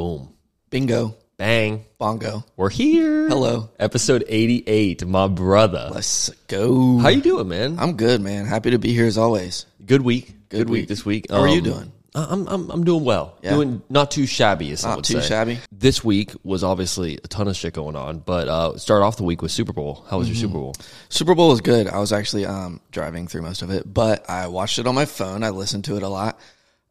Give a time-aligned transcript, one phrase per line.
[0.00, 0.32] Boom.
[0.70, 1.14] Bingo.
[1.36, 1.84] Bang.
[1.98, 2.42] Bongo.
[2.56, 3.28] We're here.
[3.28, 3.68] Hello.
[3.78, 5.90] Episode 88, my brother.
[5.92, 6.96] Let's go.
[6.96, 7.76] How you doing, man?
[7.78, 8.46] I'm good, man.
[8.46, 9.66] Happy to be here as always.
[9.84, 10.32] Good week.
[10.48, 10.80] Good, week.
[10.84, 10.88] week.
[10.88, 11.26] this week.
[11.30, 11.92] How are you Um, doing?
[12.14, 13.36] I'm I'm I'm doing well.
[13.42, 13.50] Yeah.
[13.56, 15.28] Doing not too shabby, as Not too say.
[15.28, 15.58] shabby.
[15.70, 19.24] This week was obviously a ton of shit going on, but uh, start off the
[19.24, 20.06] week with Super Bowl.
[20.08, 20.74] How was your Super Bowl?
[21.10, 21.88] Super Bowl was good.
[21.88, 25.04] I was actually um, driving through most of it, but I watched it on my
[25.04, 25.44] phone.
[25.44, 26.40] I listened to it a lot.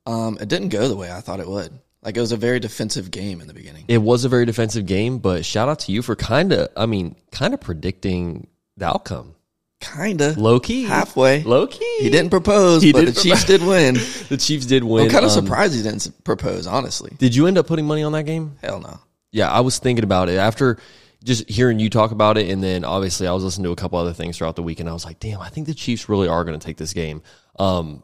[0.05, 1.73] Um, it didn't go the way I thought it would.
[2.01, 3.85] Like it was a very defensive game in the beginning.
[3.87, 6.85] It was a very defensive game, but shout out to you for kind of, I
[6.85, 9.35] mean, kind of predicting the outcome.
[9.81, 10.35] Kinda.
[10.37, 11.43] Low key, Halfway.
[11.43, 11.97] low key.
[12.01, 13.95] He didn't propose, He but didn't the Chiefs did win.
[14.29, 15.05] The Chiefs did win.
[15.05, 17.11] I'm kind of Um, surprised he didn't propose, honestly.
[17.17, 18.57] Did you end up putting money on that game?
[18.61, 18.99] Hell no.
[19.31, 20.77] Yeah, I was thinking about it after
[21.23, 23.99] just hearing you talk about it, and then obviously I was listening to a couple
[23.99, 26.27] other things throughout the week, and I was like, damn, I think the Chiefs really
[26.27, 27.21] are going to take this game.
[27.57, 28.03] Um,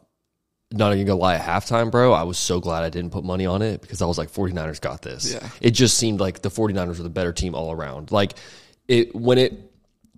[0.72, 3.46] not even gonna lie, at halftime, bro, I was so glad I didn't put money
[3.46, 5.32] on it because I was like, 49ers got this.
[5.34, 5.48] Yeah.
[5.60, 8.10] It just seemed like the 49ers were the better team all around.
[8.10, 8.34] Like
[8.88, 9.72] it when it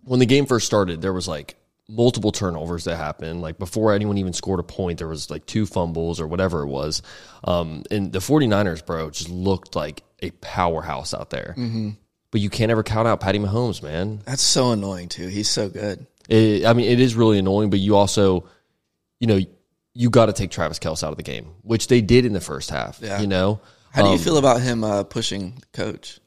[0.04, 1.56] when the game first started, there was like
[1.88, 3.40] multiple turnovers that happened.
[3.40, 6.68] Like before anyone even scored a point, there was like two fumbles or whatever it
[6.68, 7.02] was.
[7.44, 11.54] Um, and the 49ers, bro, just looked like a powerhouse out there.
[11.56, 11.90] Mm-hmm.
[12.30, 14.20] But you can't ever count out Patty Mahomes, man.
[14.26, 15.28] That's so annoying too.
[15.28, 16.06] He's so good.
[16.28, 18.46] It, I mean, it is really annoying, but you also,
[19.18, 19.40] you know,
[20.00, 22.40] you got to take Travis Kelce out of the game, which they did in the
[22.40, 23.00] first half.
[23.02, 23.20] Yeah.
[23.20, 23.60] You know,
[23.90, 26.20] How do you Um, feel about him uh, pushing the coach?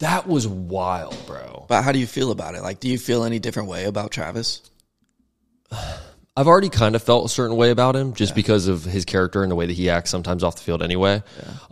[0.00, 1.64] that was wild, bro.
[1.68, 2.62] But how do you feel about it?
[2.62, 4.62] Like, do you feel any different way about Travis?
[5.70, 9.42] I've already kind of felt a certain way about him just because of his character
[9.44, 11.22] and the way that he acts sometimes off the field anyway.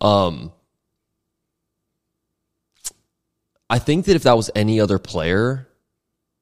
[0.01, 0.53] Um,
[3.69, 5.67] I think that if that was any other player,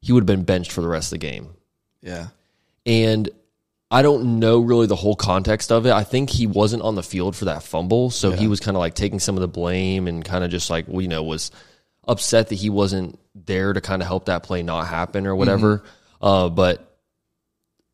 [0.02, 1.54] he would have been benched for the rest of the game.
[2.02, 2.28] Yeah.
[2.84, 3.30] And
[3.90, 5.92] I don't know really the whole context of it.
[5.92, 8.80] I think he wasn't on the field for that fumble, so he was kind of
[8.80, 11.50] like taking some of the blame and kind of just like well, you know was
[12.06, 15.82] upset that he wasn't there to kind of help that play not happen or whatever.
[16.20, 16.98] Uh, but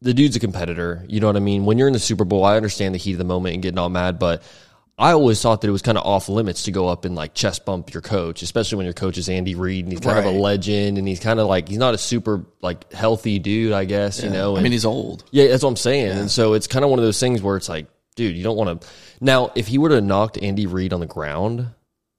[0.00, 1.04] the dude's a competitor.
[1.08, 1.64] You know what I mean?
[1.64, 3.78] When you're in the Super Bowl, I understand the heat of the moment and getting
[3.78, 4.42] all mad, but
[4.96, 7.34] I always thought that it was kind of off limits to go up and like
[7.34, 10.24] chest bump your coach, especially when your coach is Andy Reid and he's kind of
[10.24, 13.86] a legend and he's kind of like he's not a super like healthy dude, I
[13.86, 14.22] guess.
[14.22, 15.24] You know, I mean, he's old.
[15.32, 16.16] yeah, that's what I'm saying.
[16.16, 18.56] And so it's kind of one of those things where it's like, dude, you don't
[18.56, 18.88] want to.
[19.20, 21.66] Now, if he were to have knocked Andy Reid on the ground,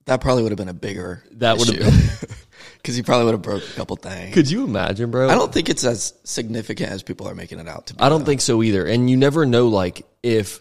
[0.05, 2.35] That probably would have been a bigger That would have
[2.73, 4.33] because he probably would have broke a couple things.
[4.33, 5.29] could you imagine, bro?
[5.29, 8.01] I don't think it's as significant as people are making it out to be.
[8.01, 8.85] I don't think so either.
[8.85, 10.59] And you never know, like, if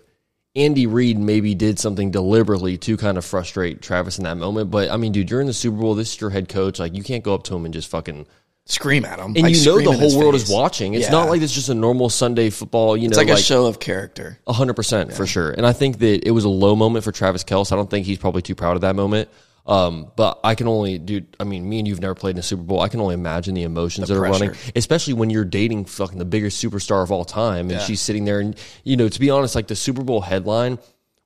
[0.56, 4.70] Andy Reid maybe did something deliberately to kind of frustrate Travis in that moment.
[4.70, 5.94] But I mean, dude, you're in the Super Bowl.
[5.96, 6.78] This is your head coach.
[6.78, 8.26] Like, you can't go up to him and just fucking.
[8.66, 10.44] Scream at him, And like, you know the whole world face.
[10.44, 10.94] is watching.
[10.94, 11.10] It's Yeah.
[11.10, 12.96] not like it's just a normal Sunday football.
[12.96, 14.38] You know, It's know, like, a show of character.
[14.46, 15.50] A hundred percent for sure.
[15.50, 17.72] And I think that it was a low moment for Travis Kelce.
[17.72, 19.28] I don't think he's probably too proud of that moment.
[19.66, 21.22] Um, but I can only, do.
[21.40, 22.80] I mean, me and you've never played in a Super Bowl.
[22.80, 26.26] I can only imagine the emotions that are running, especially when you're dating fucking the
[26.26, 28.40] biggest superstar of all time, and she's sitting there.
[28.40, 30.78] And you know, to be honest, like the Super Bowl headline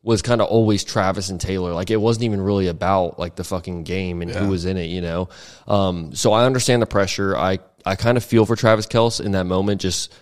[0.02, 1.74] was kind of always Travis and Taylor.
[1.74, 4.86] Like it wasn't even really about like the fucking game and who was in it.
[4.86, 5.28] You know,
[5.66, 7.36] um, so I understand the pressure.
[7.36, 9.80] I I kind of feel for Travis Kelce in that moment.
[9.80, 10.14] Just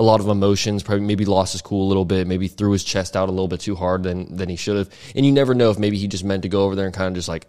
[0.00, 2.82] a lot of emotions, probably maybe lost his cool a little bit, maybe threw his
[2.82, 4.90] chest out a little bit too hard than than he should have.
[5.14, 7.08] And you never know if maybe he just meant to go over there and kind
[7.08, 7.46] of just like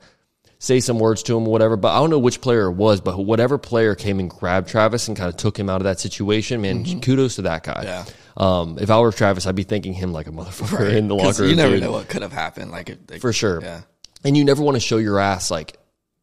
[0.60, 1.78] say some words to him or whatever.
[1.78, 5.08] But I don't know which player it was, but whatever player came and grabbed Travis
[5.08, 7.82] and kind of took him out of that situation, man, kudos to that guy.
[7.84, 8.06] Yeah.
[8.38, 11.42] Um, if I were Travis, I'd be thanking him like a motherfucker in the locker
[11.42, 11.50] room.
[11.50, 11.84] you never dude.
[11.84, 12.72] know what could have happened.
[12.72, 13.62] Like, like For sure.
[13.62, 13.82] Yeah.
[14.24, 15.78] And you never want to show your ass like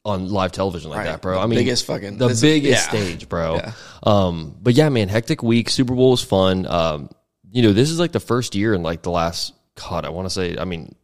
[0.08, 1.06] on live television like Right.
[1.06, 1.38] that, bro.
[1.38, 2.88] I mean, biggest fucking- the biggest yeah.
[2.88, 3.56] stage, bro.
[3.56, 3.72] Yeah.
[4.02, 5.70] Um, but yeah, man, hectic week.
[5.70, 6.66] Super Bowl was fun.
[6.66, 7.10] Um,
[7.50, 10.26] you know, this is like the first year in like the last God, I want
[10.26, 10.94] to say, I mean,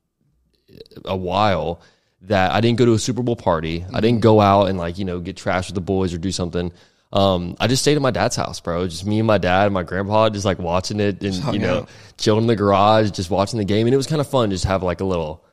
[1.04, 1.80] a while
[2.22, 3.84] that I didn't go to a Super Bowl party.
[3.92, 6.32] I didn't go out and like you know get trash with the boys or do
[6.32, 6.72] something.
[7.12, 8.88] Um, I just stayed at my dad's house, bro.
[8.88, 11.78] Just me and my dad and my grandpa, just like watching it and you know
[11.80, 11.88] out.
[12.18, 14.50] chilling in the garage, just watching the game, and it was kind of fun.
[14.50, 15.44] Just have like a little,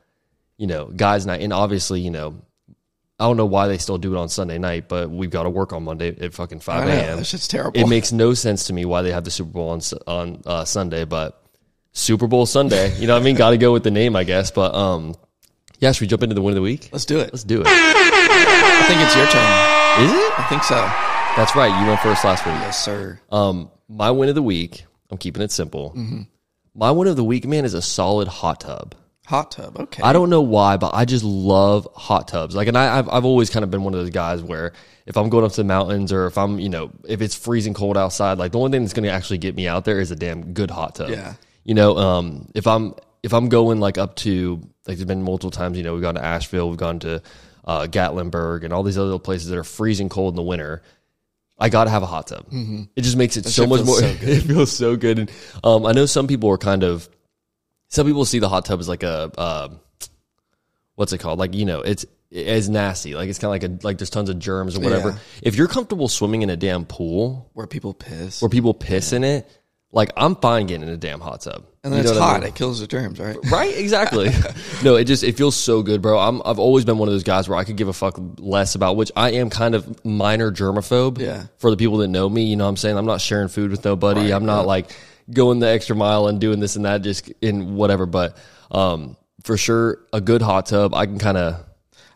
[0.56, 1.40] you know, guys' night.
[1.42, 2.42] And obviously, you know,
[3.22, 5.50] I don't know why they still do it on Sunday night, but we've got to
[5.50, 7.18] work on Monday at fucking five a.m.
[7.18, 7.78] That shit's terrible.
[7.78, 10.64] It makes no sense to me why they have the Super Bowl on on uh,
[10.64, 11.40] Sunday, but
[11.92, 13.36] Super Bowl Sunday, you know what I mean?
[13.36, 14.50] Got to go with the name, I guess.
[14.50, 15.14] But um,
[15.78, 16.88] yeah, should we jump into the win of the week?
[16.90, 17.32] Let's do it.
[17.32, 17.66] Let's do it.
[17.68, 20.04] I think it's your turn.
[20.04, 20.38] Is it?
[20.40, 20.74] I think so.
[21.36, 21.80] That's right.
[21.80, 22.56] You went first last week.
[22.56, 23.20] Yes, sir.
[23.30, 24.84] Um, my win of the week.
[25.10, 25.90] I'm keeping it simple.
[25.90, 26.22] Mm-hmm.
[26.74, 28.96] My win of the week, man, is a solid hot tub.
[29.26, 29.78] Hot tub.
[29.78, 30.02] Okay.
[30.02, 32.56] I don't know why, but I just love hot tubs.
[32.56, 34.72] Like, and I, I've I've always kind of been one of those guys where
[35.06, 37.74] if I'm going up to the mountains or if I'm, you know, if it's freezing
[37.74, 40.10] cold outside, like the only thing that's going to actually get me out there is
[40.10, 41.10] a damn good hot tub.
[41.10, 41.34] Yeah.
[41.64, 45.50] You know, um, if I'm if I'm going like up to like there's been multiple
[45.50, 47.22] times, you know, we've gone to Asheville, we've gone to
[47.64, 50.82] uh, Gatlinburg, and all these other places that are freezing cold in the winter.
[51.58, 52.46] I got to have a hot tub.
[52.46, 52.84] Mm-hmm.
[52.96, 54.00] It just makes it so much more.
[54.00, 55.20] so it feels so good.
[55.20, 55.30] And
[55.62, 57.08] um, I know some people are kind of.
[57.92, 59.30] Some people see the hot tub as like a.
[59.36, 59.68] Uh,
[60.94, 61.38] what's it called?
[61.38, 63.14] Like you know, it's as nasty.
[63.14, 65.10] Like it's kind of like a like there's tons of germs or whatever.
[65.10, 65.16] Yeah.
[65.42, 68.40] If you're comfortable swimming in a damn pool Where people piss.
[68.40, 69.46] where people piss in it,
[69.92, 71.66] like I'm fine getting in a damn hot tub.
[71.84, 72.40] and then You know it's what I hot.
[72.40, 72.48] mean?
[72.48, 73.36] It kills the germs, right?
[73.50, 74.30] Right, exactly.
[74.82, 76.18] no, it just it feels so good, bro.
[76.18, 78.74] I'm I've always been one of those guys where I could give a fuck less
[78.74, 81.18] about which I am kind of minor germaphobe.
[81.18, 81.44] Yeah.
[81.58, 82.96] For the people that know me, you know what I'm saying?
[82.96, 84.20] I'm not sharing food with nobody.
[84.22, 84.66] Right, I'm not yeah.
[84.66, 84.96] like
[85.30, 88.36] going the extra mile and doing this and that just in whatever, but
[88.70, 91.64] um for sure a good hot tub, I can kind of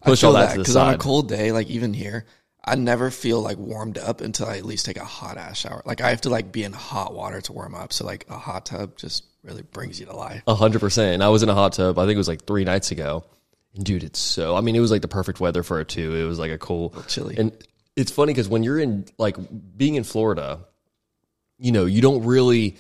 [0.03, 2.25] push all that, to the because on a cold day, like even here,
[2.64, 5.82] I never feel like warmed up until I at least take a hot ass shower.
[5.85, 7.93] Like I have to like be in hot water to warm up.
[7.93, 10.43] So like a hot tub just really brings you to life.
[10.47, 11.14] A hundred percent.
[11.14, 11.99] And I was in a hot tub.
[11.99, 13.25] I think it was like three nights ago.
[13.75, 14.56] And dude, it's so.
[14.56, 16.17] I mean, it was like the perfect weather for it too.
[16.17, 17.37] It was like a cool, chilly.
[17.38, 17.52] And
[17.94, 19.37] it's funny because when you're in like
[19.76, 20.61] being in Florida,
[21.59, 22.76] you know, you don't really.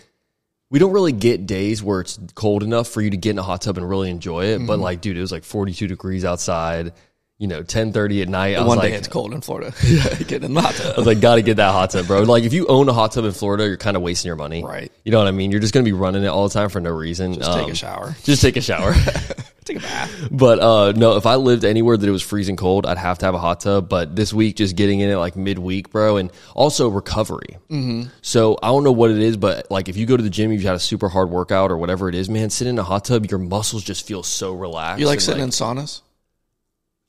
[0.70, 3.42] We don't really get days where it's cold enough for you to get in a
[3.42, 4.56] hot tub and really enjoy it.
[4.58, 4.66] Mm-hmm.
[4.66, 6.92] But like, dude, it was like 42 degrees outside.
[7.38, 8.56] You know, 10:30 at night.
[8.56, 9.74] I was One like, day it's cold in Florida.
[10.26, 10.94] Get in the hot tub.
[10.94, 12.22] I was like, gotta get that hot tub, bro.
[12.22, 14.64] Like, if you own a hot tub in Florida, you're kind of wasting your money,
[14.64, 14.90] Right.
[15.04, 15.50] You know what I mean?
[15.50, 17.34] You're just gonna be running it all the time for no reason.
[17.34, 18.16] Just take Um, a shower.
[18.24, 18.94] Just take a shower.
[19.66, 20.28] Take a bath.
[20.30, 23.26] But uh no, if I lived anywhere that it was freezing cold, I'd have to
[23.26, 23.88] have a hot tub.
[23.88, 27.58] But this week, just getting in it like midweek, bro, and also recovery.
[27.68, 28.08] Mm-hmm.
[28.22, 30.52] So I don't know what it is, but like if you go to the gym,
[30.52, 33.04] you've had a super hard workout or whatever it is, man, sit in a hot
[33.04, 35.00] tub, your muscles just feel so relaxed.
[35.00, 36.00] You like sitting in saunas?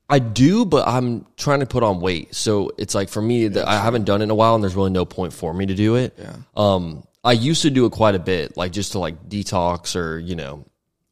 [0.09, 3.68] I do, but I'm trying to put on weight, so it's like for me, that
[3.68, 5.75] I haven't done it in a while, and there's really no point for me to
[5.75, 6.18] do it.
[6.18, 6.36] Yeah.
[6.56, 10.18] Um, I used to do it quite a bit, like just to like detox or
[10.18, 10.65] you know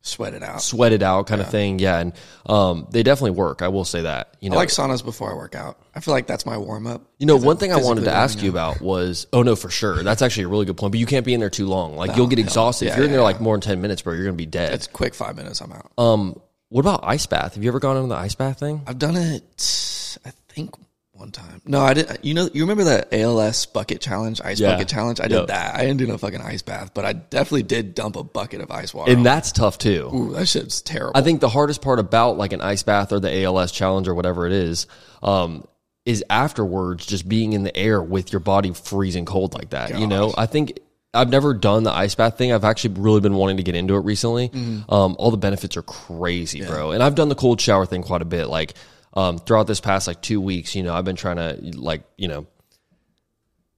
[0.07, 0.62] Sweat it out.
[0.62, 1.80] sweat it out kind of thing.
[1.80, 2.13] Yeah, and
[2.46, 3.63] um, they definitely work.
[3.63, 4.38] I will say that.
[4.40, 5.80] You know, I like saunas before I work out.
[5.96, 7.02] I feel like that's my warm up.
[7.18, 10.04] You know, one thing I wanted to ask you about was, oh no, for sure,
[10.04, 10.92] that's actually a really good point.
[10.92, 11.96] But you can't be in there too long.
[11.96, 14.13] Like you'll get exhausted if you're in there like more than ten minutes, bro.
[14.13, 14.74] You're gonna be dead.
[14.74, 15.60] It's quick five minutes.
[15.60, 15.92] I'm out.
[15.98, 17.56] um, what about ice bath?
[17.56, 18.84] Have you ever gone on the ice bath thing?
[18.86, 20.19] I've done it.
[20.24, 20.75] I think
[21.16, 21.62] one time.
[21.66, 22.24] No, I didn't.
[22.26, 24.72] You know, you remember that ALS bucket challenge, ice Yeah.
[24.74, 25.20] bucket challenge?
[25.22, 25.48] I did Yep.
[25.48, 25.76] that.
[25.76, 28.70] I didn't do no fucking ice bath, but I definitely did dump a bucket of
[28.70, 29.12] ice water.
[29.12, 30.10] And that's tough too.
[30.14, 31.14] Ooh, that shit's terrible.
[31.16, 34.14] I think the hardest part about like an ice bath or the ALS challenge or
[34.14, 34.88] whatever it is,
[35.24, 35.64] um,
[36.06, 39.98] is afterwards just being in the air with your body freezing cold like that.
[39.98, 40.80] You know, I think
[41.16, 42.52] I've never done the ice bath thing.
[42.52, 44.52] I've actually really been wanting to get into it recently.
[44.90, 46.92] Um, all the benefits are crazy, bro.
[46.92, 48.48] And I've done the cold shower thing quite a bit.
[48.50, 48.74] Like
[49.16, 52.28] um, throughout this past like two weeks, you know, I've been trying to like you
[52.28, 52.48] know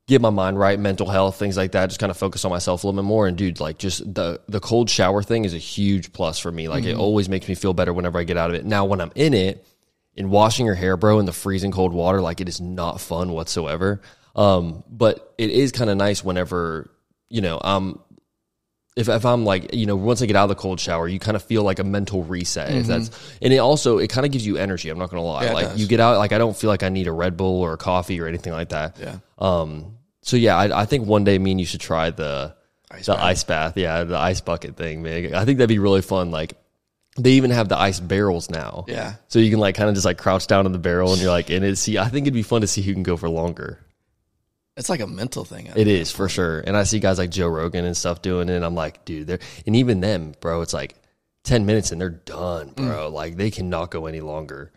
[0.07, 1.87] get my mind right, mental health, things like that.
[1.87, 3.27] Just kind of focus on myself a little bit more.
[3.27, 6.67] And dude, like just the the cold shower thing is a huge plus for me.
[6.67, 8.65] Like it always makes me feel better whenever I get out of it.
[8.65, 9.65] Now when I'm in it
[10.15, 13.31] and washing your hair, bro, in the freezing cold water, like it is not fun
[13.31, 14.01] whatsoever.
[14.35, 16.89] Um, but it is kind of nice whenever
[17.29, 17.99] you know I'm.
[18.97, 21.19] If, if I'm like, you know, once I get out of the cold shower, you
[21.19, 22.73] kind of feel like a mental reset.
[22.73, 23.09] If that's,
[23.41, 24.89] and it also, it kind of gives you energy.
[24.89, 25.45] I'm not going to lie.
[25.45, 27.61] Yeah, like you get out, like I don't feel like I need a Red Bull
[27.61, 28.97] or a coffee or anything like that.
[28.99, 29.17] yeah.
[29.37, 29.93] Um.
[30.23, 32.55] So yeah, I, I think one day me and you should try the
[32.91, 33.23] Ice the bath.
[33.23, 33.77] ice bath.
[33.77, 35.33] Yeah, the ice bucket thing, man.
[35.35, 36.31] I think that'd be really fun.
[36.31, 36.53] Like
[37.17, 38.85] they even have the ice barrels now.
[38.87, 39.15] Yeah.
[39.27, 41.31] So you can like kind of just like crouch down in the barrel and you're
[41.31, 41.75] like in it.
[41.77, 43.79] See, I think it'd be fun to see who can go for longer.
[44.77, 45.69] It's like a mental thing.
[45.75, 46.59] It is for sure.
[46.59, 48.55] And I see guys like Joe Rogan and stuff doing it.
[48.55, 50.61] And I'm like, dude, they're and even them, bro.
[50.61, 50.95] It's like
[51.43, 53.09] ten minutes and they're done, bro.
[53.09, 53.13] Mm.
[53.13, 54.71] Like they cannot go any longer.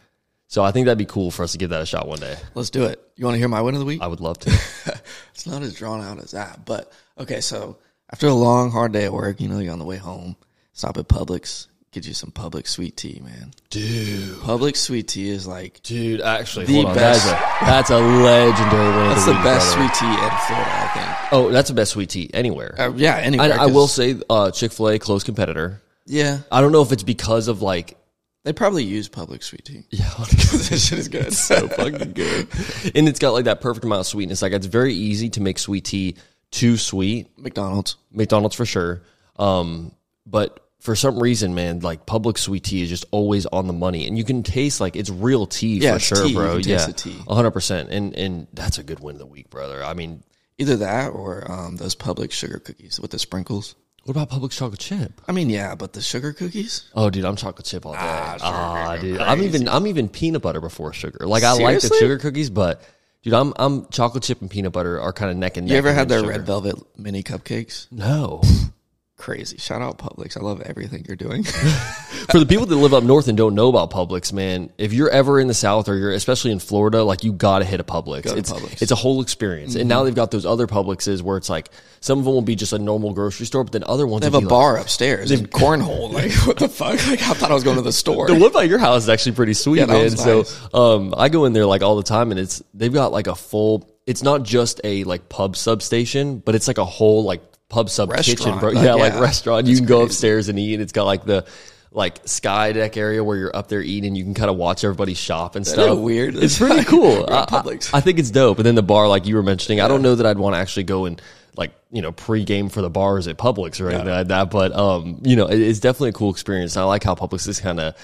[0.46, 2.36] So I think that'd be cool for us to give that a shot one day.
[2.54, 3.00] Let's do it.
[3.14, 4.02] You want to hear my win of the week?
[4.02, 4.50] I would love to.
[5.32, 7.40] it's not as drawn out as that, but okay.
[7.40, 7.78] So
[8.10, 10.34] after a long, hard day at work, you know, you're on the way home.
[10.72, 13.52] Stop at Publix, get you some Publix sweet tea, man.
[13.70, 14.36] dude.
[14.38, 16.94] Publix sweet tea is like Dude, actually, The hold on.
[16.94, 17.26] best.
[17.26, 19.88] That's a, that's a legendary of that's the the week, best brother.
[19.94, 21.32] sweet tea in Florida, I think.
[21.32, 22.74] Oh, that's the best sweet tea anywhere.
[22.78, 25.80] Uh, yeah, anyway, I, I will say, uh, Chick Fil A close competitor.
[26.06, 27.96] Yeah, I don't know if it's because of like,
[28.44, 29.84] they probably use Publix sweet tea.
[29.90, 31.32] yeah, this shit is good.
[31.34, 32.48] so fucking good,
[32.94, 34.42] and it's got like that perfect amount of sweetness.
[34.42, 36.16] Like it's very easy to make sweet tea
[36.50, 37.28] too sweet.
[37.38, 37.96] McDonald's.
[38.10, 39.02] McDonald's for sure,
[39.38, 39.92] um,
[40.26, 44.06] but for some reason, man, like Publix sweet tea is just always on the money,
[44.08, 46.34] and you can taste like it's real tea Yeah, for sure, tea.
[46.34, 46.56] Bro.
[46.58, 47.16] yeah, tea.
[47.28, 49.84] hundred percent, and and that's a good win of the week, brother.
[49.84, 50.22] I mean,
[50.58, 53.74] Either that or um, those Publix sugar cookies with the sprinkles.
[54.04, 55.18] what about Publix chocolate chip?
[55.26, 56.84] I mean, yeah, but the sugar cookies.
[56.94, 57.98] Oh, dude, I'm chocolate chip all day.
[58.00, 61.26] Ah, Ah, dude, I'm even I'm even peanut butter before sugar.
[61.26, 62.82] Like I like the sugar cookies, but
[63.22, 65.72] dude, I'm I'm chocolate chip and peanut butter are kind of neck and neck.
[65.72, 66.30] You ever had their sugar.
[66.32, 67.86] red velvet mini cupcakes?
[67.90, 68.42] No,
[69.20, 69.58] crazy.
[69.58, 70.36] Shout out Publix.
[70.36, 71.44] I love everything you're doing.
[72.30, 75.10] For the people that live up north and don't know about Publix, man, if you're
[75.10, 77.84] ever in the South or you're especially in Florida, like you got to hit a
[77.84, 78.22] Publix.
[78.24, 78.82] to it's Publix.
[78.82, 79.74] it's a whole experience.
[79.74, 81.68] And now they've got those other Publixes where it's like
[82.00, 84.26] some of them will be just a normal grocery store, but then other ones They
[84.26, 86.10] have will a like- bar upstairs and cornhole.
[86.12, 86.90] Like what the fuck?
[87.06, 88.26] Like I thought I was going to the store.
[88.26, 90.04] The one by your house is actually pretty sweet, Yeah, man.
[90.04, 90.44] was So,
[90.78, 93.34] um, I go in there like all the time, and it's they've got like a
[93.34, 93.88] full.
[94.06, 98.12] It's not just a like pub substation, but it's like a whole like pub sub
[98.16, 98.70] kitchen, bro.
[98.70, 99.20] like, yeah, like yeah.
[99.20, 99.66] restaurant.
[99.66, 100.74] You can go upstairs and eat.
[100.74, 101.46] and It's got like the
[101.92, 104.14] like sky deck area where you're up there eating.
[104.14, 105.98] You can kind of watch everybody shop and stuff.
[105.98, 106.36] weird?
[106.36, 107.24] It's pretty cool.
[107.28, 107.46] I,
[107.92, 108.58] I- think it's dope.
[108.58, 110.58] And then the bar, like you were mentioning, I don't know that I'd want to
[110.58, 111.20] actually go and
[111.56, 114.50] like you know pre-game for the bars at Publix or anything like that.
[114.50, 116.76] But um, you know, it, it's definitely a cool experience.
[116.76, 117.94] And I like how Publix is kind of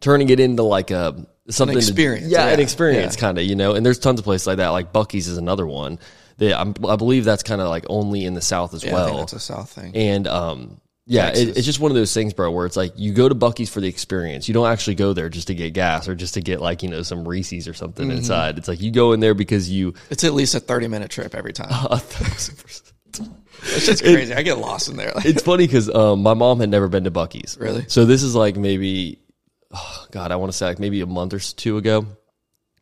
[0.00, 3.20] turning it into like a something to- experience, yeah, an experience yeah.
[3.20, 3.44] kind of.
[3.44, 4.68] You know, and there's tons of places like that.
[4.68, 5.98] Like Buc-ee's is another one.
[6.40, 8.94] That I'm, I believe that's kind of like only in the South as Yeah, I
[8.94, 9.06] well.
[9.06, 9.94] think that's a South thing.
[9.94, 13.12] And um, yeah, it, it's just one of those things, bro, where it's like you
[13.12, 14.46] go to Buc-ee's for the experience.
[14.48, 16.88] You don't actually go there just to get gas or just to get like you
[16.88, 18.18] know some Reese's or something Mm-hmm.
[18.18, 18.58] inside.
[18.58, 19.94] It's like you go in there because you.
[20.10, 21.68] It's at least a 30 minute trip every time.
[21.90, 22.86] A thousand percent.
[23.62, 24.32] It's just crazy.
[24.32, 25.12] I get lost in there.
[25.24, 27.58] It's funny because um, my mom had never been to Buc-ee's.
[27.60, 27.84] Really?
[27.88, 29.18] So this is like maybe,
[29.74, 32.06] oh, God, I want to say like maybe a month or two ago.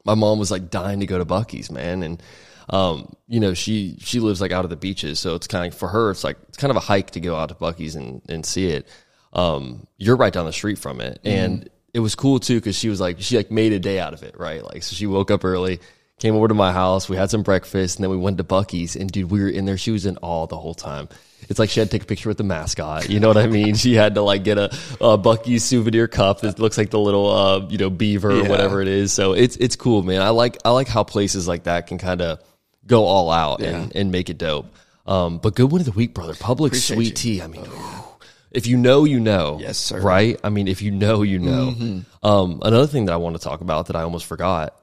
[0.04, 2.22] My mom was like dying to go to Buc-ee's, man, and
[2.70, 5.78] um, you know she she lives like out of the beaches, so it's kind of
[5.78, 6.10] for her.
[6.10, 8.68] It's like it's kind of a hike to go out to Buc-ee's and and see
[8.70, 8.88] it.
[9.32, 12.88] Um, you're right down the street from it, and it was cool too because she
[12.88, 14.62] was like she like made a day out of it, right?
[14.62, 15.80] Like so she woke up early.
[16.18, 17.08] Came over to my house.
[17.08, 18.96] We had some breakfast, and then we went to Buc-ee's.
[18.96, 19.78] And dude, we were in there.
[19.78, 21.08] She was in awe the whole time.
[21.48, 23.08] It's like she had to take a picture with the mascot.
[23.08, 23.76] You know what I mean?
[23.76, 24.64] She had to like get a,
[25.00, 28.82] a Buc-ee's souvenir cup that looks like the little uh, you know beaver or whatever
[28.82, 29.12] it is.
[29.12, 30.20] So it's it's cool, man.
[30.20, 32.40] I like I like how places like that can kind of
[32.88, 34.66] go all out and, and make it dope.
[35.06, 36.34] Um, but good one of the week, brother.
[36.34, 37.36] Publix Appreciate sweet you.
[37.36, 37.42] tea.
[37.42, 38.04] I mean, whew.
[38.50, 39.58] if you know, you know.
[39.60, 40.00] Yes, sir.
[40.00, 40.38] Right?
[40.42, 42.02] I mean, if you know, you know.
[42.22, 44.74] Um, another thing that I want to talk about that I almost forgot.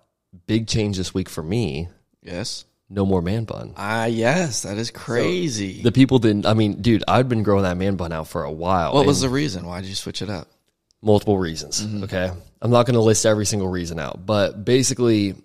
[0.47, 1.89] Big change this week for me.
[2.21, 2.65] yes.
[2.87, 3.73] No more man bun.
[3.77, 4.61] Ah, yes.
[4.61, 5.81] That is crazy.
[5.81, 6.45] The people didn't.
[6.45, 8.93] I mean, dude, I'd been growing that man bun out for a while.
[8.93, 9.65] what was the reason?
[9.65, 10.47] Why did you switch it up?
[11.05, 11.85] multiple reasons?
[11.85, 12.03] Mm-hmm.
[12.03, 12.31] Okay,
[12.61, 15.35] I'm not going to list every single reason out, but basically,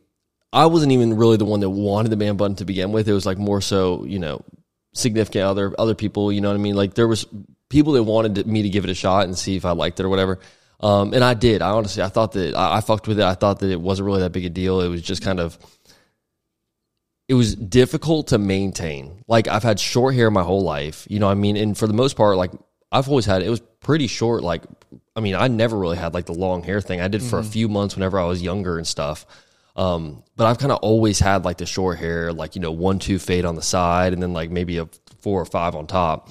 [0.52, 3.08] I wasn't even really the one that wanted the man bun to begin with.
[3.08, 4.44] It was like more so, you know,
[4.94, 6.32] significant other other people.
[6.32, 6.74] You know what I mean?
[6.74, 7.26] Like there was
[7.68, 10.04] people that wanted me to give it a shot and see if I liked it
[10.04, 10.40] or whatever.
[10.80, 11.62] Um, and I did.
[11.62, 13.24] I honestly, I thought that I, I fucked with it.
[13.24, 14.80] I thought that it wasn't really that big a deal.
[14.80, 15.58] It was just kind of
[17.28, 19.22] it was difficult to maintain.
[19.28, 21.56] Like I've had short hair my whole life, you know what I mean?
[21.56, 22.50] And for the most part, like
[22.90, 24.42] I've always had it was pretty short.
[24.42, 24.64] Like
[25.14, 27.00] I mean, I never really had like the long hair thing.
[27.00, 29.26] I did for a few months whenever I was younger and stuff.
[29.76, 32.98] Um, but I've kind of always had like the short hair, like, you know, one,
[32.98, 34.88] two fade on the side and then like maybe a
[35.20, 36.28] four or five on top.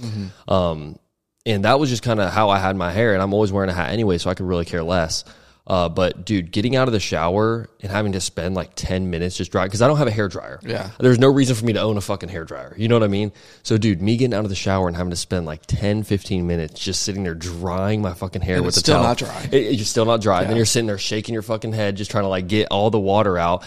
[0.48, 1.00] Um,
[1.46, 3.14] and that was just kind of how I had my hair.
[3.14, 5.24] And I'm always wearing a hat anyway, so I could really care less.
[5.70, 9.38] Uh, but dude, getting out of the shower and having to spend like 10 minutes
[9.38, 10.60] just dry because I don't have a hair dryer.
[10.64, 10.90] Yeah.
[11.00, 12.74] There's no reason for me to own a fucking hair dryer.
[12.76, 13.32] You know what I mean?
[13.62, 16.48] So, dude, me getting out of the shower and having to spend like 10, 15
[16.48, 19.04] minutes just sitting there drying my fucking hair with it's the still towel.
[19.04, 19.50] not dry.
[19.52, 20.44] It- you're still not dry.
[20.44, 23.00] Then you're sitting there shaking your fucking head, just trying to like get all the
[23.00, 23.64] water out.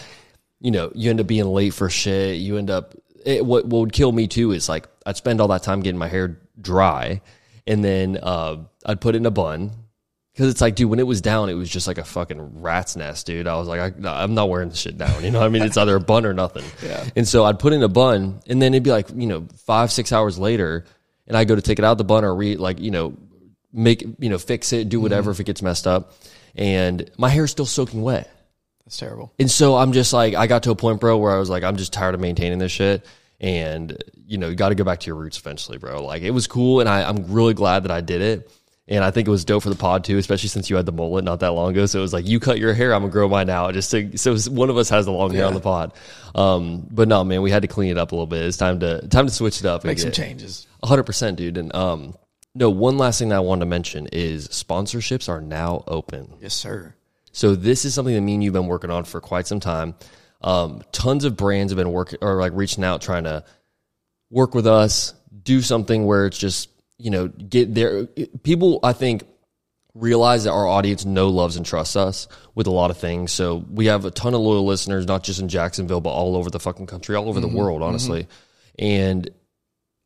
[0.59, 2.35] You know, you end up being late for shit.
[2.37, 2.95] You end up,
[3.25, 5.99] it, what, what would kill me too is like, I'd spend all that time getting
[5.99, 7.21] my hair dry
[7.65, 9.71] and then uh, I'd put it in a bun.
[10.35, 12.95] Cause it's like, dude, when it was down, it was just like a fucking rat's
[12.95, 13.45] nest, dude.
[13.45, 15.23] I was like, I, no, I'm not wearing this shit down.
[15.23, 15.61] You know what I mean?
[15.61, 16.63] It's either a bun or nothing.
[16.83, 17.07] Yeah.
[17.15, 19.91] And so I'd put in a bun and then it'd be like, you know, five,
[19.91, 20.85] six hours later
[21.27, 23.15] and I go to take it out the bun or re like, you know,
[23.71, 25.31] make, you know, fix it, do whatever mm-hmm.
[25.31, 26.13] if it gets messed up.
[26.55, 28.29] And my hair's still soaking wet.
[28.85, 29.33] That's terrible.
[29.39, 31.63] And so I'm just like, I got to a point, bro, where I was like,
[31.63, 33.05] I'm just tired of maintaining this shit.
[33.39, 36.03] And, you know, you got to go back to your roots eventually, bro.
[36.03, 36.79] Like, it was cool.
[36.79, 38.51] And I, I'm really glad that I did it.
[38.87, 40.91] And I think it was dope for the pod too, especially since you had the
[40.91, 41.85] mullet not that long ago.
[41.85, 43.73] So it was like, you cut your hair, I'm gonna grow mine out.
[43.73, 45.93] Just to, so one of us has the long hair on the pod.
[46.35, 48.41] Um, but no, man, we had to clean it up a little bit.
[48.41, 49.81] It's time to, time to switch it up.
[49.83, 50.67] and Make some get- changes.
[50.83, 51.57] hundred percent, dude.
[51.57, 52.15] And um,
[52.53, 56.33] no, one last thing that I wanted to mention is sponsorships are now open.
[56.41, 56.93] Yes, sir.
[57.31, 59.95] So this is something that me and you've been working on for quite some time.
[60.41, 63.45] Um, tons of brands have been working or like reaching out, trying to
[64.29, 65.13] work with us,
[65.43, 66.69] do something where it's just
[67.03, 68.05] you know get there.
[68.43, 69.23] People, I think,
[69.93, 73.33] realize that our audience know, loves, and trusts us with a lot of things.
[73.33, 76.49] So we have a ton of loyal listeners, not just in Jacksonville, but all over
[76.49, 77.57] the fucking country, all over the mm-hmm.
[77.57, 77.89] world, mm-hmm.
[77.89, 78.27] honestly.
[78.79, 79.29] And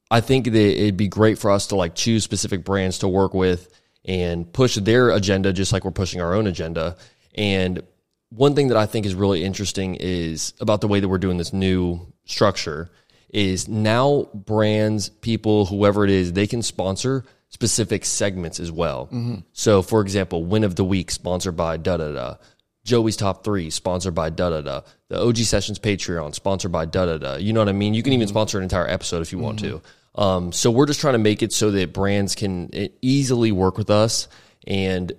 [0.09, 3.35] I think that it'd be great for us to like choose specific brands to work
[3.35, 3.69] with
[4.03, 6.97] and push their agenda just like we're pushing our own agenda.
[7.35, 7.83] And
[8.29, 11.37] one thing that I think is really interesting is about the way that we're doing
[11.37, 12.89] this new structure
[13.29, 19.05] is now brands, people, whoever it is, they can sponsor specific segments as well.
[19.07, 19.35] Mm-hmm.
[19.53, 22.35] So, for example, win of the week sponsored by da da da.
[22.83, 24.81] Joey's top three sponsored by da da da.
[25.09, 27.35] The OG Sessions Patreon sponsored by da da da.
[27.35, 27.93] You know what I mean?
[27.93, 28.33] You can even mm-hmm.
[28.33, 29.65] sponsor an entire episode if you want to.
[29.65, 30.21] Mm-hmm.
[30.21, 33.89] Um, so we're just trying to make it so that brands can easily work with
[33.89, 34.27] us
[34.65, 35.11] and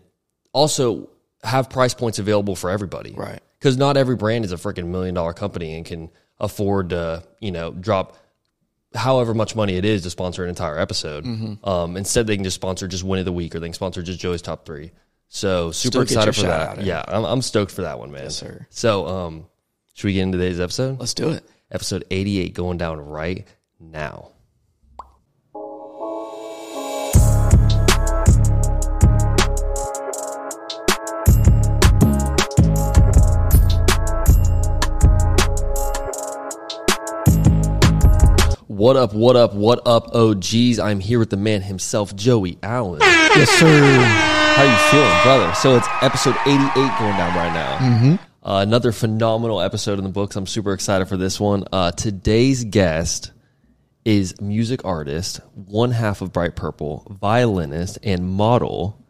[0.52, 1.08] also
[1.44, 3.12] have price points available for everybody.
[3.12, 3.40] Right.
[3.58, 7.50] Because not every brand is a freaking million dollar company and can afford to, you
[7.52, 8.16] know, drop
[8.94, 11.24] however much money it is to sponsor an entire episode.
[11.64, 14.02] Um, instead, they can just sponsor just win of the week or they can sponsor
[14.02, 14.92] just Joey's top three.
[15.28, 16.82] So super Still excited for that.
[16.82, 18.24] Yeah, I'm, I'm stoked for that one, man.
[18.24, 18.66] Yes, sir.
[18.70, 19.46] So, um,
[19.94, 20.98] should we get into today's episode?
[20.98, 21.44] Let's do it.
[21.70, 23.46] Episode 88 going down right
[23.78, 24.30] now.
[38.78, 40.78] What up, what up, what up, OGs?
[40.78, 43.00] I'm here with the man himself, Joey Allen.
[43.00, 43.66] Yes, sir.
[43.66, 45.52] How you feeling, brother?
[45.56, 47.78] So it's episode 88 going down right now.
[47.78, 48.14] Mm-hmm.
[48.48, 50.36] Uh, another phenomenal episode in the books.
[50.36, 51.64] I'm super excited for this one.
[51.72, 53.32] Uh, today's guest
[54.04, 59.04] is music artist, one half of Bright Purpel, violinist, and model,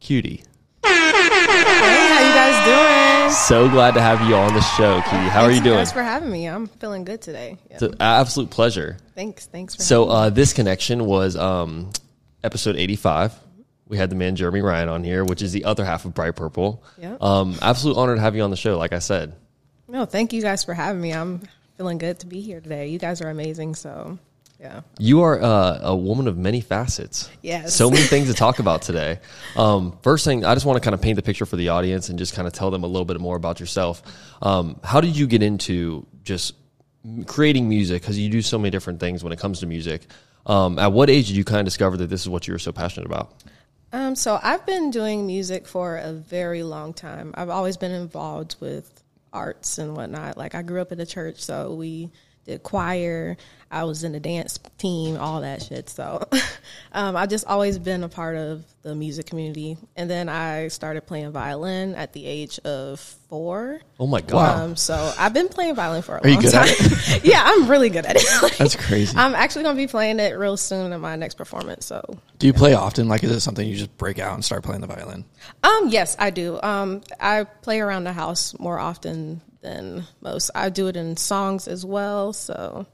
[0.00, 0.42] K.utie.
[0.84, 3.01] Hey, how you guys doing?
[3.32, 5.30] So glad to have you on the show, K.utie.
[5.30, 5.76] How are you doing?
[5.76, 6.46] Thanks for having me.
[6.46, 7.56] I'm feeling good today.
[7.68, 7.74] Yeah.
[7.74, 8.98] It's an absolute pleasure.
[9.14, 9.46] Thanks.
[9.46, 11.90] Thanks for So uh, this connection was um,
[12.44, 13.32] episode 85.
[13.88, 16.36] We had the man Jeremy Ryan on here, which is the other half of Bright
[16.36, 16.82] Purpel.
[16.98, 17.16] Yeah.
[17.22, 18.76] Um, absolute honor to have you on the show.
[18.76, 19.34] Like I said.
[19.88, 21.12] No, thank you guys for having me.
[21.12, 21.40] I'm
[21.78, 22.88] feeling good to be here today.
[22.88, 23.76] You guys are amazing.
[23.76, 24.18] So,
[24.62, 24.82] yeah.
[24.98, 27.28] you are uh, a woman of many facets.
[27.42, 27.74] Yes.
[27.74, 29.18] So many things to talk about today.
[29.56, 32.08] Um, first thing, I just want to kind of paint the picture for the audience
[32.08, 34.02] and just kind of tell them a little bit more about yourself.
[34.40, 36.54] Um, how did you get into just
[37.26, 38.02] creating music?
[38.02, 40.06] Because you do so many different things when it comes to music.
[40.46, 42.58] Um, at what age did you kind of discover that this is what you were
[42.58, 43.34] so passionate about?
[43.92, 47.34] Um, so I've been doing music for a very long time.
[47.34, 49.02] I've always been involved with
[49.32, 50.36] arts and whatnot.
[50.36, 52.10] Like I grew up in the church, so we
[52.44, 53.36] did choir.
[53.70, 55.88] I was in the dance team, all that shit.
[55.88, 56.22] So
[56.92, 59.78] um, I've just always been a part of the music community.
[59.96, 63.80] And then I started playing violin at the age of four.
[63.98, 64.58] Oh my God.
[64.58, 67.20] Um, so I've been playing violin for a Are you long good time.
[67.24, 68.42] yeah, I'm really good at it.
[68.42, 69.16] Like, That's crazy.
[69.16, 71.86] I'm actually going to be playing it real soon in my next performance.
[71.86, 72.02] So
[72.38, 73.08] Do you play often?
[73.08, 75.24] Like, is it something you just break out and start playing the violin?
[75.62, 76.60] Um, yes, I do.
[76.62, 80.50] Um, I play around the house more often than most.
[80.54, 82.32] I do it in songs as well.
[82.32, 82.86] So,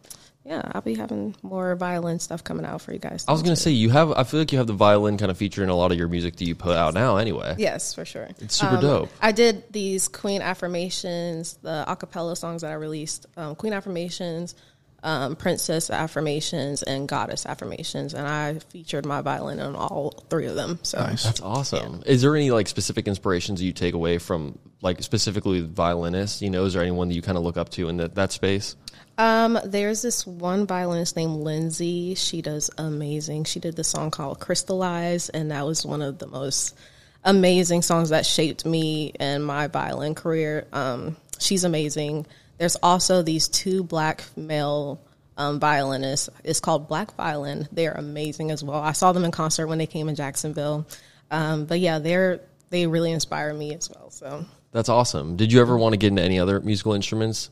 [0.44, 3.24] yeah, I'll be having more violin stuff coming out for you guys.
[3.28, 4.12] I was gonna say you have.
[4.12, 6.08] I feel like you have the violin kind of feature in a lot of your
[6.08, 7.16] music that you put out now.
[7.16, 8.28] Anyway, Yes, for sure.
[8.38, 9.10] It's super dope.
[9.20, 13.26] I did these Queen affirmations, the acapella songs that I released.
[13.36, 14.54] Um, Queen affirmations,
[15.02, 20.54] um, Princess affirmations, and Goddess affirmations, and I featured my violin on all three of
[20.54, 20.78] them.
[20.82, 21.24] So Nice.
[21.24, 22.02] that's awesome.
[22.06, 26.42] Is there any like specific inspirations you take away from like specifically violinists?
[26.42, 28.32] You know, is there anyone that you kind of look up to in that that
[28.32, 28.76] space?
[29.16, 32.14] Um, there's this one violinist named Lindsey.
[32.14, 33.44] She does amazing.
[33.44, 36.76] She did the song called Crystallize, and that was one of the most
[37.24, 40.68] amazing songs that shaped me and my violin career.
[40.72, 42.26] Um, she's amazing.
[42.58, 45.00] There's also these two black male
[45.36, 46.28] um, violinists.
[46.44, 47.68] It's called Black Violin.
[47.70, 48.80] They're amazing as well.
[48.80, 50.86] I saw them in concert when they came in Jacksonville.
[51.30, 54.10] Um, but yeah, they're they really inspire me as well.
[54.10, 55.36] So That's awesome.
[55.36, 57.50] Did you ever want to get into any other musical instruments?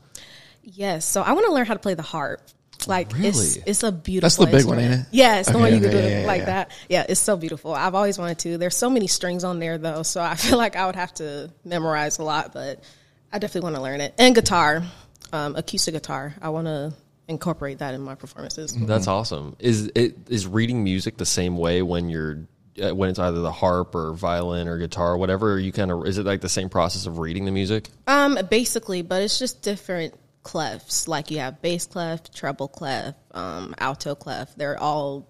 [0.63, 2.41] Yes, so I want to learn how to play the harp.
[2.87, 3.63] Like it's Really?
[3.67, 4.27] it's a beautiful.
[4.27, 4.93] That's the big one, instrument.
[4.93, 5.07] ain't it?
[5.17, 6.45] Yeah, it's the one you can do yeah, it yeah, like yeah.
[6.47, 6.71] that.
[6.89, 7.75] Yeah, it's so beautiful.
[7.75, 8.59] I've always wanted to.
[8.59, 11.51] There's so many strings on there though, so I feel like I would have to
[11.65, 12.53] memorize a lot.
[12.53, 12.85] But
[13.33, 14.15] I definitely want to learn it.
[14.19, 14.85] And guitar,
[15.33, 16.35] um, acoustic guitar.
[16.41, 16.93] I want to
[17.29, 18.73] incorporate that in my performances.
[18.77, 19.57] That's awesome.
[19.59, 22.47] Is it is reading music the same way when you're
[22.79, 25.59] when it's either the harp or violin or guitar or whatever?
[25.59, 27.89] You kind of is it like the same process of reading the music?
[28.07, 31.09] Um, basically, but it's just different clefs.
[31.09, 34.55] Like you have bass clef, treble clef, um, alto clef.
[34.57, 35.29] They're all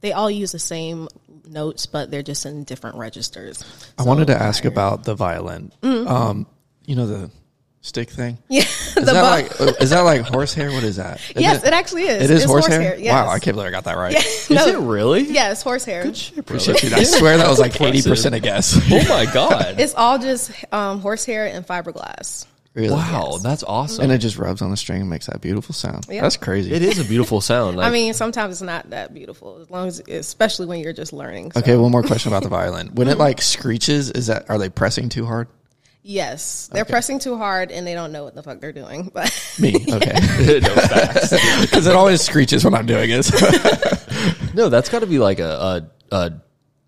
[0.00, 1.08] they all use the same
[1.48, 3.64] notes, but they're just in different registers.
[3.98, 5.72] I wanted to ask about the violin.
[5.82, 6.46] Um,
[6.84, 7.30] you know the
[7.86, 8.38] stick thing.
[8.48, 9.12] Yeah, Is the that
[9.58, 9.64] bow.
[9.66, 10.70] like is that like horsehair?
[10.72, 11.20] What is that?
[11.30, 12.22] Isn't yes, it actually is.
[12.24, 12.96] It is It's horsehair.
[12.98, 13.12] yes.
[13.12, 14.12] Wow, I can't believe I got that right.
[14.50, 15.22] no, Is it really?
[15.24, 16.02] yeah, it's horsehair.
[16.36, 16.94] Appreciate you.
[16.94, 18.76] I swear that was like eighty percent a guess.
[18.92, 19.78] Oh my god!
[19.78, 22.46] It's all just um, horsehair and fiberglass.
[22.74, 22.90] Really?
[22.90, 24.02] wow, that's awesome.
[24.04, 26.04] And it just rubs on the string and makes that beautiful sound.
[26.10, 26.20] Yeah.
[26.20, 26.70] That's crazy.
[26.74, 27.80] it is a beautiful sound.
[27.80, 31.52] I mean, sometimes it's not that beautiful, as long as, especially when you're just learning.
[31.52, 32.88] So, Okay, one more question about the violin.
[32.94, 35.48] When it like screeches, is that are they pressing too hard?
[36.06, 39.10] Yes, they're pressing too hard and they don't know what the fuck they're doing.
[39.14, 41.30] But Me, okay, no facts.
[41.62, 43.30] because it always screeches when I'm doing it.
[44.54, 46.32] No, that's got to be like a, a a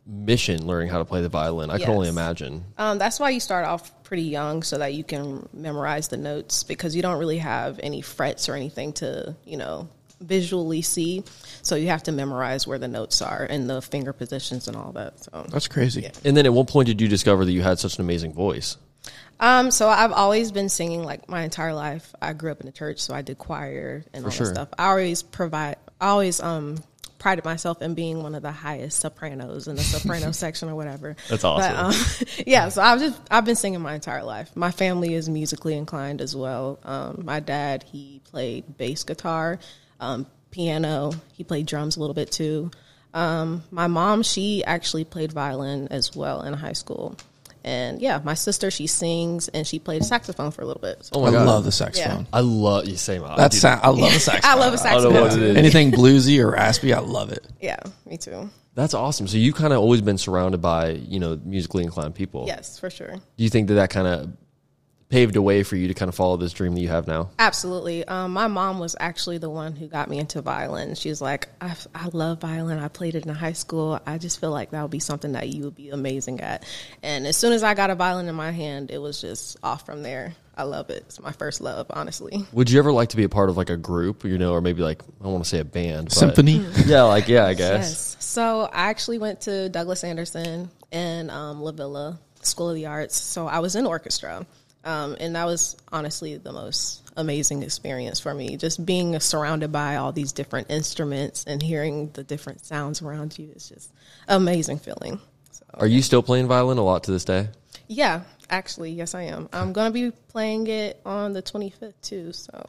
[0.07, 1.71] mission learning how to play the violin.
[1.71, 2.65] I can only imagine.
[2.79, 6.65] Um, that's why you start off pretty young so that you can memorize the notes
[6.65, 9.89] because you don't really have any frets or anything to, you know,
[10.21, 11.25] visually see.
[11.63, 14.93] So you have to memorize where the notes are and the finger positions and all
[14.93, 15.23] that.
[15.25, 16.11] So, That's crazy.
[16.25, 18.79] And then at what point did you discover that you had such an amazing voice?
[19.41, 22.15] Um, so I've always been singing like my entire life.
[22.21, 24.47] I grew up in the church, so I did choir and all sure.
[24.47, 24.69] that stuff.
[24.79, 26.79] I always provide, I always um
[27.19, 31.17] prided myself in being one of the highest sopranos in the soprano section or whatever.
[31.29, 31.75] That's awesome.
[31.75, 34.55] But, um, yeah, so I've just I've been singing my entire life.
[34.57, 36.79] My family is musically inclined as well.
[36.85, 39.59] Um, my dad he played bass guitar,
[40.01, 41.13] um, piano.
[41.33, 42.71] He played drums a little bit too.
[43.15, 47.17] Um, my mom she actually played violin as well in high school.
[47.65, 51.05] And yeah, my sister she sings and she played saxophone for a little bit.
[51.05, 52.27] So Oh my I god, love the saxophone.
[52.33, 53.37] I love you say my.
[53.37, 54.51] That's dude, I love the saxophone.
[54.51, 55.43] I love a I don't know what saxophone.
[55.45, 55.57] it is.
[55.57, 57.47] Anything bluesy or raspy, I love it.
[57.61, 58.49] Yeah, me too.
[58.75, 59.27] That's awesome.
[59.27, 62.45] So you kind of always been surrounded by you know musically inclined people.
[62.47, 63.13] Yes, for sure.
[63.17, 64.31] Do you think that that kind of
[65.09, 67.31] paved a way for you to kind of follow this dream that you have now?
[67.39, 68.05] Absolutely.
[68.05, 70.95] Um, my mom was actually the one who got me into violin.
[70.95, 72.79] She was like, I, I love violin.
[72.79, 74.01] I played it in high school.
[74.07, 76.65] I just feel like that would be something that you would be amazing at.
[77.03, 79.87] And as soon as I got a violin in my hand, it was just off
[79.87, 80.35] from there.
[80.57, 81.05] I love it.
[81.07, 82.45] It's my first love, honestly.
[82.53, 84.61] Would you ever like to be a part of like a group, you know, or
[84.61, 86.67] maybe like I don't want to say a band, but Symphony.
[86.85, 87.89] Yeah, like yeah, I guess.
[87.89, 88.17] Yes.
[88.19, 93.17] So I actually went to Douglas Anderson and um, LaVilla School of the Arts.
[93.17, 94.45] So I was in orchestra.
[94.85, 98.57] Um, and that was honestly the most amazing experience for me.
[98.57, 103.51] Just being surrounded by all these different instruments and hearing the different sounds around you
[103.55, 103.93] is just
[104.29, 105.21] amazing feeling.
[105.51, 107.49] So, Are you still playing violin a lot to this day?
[107.89, 109.49] yeah, actually, yes, I am.
[109.53, 112.33] I'm going to be playing it on the 25th too.
[112.33, 112.69] So,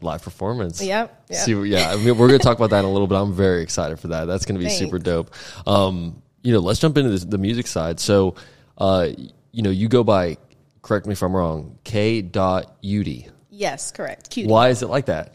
[0.00, 0.82] Live performance.
[0.82, 1.38] Yep, yep.
[1.38, 3.16] See, yeah, I mean, we're going to talk about that in a little bit.
[3.16, 4.24] I'm very excited for that.
[4.26, 4.78] That's going to be Thanks.
[4.78, 5.30] super dope.
[5.66, 8.00] Um, you know, let's jump into this, the music side.
[8.00, 8.34] So,
[8.76, 9.08] uh,
[9.52, 10.36] you know, you go by,
[10.84, 12.22] correct me if I'm wrong, K.
[12.22, 13.28] Dot Udy.
[13.50, 14.30] yes, correct.
[14.30, 14.48] Cute.
[14.48, 15.34] Why is it like that?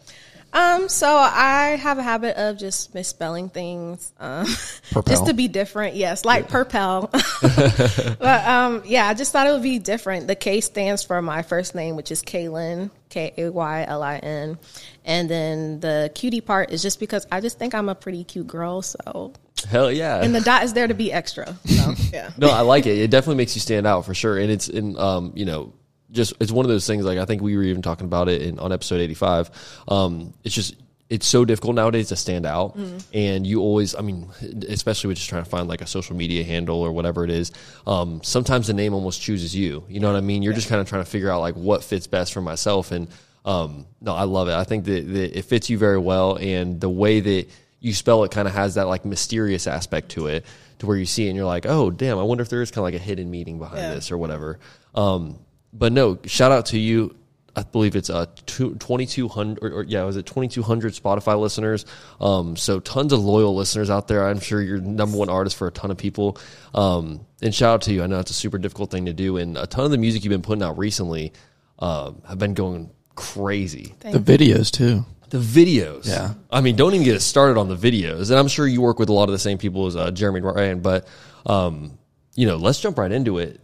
[0.52, 4.46] Um, so I have a habit of just misspelling things, um,
[5.08, 5.96] just to be different.
[5.96, 7.12] Yes, like Purpel.
[8.20, 10.28] but um, yeah, I just thought it would be different.
[10.28, 14.18] The K stands for my first name, which is Kaylin, K A Y L I
[14.18, 14.58] N,
[15.06, 18.48] and then the cutie part is just because I just think I'm a pretty cute
[18.48, 18.82] girl.
[18.82, 19.34] So,
[19.66, 20.22] Hell yeah.
[20.22, 21.58] and the dot is there to be extra.
[21.66, 22.32] So yeah.
[22.38, 22.98] no, I like it.
[22.98, 24.38] It definitely makes you stand out for sure.
[24.38, 25.74] And it's in, um, you know,
[26.12, 27.06] just it's one of those things.
[27.06, 29.50] Like I think we were even talking about it in, on episode eighty five.
[29.88, 30.76] Um, it's just
[31.10, 32.78] it's so difficult nowadays to stand out,
[33.14, 34.30] and you always, I mean,
[34.68, 37.52] especially with just trying to find like a social media handle or whatever it is.
[37.88, 39.84] Um, sometimes the name almost chooses you.
[39.90, 40.44] You know what I mean?
[40.44, 42.92] You're just kind of trying to figure out like what fits best for myself.
[42.92, 43.08] And
[43.44, 44.54] um, no, I love it.
[44.54, 47.48] I think that, that it fits you very well, and the way that
[47.80, 50.46] you spell it kind of has that like mysterious aspect to it
[50.80, 52.72] to where you see it and you're like, oh, damn, I wonder if there is
[52.72, 53.94] kind of like a hidden meaning behind Yeah.
[53.96, 54.60] this or whatever.
[54.96, 55.40] Um,
[55.74, 57.16] but no, shout out to you.
[57.56, 61.86] I believe it's uh, 2,200, or, or yeah, was it 2,200 Spotify listeners?
[62.22, 64.28] Um, so tons of loyal listeners out there.
[64.28, 66.38] I'm sure you're number one artist for a ton of people.
[66.74, 68.04] Um, and shout out to you.
[68.04, 69.38] I know it's a super difficult thing to do.
[69.38, 71.34] And a ton of the music you've been putting out recently
[71.80, 73.96] um, have been going crazy.
[74.00, 75.06] The videos too.
[75.30, 76.08] The videos.
[76.08, 76.34] Yeah.
[76.52, 78.30] I mean, don't even get us started on the videos.
[78.30, 80.42] And I'm sure you work with a lot of the same people as uh, Jeremy
[80.42, 81.08] Ryan, but,
[81.46, 81.98] um,
[82.36, 83.60] you know, let's jump right into it.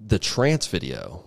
[0.00, 1.24] The trance video.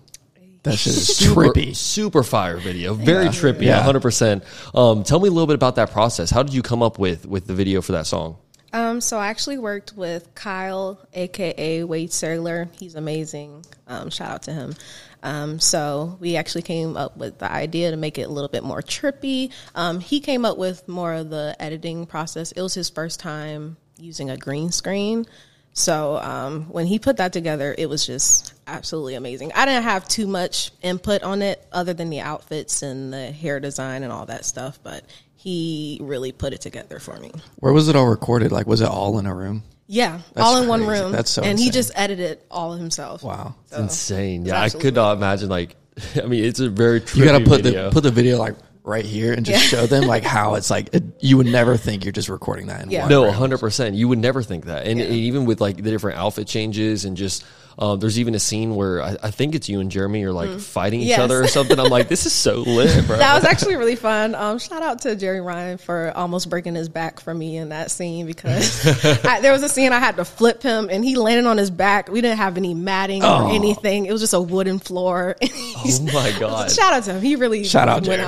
[0.63, 1.76] That shit is Super, trippy.
[1.76, 2.94] super fire video.
[2.94, 3.63] Very trippy.
[3.63, 3.84] Yeah.
[3.84, 4.44] 100%.
[4.76, 6.30] Um, tell me a little bit about that process.
[6.30, 8.38] How did you come up with, with the video for that song?
[8.74, 12.70] Um, so I actually worked with Kyle, aka Wade Serler.
[12.80, 13.65] He's amazing.
[13.88, 14.76] Um, shout out to him.
[15.23, 18.63] Um, so we actually came up with the idea to make it a little bit
[18.63, 19.51] more trippy.
[19.75, 22.51] Um, he came up with more of the editing process.
[22.51, 25.25] It was his first time using a green screen.
[25.73, 29.53] So um, when he put that together, it was just absolutely amazing.
[29.55, 33.60] I didn't have too much input on it other than the outfits and the hair
[33.60, 35.05] design and all that stuff, but
[35.36, 37.31] he really put it together for me.
[37.57, 38.51] Where was it all recorded?
[38.51, 39.63] Like, was it all in a room?
[39.88, 41.04] Yeah, That's all in one crazy.
[41.04, 41.12] room.
[41.12, 43.24] That's so And he just edited it all himself.
[43.24, 43.56] Wow.
[43.67, 44.46] So, Insane.
[44.46, 45.76] Yeah, I could not imagine, like,
[46.15, 47.86] I mean, it's a very trippy You got to put video.
[47.89, 49.80] the put the video like right here and just Yeah.
[49.82, 50.94] show them like how it's like.
[50.94, 53.02] It, you would never think you're just recording that in Yeah.
[53.02, 53.10] one.
[53.10, 53.34] No, room.
[53.34, 53.96] hundred percent.
[53.96, 57.17] You would never think that, and, and even with like the different outfit changes and
[57.17, 57.44] just.
[57.79, 60.60] Um, there's even a scene where I, I think it's you and Jeremy are like
[60.60, 61.10] fighting each Mm.
[61.10, 61.19] Yes.
[61.19, 61.79] other or something.
[61.79, 63.17] I'm like, this is so lit, bro.
[63.17, 64.34] That was actually really fun.
[64.36, 67.91] Um, shout out to Jerry Ryan for almost breaking his back for me in that
[67.91, 68.86] scene because
[69.25, 71.69] I, there was a scene I had to flip him and he landed on his
[71.71, 72.10] back.
[72.10, 74.05] We didn't have any matting or anything.
[74.05, 75.36] It was just a wooden floor.
[75.43, 76.71] oh my god!
[76.71, 77.21] Shout out to him.
[77.21, 78.21] He really Shout out, went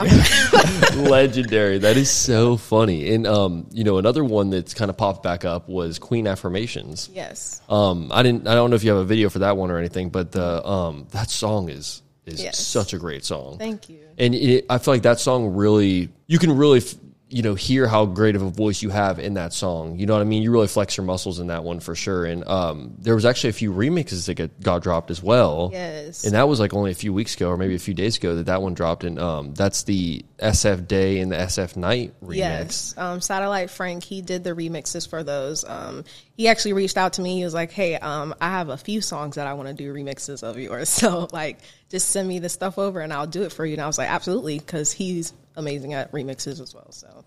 [0.94, 1.06] Jeremy.
[1.06, 1.12] out for that.
[1.12, 1.78] Legendary.
[1.80, 3.14] That is so funny.
[3.14, 7.10] And um, you know, another one that's kind of popped back up was Queen Affirmations.
[7.14, 7.62] Yes.
[7.70, 8.48] Um, I didn't.
[8.48, 10.66] I don't know if you have a video for that one or anything, but the
[10.68, 12.58] um, that song is is Yes.
[12.58, 13.58] such a great song.
[13.58, 14.00] Thank you.
[14.18, 16.96] and it, I feel like that song really you can really f-
[17.34, 19.98] you know hear how great of a voice you have in that song.
[19.98, 20.44] You know what I mean?
[20.44, 22.26] You really flex your muscles in that one for sure.
[22.26, 25.72] And um, there was actually a few remixes that get, got dropped as well.
[25.74, 26.26] Yes.
[26.26, 28.36] And that was like only a few weeks ago, or maybe a few days ago,
[28.36, 29.04] that that one dropped.
[29.04, 32.36] And um, that's the SF Day and the SF Night remix.
[32.36, 34.04] Yes, um, Satellite Frank.
[34.04, 35.66] He did the remixes for those.
[35.68, 36.04] Um,
[36.38, 37.38] he actually reached out to me.
[37.38, 39.92] He was like, "Hey, um, I have a few songs that I want to do
[39.92, 40.90] remixes of yours.
[41.04, 43.82] So, like, just send me the stuff over, and I'll do it for you." And
[43.82, 46.92] I was like, "Absolutely," because he's amazing at remixes as well.
[46.92, 47.24] So,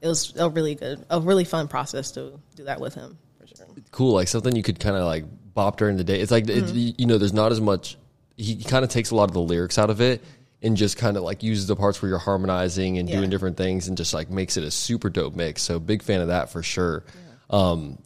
[0.00, 3.46] it was a really good, a really fun process to do that with him for
[3.46, 3.66] sure.
[3.90, 6.20] cool, like something you could kind of like bop during the day.
[6.20, 6.76] It's like Mm-hmm.
[6.76, 7.96] it, you know, there's not as much.
[8.36, 10.22] He kind of takes a lot of the lyrics out of it
[10.62, 13.16] and just kind of like uses the parts where you're harmonizing and Yeah.
[13.16, 15.62] doing different things and just like makes it a super dope mix.
[15.62, 17.04] So big fan of that for sure.
[17.50, 17.98] Um,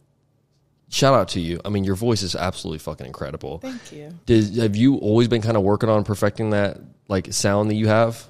[0.89, 1.61] shout out to you.
[1.63, 3.59] I mean, your voice is absolutely fucking incredible.
[3.59, 4.09] Thank you.
[4.25, 7.87] Did, have you always been kind of working on perfecting that like sound that you
[7.87, 8.25] have?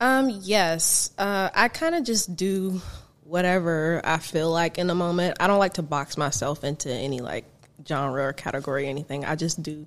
[0.00, 1.10] Um, yes.
[1.16, 2.80] Uh, I kind of just do
[3.24, 5.36] whatever I feel like in the moment.
[5.40, 7.44] I don't like to box myself into any like
[7.86, 9.24] genre or category or anything.
[9.24, 9.86] I just do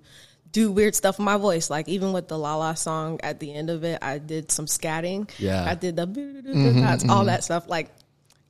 [0.51, 1.69] do weird stuff with my voice.
[1.69, 4.65] Like even with the La La song at the end of it, I did some
[4.65, 5.29] scatting.
[5.37, 5.63] Yeah.
[5.63, 7.67] I did the that's all that stuff.
[7.67, 7.89] Like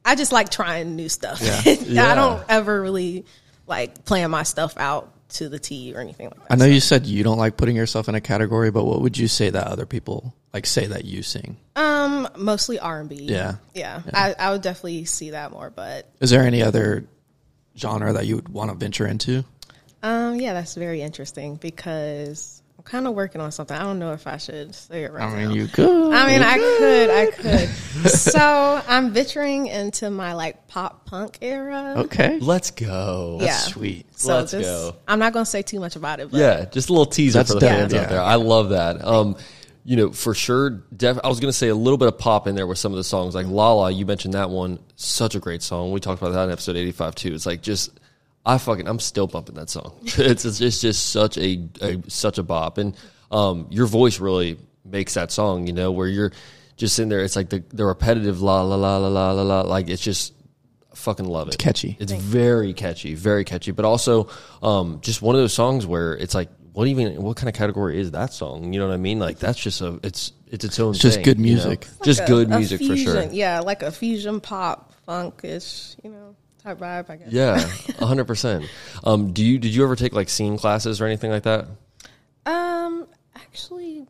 [0.06, 1.42] I just like trying new stuff.
[1.42, 2.06] Yeah.
[2.12, 3.26] I don't ever really
[3.66, 6.52] like plan my stuff out to the T or anything like that.
[6.52, 9.18] I know you said you don't like putting yourself in a category, but what would
[9.18, 11.58] you say that other people like say that you sing?
[11.76, 13.16] Um, mostly R and B.
[13.16, 13.56] Yeah.
[13.74, 14.02] yeah.
[14.14, 17.06] I, I would definitely see that more, but Is there any other
[17.78, 19.44] genre that you would want to venture into?
[20.04, 23.76] Um, yeah, that's very interesting because kind of working on something.
[23.76, 25.54] I don't know if I should say it right I mean, now.
[25.54, 26.14] You could.
[26.14, 27.70] I mean, I could, I could.
[28.10, 31.96] so I'm venturing into my like pop punk era.
[31.98, 32.40] Okay.
[32.40, 33.40] Let's go.
[33.42, 33.58] Yeah.
[33.58, 34.06] Sweet.
[34.18, 34.96] So Let's just, go.
[35.08, 36.32] I'm not gonna say too much about it.
[36.32, 38.02] But Yeah, just a little teaser That's for the dope, fans yeah.
[38.02, 38.22] out there.
[38.22, 39.04] I love that.
[39.04, 39.36] Um,
[39.84, 40.70] you know, for sure.
[40.96, 42.92] Def- I was going to say a little bit of pop in there with some
[42.92, 43.90] of the songs, like Lala.
[43.90, 45.94] You mentioned that one, such a great song.
[45.94, 47.34] We talked about that in episode eighty-five too.
[47.34, 47.98] It's like just,
[48.48, 49.94] I fucking, I'm still bumping that song.
[50.04, 52.96] it's it's just, just such a, a such a bop, and
[53.30, 55.68] um, your voice really makes that song.
[55.68, 56.32] You know, where you're
[56.78, 57.24] just in there.
[57.24, 59.62] It's like the the repetitive la la la la la la la.
[59.62, 60.34] Like it's just
[60.96, 61.58] fucking love it.
[61.58, 61.98] catchy.
[62.00, 64.30] It's very catchy, very catchy, but also
[64.64, 68.00] um, just one of those songs where it's like, what even, what kind of category
[68.00, 68.74] is that song?
[68.74, 69.20] You know what I mean?
[69.20, 70.94] Like that's just a, it's it's its own.
[70.94, 71.64] just thing, good you know?
[71.66, 71.88] music.
[72.04, 73.14] just a- good a music for sure.
[73.14, 77.10] fusion- Yeah, like a fusion pop funkish, you know, type vibe.
[77.10, 77.32] I guess.
[77.32, 77.60] Yeah,
[78.06, 78.66] hundred percent.
[79.04, 81.68] Um, do you did you ever take like scene classes or anything like that?
[82.46, 84.08] Um, actually,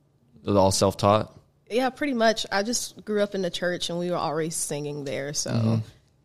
[0.47, 1.37] All self taught.
[1.69, 2.45] yeah, pretty much.
[2.51, 5.81] I just grew up in the church, and we were always singing there, so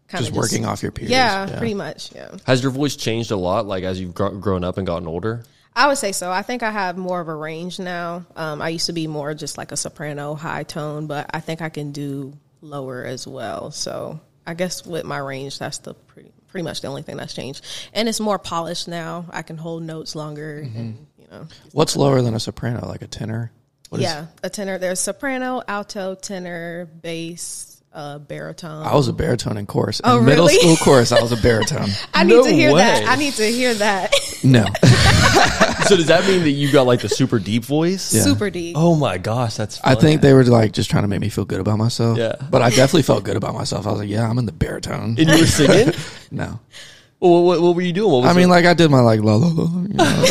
[0.08, 1.10] kind Just working off your peers.
[1.10, 1.58] Yeah, Yeah.
[1.58, 2.14] pretty much.
[2.14, 2.36] Yeah.
[2.46, 5.44] Has your voice changed a lot, like as you've gr- grown up and gotten older?
[5.74, 6.30] I would say so.
[6.30, 8.26] I think I have more of a range now.
[8.36, 11.62] Um, I used to be more just like a soprano, high tone, but I think
[11.62, 13.70] I can do lower as well.
[13.70, 17.34] So I guess with my range, that's the pretty pretty much the only thing that's
[17.34, 17.64] changed.
[17.94, 19.26] And it's more polished now.
[19.30, 21.22] I can hold notes longer, and mm-hmm.
[21.22, 21.46] you know.
[21.72, 22.86] What's lower than a soprano?
[22.86, 23.52] Like a tenor?
[23.88, 24.78] What is- yeah, a tenor.
[24.78, 28.86] There's soprano, alto, tenor, bass, uh, baritone.
[28.86, 30.00] I was a baritone in chorus.
[30.00, 31.88] In Oh, middle school chorus, I was a baritone.
[32.14, 32.78] I need No to hear way.
[32.78, 33.06] that.
[33.08, 34.12] I need to hear that.
[34.42, 34.64] No.
[35.86, 38.12] so does that mean that you got like the super deep voice?
[38.14, 38.22] Yeah.
[38.22, 38.76] Super deep.
[38.78, 39.80] Oh my gosh, that's.
[39.84, 42.18] I think they were like just trying to make me feel good about myself.
[42.18, 42.36] Yeah.
[42.50, 43.86] But I definitely felt good about myself.
[43.86, 45.16] I was like, yeah, I'm in the baritone.
[45.18, 45.94] And you were singing.
[46.30, 46.60] no.
[47.22, 48.10] Well, what, what were you doing?
[48.10, 48.50] What was I mean, it?
[48.50, 49.82] like I did my like la la la.
[49.82, 50.24] You know?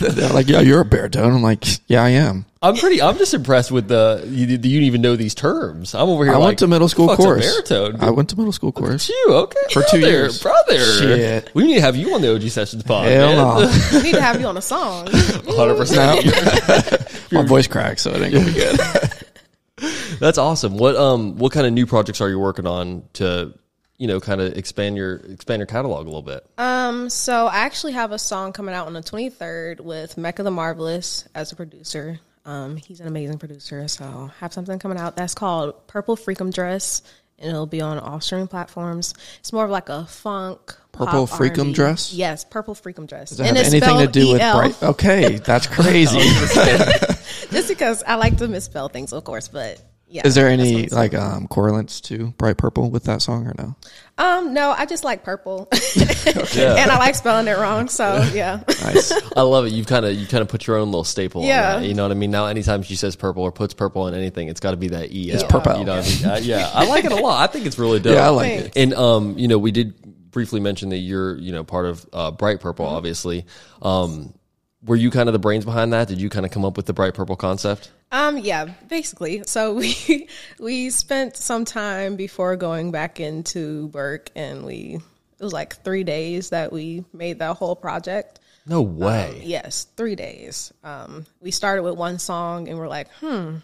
[0.00, 1.32] They're like, yeah, you're a baritone.
[1.34, 2.44] I'm like, yeah, I am.
[2.60, 3.00] I'm pretty.
[3.02, 4.22] I'm just impressed with the.
[4.26, 5.94] You, you didn't even know these terms.
[5.94, 6.34] I'm over here.
[6.34, 7.46] I like, went to middle school fuck's a chorus.
[7.68, 8.00] baritone.
[8.00, 9.08] I went to middle school chorus.
[9.08, 10.42] you okay For two brother, years.
[10.42, 10.78] brother.
[10.78, 11.50] Shit.
[11.54, 13.06] We need to have you on the OG Sessions pod.
[13.08, 13.36] Hell man.
[13.64, 13.72] no.
[13.98, 15.08] We need to have you on a song.
[15.10, 16.24] Hundred percent.
[17.32, 18.78] My voice cracked, so it ain't gonna be good.
[20.20, 20.76] That's awesome.
[20.76, 23.54] What um what kind of new projects are you working on to
[23.98, 26.46] you know kind of expand your expand your catalog a little bit?
[26.58, 30.50] Um, so I actually have a song coming out on the 23rd with Mecca the
[30.50, 32.20] Marvelous as a producer.
[32.44, 36.52] Um, he's an amazing producer, so I have something coming out that's called Purple Freakum
[36.52, 37.02] Dress,
[37.38, 39.14] and it'll be on all streaming platforms.
[39.38, 40.76] It's more of like a funk.
[40.90, 41.72] Purple pop Freakum R&B.
[41.72, 42.12] Dress?
[42.12, 43.30] Yes, Purple Freakum Dress.
[43.30, 44.82] Does it have anything to do with bright?
[44.82, 46.18] Okay, that's crazy.
[47.50, 49.80] Just because I like to misspell things, of course, but
[50.12, 50.26] Yeah.
[50.26, 53.74] Is there any like um correlates to Bright Purpel with that song or no?
[54.18, 57.88] Um, no, I just like purple, and I like spelling it wrong.
[57.88, 59.10] So yeah, Nice.
[59.36, 59.72] I love it.
[59.72, 61.44] You've kind of you kind of put your own little staple.
[61.44, 61.76] Yeah.
[61.76, 62.30] on that, you know what I mean.
[62.30, 65.10] Now, anytime she says purple or puts purple in anything, it's got to be that
[65.12, 65.30] E.
[65.30, 65.78] It's purple.
[65.78, 66.24] You know what I mean?
[66.26, 67.48] Uh, yeah, I like it a lot.
[67.48, 68.14] I think it's really dope.
[68.14, 68.76] Yeah, I like Thanks.
[68.76, 68.82] it.
[68.82, 69.94] And um, you know, we did
[70.30, 72.94] briefly mention that you're you know part of uh, Bright Purpel, Mm-hmm.
[72.96, 73.46] obviously.
[73.80, 74.34] Um,
[74.84, 76.08] were you kind of the brains behind that?
[76.08, 77.90] Did you kind of come up with the Bright Purple concept?
[78.12, 79.42] Um, yeah, basically.
[79.46, 80.28] So we
[80.60, 85.00] we spent some time before going back into work, and we
[85.40, 88.38] it was like three days that we made that whole project.
[88.64, 89.42] No way.
[89.44, 90.72] Yes, three days.
[90.84, 93.56] Um, we started with one song, and we're like, hmm,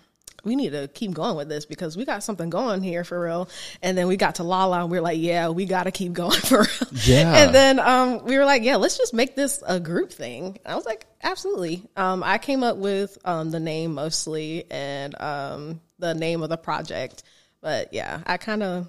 [0.44, 3.48] we need to keep going with this because we got something going here for real.
[3.82, 6.12] And then we got to Lala, and we are like, yeah, we got to keep
[6.12, 6.90] going for real.
[7.04, 7.36] Yeah.
[7.36, 10.58] And then um, we were like, yeah, let's just make this a group thing.
[10.64, 11.82] I was like, absolutely.
[11.96, 16.56] Um, I came up with um, the name mostly and um, the name of the
[16.56, 17.24] project.
[17.60, 18.88] But yeah, I kind of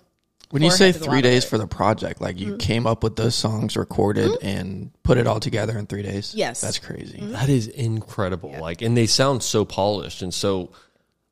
[0.52, 2.50] When you say Forehead is a lot three days for the project, like Mm-hmm.
[2.52, 6.36] you came up with those songs, recorded, and put it all together in three days.
[6.36, 6.62] Yes.
[6.62, 7.20] that's crazy.
[7.22, 8.56] That is incredible.
[8.60, 10.72] Like, and they sound so polished and so.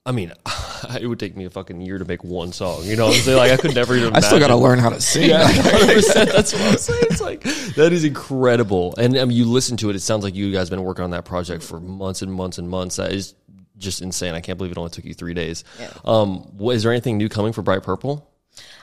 [0.08, 0.32] I mean,
[1.02, 2.84] it would take me a fucking year to make one song.
[2.84, 3.38] You know what I'm saying?
[3.38, 4.14] Like, I could never even.
[4.16, 5.30] I still got to learn how to sing.
[5.30, 6.32] Yeah, 100%.
[6.32, 7.04] That's what I'm saying.
[7.12, 7.44] It's like
[7.76, 8.96] that is incredible.
[8.98, 9.98] And I mean, you listen to it.
[9.98, 12.58] It sounds like you guys have been working on that project for months and months
[12.58, 12.96] and months.
[12.96, 13.36] That is
[13.78, 14.34] just insane.
[14.34, 15.66] I can't believe it only took you three days.
[15.78, 15.92] Yeah.
[16.06, 18.24] Um, what, is there anything new coming for Bright Purpel?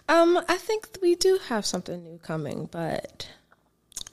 [0.08, 3.26] Um, I think we do have something new coming, but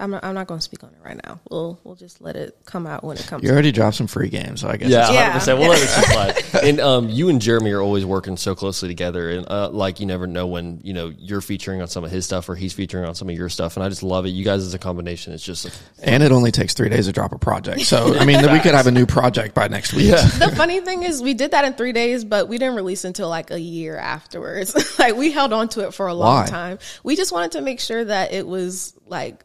[0.01, 0.23] I'm not.
[0.25, 1.39] I'm not going to speak on it right now.
[1.49, 3.43] We'll we'll just let it come out when it comes.
[3.43, 4.89] You already dropped some free games, so I guess.
[4.89, 5.21] Yeah, it's- Yeah.
[5.23, 5.59] hundred percent.
[5.59, 6.63] We'll let it slide.
[6.71, 10.05] And um, you and Jeremy are always working so closely together, and uh, like you
[10.05, 13.05] never know when you know you're featuring on some of his stuff or he's featuring
[13.05, 14.29] on some of your stuff, and I just love it.
[14.29, 15.69] You guys as a combination, it's just
[16.03, 17.81] and it only takes three days to drop a project.
[17.81, 20.09] So I mean, we could have a new project by next week.
[20.09, 20.21] yeah.
[20.25, 23.29] the funny thing is, we did that in three days, but we didn't release until
[23.29, 24.75] like a year afterwards.
[24.99, 26.45] like we held on to it for a long Why?
[26.47, 26.79] time.
[27.03, 29.43] We just wanted to make sure that it was like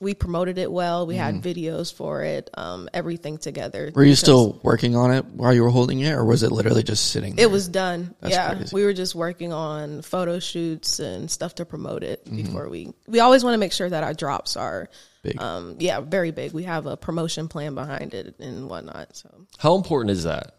[0.00, 1.06] we promoted it well.
[1.06, 3.88] We had videos for it, um, everything together.
[3.88, 3.98] Mm-hmm.
[3.98, 6.82] Were you still working on it while you were holding it, or was it literally
[6.82, 7.36] just sitting?
[7.36, 7.44] There?
[7.44, 8.14] It was done.
[8.26, 8.74] yeah, crazy.
[8.74, 12.36] we were just working on photo shoots and stuff to promote it Mm-hmm.
[12.36, 12.92] before we.
[13.06, 14.88] We always want to make sure that our drops are,
[15.22, 15.40] Big.
[15.40, 16.52] um, yeah, very big.
[16.52, 19.14] We have a promotion plan behind it and whatnot.
[19.16, 20.56] So How important is that?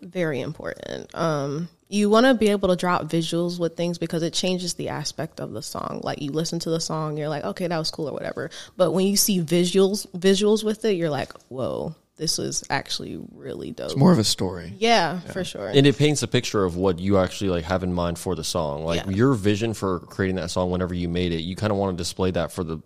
[0.00, 1.14] very important.
[1.14, 4.90] Um, you want to be able to drop visuals with things because it changes the
[4.90, 6.00] aspect of the song.
[6.04, 8.50] Like you listen to the song, you're like, okay, that was cool or whatever.
[8.76, 13.70] But when you see visuals, visuals with it, you're like, whoa, this is actually really
[13.70, 13.86] dope.
[13.92, 14.74] It's more of a story.
[14.78, 15.68] yeah, for sure.
[15.68, 18.44] and it paints a picture of what you actually like have in mind for the
[18.44, 19.10] song like Yeah.
[19.12, 22.00] your vision for creating that song whenever you made it you kind of want to
[22.00, 22.78] display that for the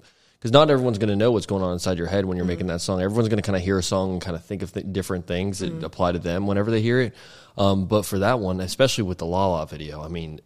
[0.42, 2.66] because not everyone's going to know what's going on inside your head when you're making
[2.66, 3.00] that song.
[3.00, 5.28] Everyone's going to kind of hear a song and kind of think of th- different
[5.28, 7.14] things that apply to them whenever they hear it.
[7.56, 10.40] Um, but for that one especially with the La La video i mean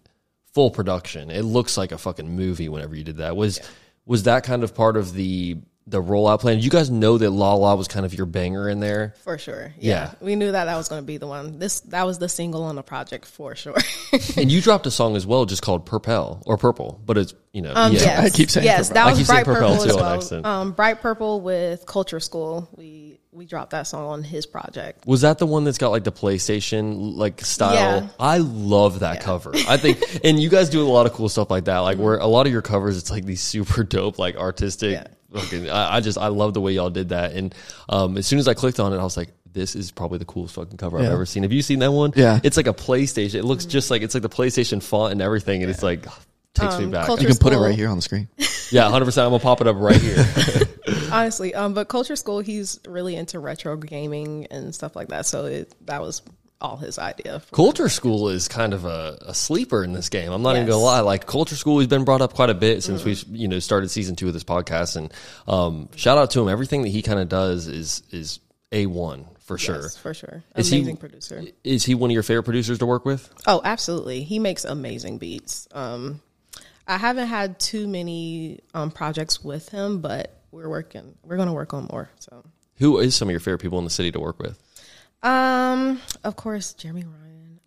[0.56, 1.30] full production.
[1.30, 3.36] It looks like a fucking movie whenever you did that.
[3.36, 3.60] Was
[4.06, 7.54] was that kind of part of the the rollout plan you guys know that La
[7.54, 9.72] La was kind of your banger in there For sure.
[9.78, 9.94] Yeah.
[10.10, 10.14] Yeah.
[10.20, 11.58] We knew that that was going to be the one.
[11.60, 13.76] This that was the single on the project for sure.
[14.36, 17.62] And you dropped a song as well, just called Purple or Purple, but it's you
[17.62, 18.00] know Um, yeah.
[18.00, 18.24] yes.
[18.24, 18.94] I keep saying yes, purple.
[19.04, 20.46] that was Bright Purpel purple, too as well.
[20.46, 22.68] Um, Bright Purpel with Culture School.
[22.76, 25.06] We we dropped that song on his project.
[25.06, 27.74] Was that the one that's got like the PlayStation like style?
[27.74, 28.08] Yeah.
[28.18, 29.52] I love that cover.
[29.68, 31.78] I think, and you guys do a lot of cool stuff like that.
[31.80, 34.92] Like where a lot of your covers, it's like these super dope, like artistic.
[34.92, 35.06] Yeah.
[35.32, 37.32] Fucking, I, I just I love the way y'all did that.
[37.32, 37.54] And
[37.88, 40.24] um, as soon as I clicked on it, I was like, this is probably the
[40.24, 41.42] coolest fucking cover I've ever seen.
[41.42, 42.12] Have you seen that one?
[42.14, 42.40] Yeah.
[42.42, 43.36] it's like a PlayStation.
[43.36, 46.04] It looks just like it's like the PlayStation font and everything, and it's like
[46.54, 47.08] takes me Um, back.
[47.20, 48.28] You can put it right here on the screen.
[48.72, 49.24] Yeah, hundred percent.
[49.26, 50.24] I'm gonna pop it up right here.
[51.12, 55.24] Honestly, um, but Culture School, he's really into retro gaming and stuff like that.
[55.24, 56.20] So it, that was
[56.60, 57.42] all his idea.
[57.52, 60.32] Culture School is kind of a, a sleeper in this game.
[60.32, 61.00] I'm not even gonna lie.
[61.00, 63.88] Like Culture School he's been brought up quite a bit since we've you know started
[63.90, 64.96] season two of this podcast.
[64.96, 65.12] And
[65.46, 66.48] um, shout out to him.
[66.48, 68.40] Everything that he kind of does is is
[68.72, 69.82] a one for sure.
[69.82, 70.42] Yes, for sure.
[70.56, 71.44] Is he- Amazing producer.
[71.62, 73.32] Is he one of your favorite producers to work with?
[73.46, 74.22] Oh, absolutely.
[74.24, 75.68] He makes amazing beats.
[75.72, 76.20] Um,
[76.88, 81.14] I haven't had too many um, projects with him, but we're working.
[81.24, 82.10] We're going to work on more.
[82.18, 82.44] So,
[82.78, 84.60] Who is some of your favorite people in the city to work with?
[85.26, 87.60] Um, of course, Jeremy Ryan.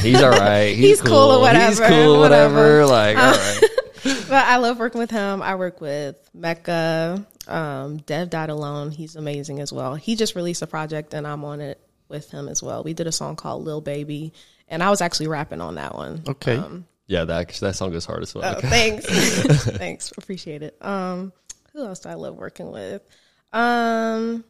[0.00, 0.74] He's all right.
[0.74, 1.68] He's, He's cool or whatever.
[1.68, 2.54] He's whatever, cool, whatever.
[2.54, 2.82] whatever.
[2.82, 3.60] Uh, Like all right.
[4.28, 5.42] but I love working with him.
[5.42, 8.90] I work with Mecca, um, Dev Died Alone.
[8.90, 9.94] He's amazing as well.
[9.94, 12.82] He just released a project and I'm on it with him as well.
[12.82, 14.32] We did a song called Lil Baby,
[14.68, 16.22] and I was actually rapping on that one.
[16.28, 16.62] Okay.
[17.08, 18.54] Yeah, that that song goes hard as well.
[18.56, 19.06] Oh, thanks.
[19.76, 20.12] thanks.
[20.16, 20.76] Appreciate it.
[20.80, 21.32] Um,
[21.72, 23.02] who else do I love working with?
[23.52, 24.44] Um,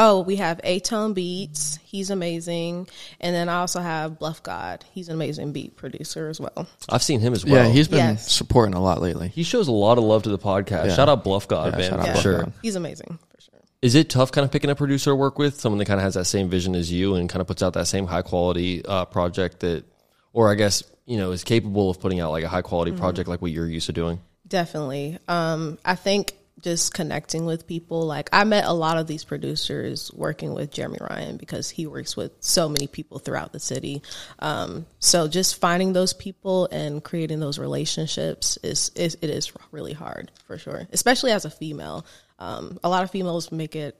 [0.00, 1.78] Oh, we have A-Tone Beats.
[1.82, 2.88] He's amazing.
[3.20, 4.84] And then I also have Bluff God.
[4.92, 6.68] He's an amazing beat producer as well.
[6.88, 7.66] I've seen him as well.
[7.66, 8.30] Yeah, he's been Yes.
[8.32, 9.26] supporting a lot lately.
[9.28, 10.86] he shows a lot of love to the podcast.
[10.86, 10.94] Yeah.
[10.94, 12.38] Shout out Bluff God, Yeah, man, shout out for Bluff sure.
[12.42, 12.52] God.
[12.62, 13.60] He's amazing for sure.
[13.82, 16.04] Is it tough kind of picking a producer to work with, someone that kind of
[16.04, 18.84] has that same vision as you and kind of puts out that same high quality
[18.84, 19.84] uh, project that,
[20.32, 23.00] or I guess, you know, is capable of putting out like a high quality Mm-hmm.
[23.00, 24.20] project like what you're used to doing?
[24.46, 25.18] Definitely.
[25.26, 28.06] Um, I think just connecting with people.
[28.06, 32.16] Like I met a lot of these producers working with Jeremy Ryan because he works
[32.16, 34.02] with so many people throughout the city.
[34.38, 39.92] Um, so just finding those people and creating those relationships is, is it is really
[39.92, 42.06] hard for sure, especially as a female.
[42.38, 43.96] Um, a lot of females make it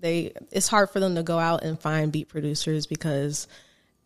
[0.00, 3.46] they it's hard for them to go out and find beat producers because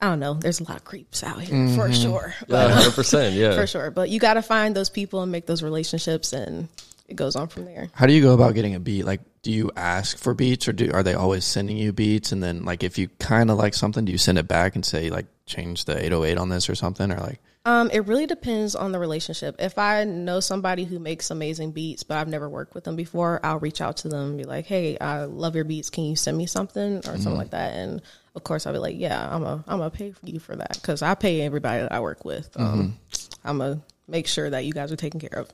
[0.00, 0.34] I don't know.
[0.34, 2.32] There's a lot of creeps out here for sure.
[2.46, 3.34] Yeah, 100%.
[3.34, 3.54] Yeah.
[3.56, 3.90] for sure.
[3.90, 6.68] But you got to find those people and make those relationships, and
[7.08, 7.88] it goes on from there.
[7.94, 9.04] How do you go about getting a beat?
[9.04, 12.32] Like, do you ask for beats, or do are they always sending you beats?
[12.32, 14.84] And then, like, if you kind of like something, do you send it back and
[14.84, 17.40] say like change the 808 on this or something, or like?
[17.64, 19.56] Um, it really depends on the relationship.
[19.58, 23.40] If I know somebody who makes amazing beats, but I've never worked with them before,
[23.42, 25.90] I'll reach out to them and be like, "Hey, I love your beats.
[25.90, 28.02] Can you send me something or something like that?" And
[28.34, 30.78] of course, I'll be like, "Yeah, I'm a I'm gonna pay for you for that
[30.80, 32.50] because I pay everybody that I work with.
[32.56, 32.98] Um,
[33.44, 35.48] I'm gonna make sure that you guys are taken care of."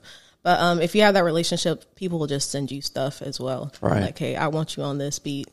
[0.45, 3.73] But um, if you have that relationship, people will just send you stuff as well.
[3.81, 4.03] Right.
[4.03, 5.47] Like, hey, I want you on this beat,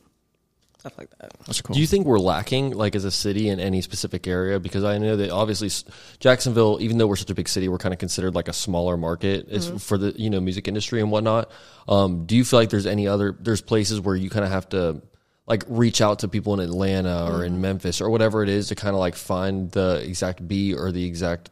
[0.77, 1.33] stuff like that.
[1.47, 1.73] That's cool.
[1.73, 4.59] Do you think we're lacking, like as a city, in any specific area?
[4.59, 5.71] Because I know that obviously
[6.19, 8.95] Jacksonville, even though we're such a big city, we're kind of considered like a smaller
[8.95, 11.49] market is for the you know music industry and whatnot.
[11.87, 14.69] Um, do you feel like there's any other there's places where you kind of have
[14.69, 15.01] to
[15.47, 18.75] like reach out to people in Atlanta or in Memphis or whatever it is to
[18.75, 21.49] kind of like find the exact beat or the exact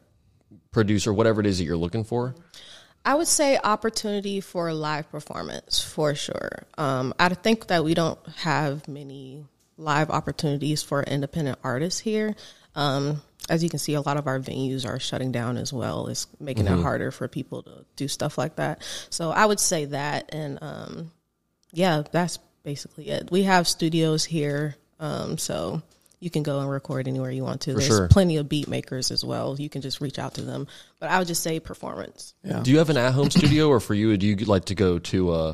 [0.69, 2.35] producer, whatever it is that you're looking for?
[3.03, 6.63] I would say opportunity for a live performance for sure.
[6.77, 9.45] Um, I think that we don't have many
[9.77, 12.35] live opportunities for independent artists here.
[12.75, 16.07] Um, as you can see, a lot of our venues are shutting down as well.
[16.07, 18.83] It's making it harder for people to do stuff like that.
[19.09, 21.11] So I would say that, and um,
[21.71, 23.29] yeah, that's basically it.
[23.31, 25.81] We have studios here, um, so
[26.21, 27.73] you can go and record anywhere you want to.
[27.73, 28.07] There's sure.
[28.07, 29.59] plenty of beat makers as well.
[29.59, 30.67] You can just reach out to them.
[30.99, 32.33] But I would just say performance.
[32.43, 32.61] Yeah.
[32.61, 34.99] Do you have an at home studio, or for you, do you like to go
[34.99, 35.53] to uh,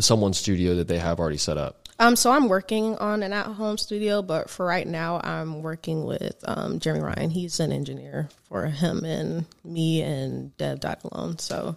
[0.00, 1.84] someone's studio that they have already set up?
[1.98, 6.34] Um, so I'm working on an at-home studio, but for right now, I'm working with
[6.44, 7.30] um, Jeremy Ryan.
[7.30, 11.38] He's an engineer for him and me and Dev Died Alone.
[11.38, 11.76] So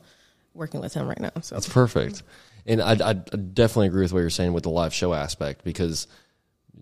[0.56, 1.32] working with him right now.
[1.42, 2.24] So That's perfect.
[2.66, 6.08] And I, I definitely agree with what you're saying with the live show aspect because,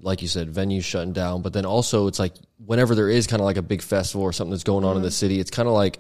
[0.02, 1.42] like you said, venues shutting down.
[1.42, 2.34] But then also, it's like
[2.64, 5.02] whenever there is kind of like a big festival or something that's going on in
[5.02, 5.14] the mm-hmm.
[5.14, 6.00] city, it's kind of like,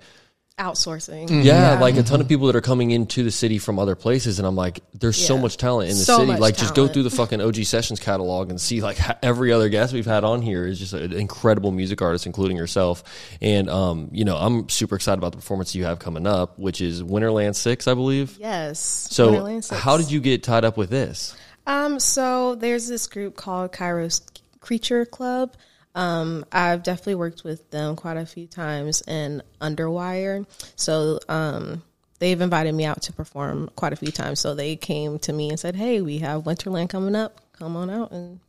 [0.57, 1.27] outsourcing.
[1.27, 1.41] Mm-hmm.
[1.41, 2.29] yeah, like a ton of mm-hmm.
[2.29, 4.39] people that are coming into the city from other places.
[4.39, 6.31] And I'm like, there's so much talent in the So city.
[6.31, 9.67] much Like, just go through the fucking OG Sessions catalog and see like every other
[9.69, 13.03] guest we've had on here is just an incredible music artist, including yourself.
[13.41, 16.79] And, um, you know, I'm super excited about the performance you have coming up, which
[16.79, 18.37] is Winterland 6, I believe.
[18.39, 18.79] Yes.
[18.79, 19.81] So, Winterland Six.
[19.81, 21.35] how did you get tied up with this?
[21.68, 24.22] Um, so there's this group called Kairos
[24.59, 25.53] Creature Club.
[25.95, 30.45] Um, I've definitely worked with them quite a few times in Underwire.
[30.76, 31.84] So um,
[32.20, 34.39] they've invited me out to perform quite a few times.
[34.39, 37.39] So they came to me and said, "Hey, we have Winterland coming up.
[37.53, 38.39] Come on out and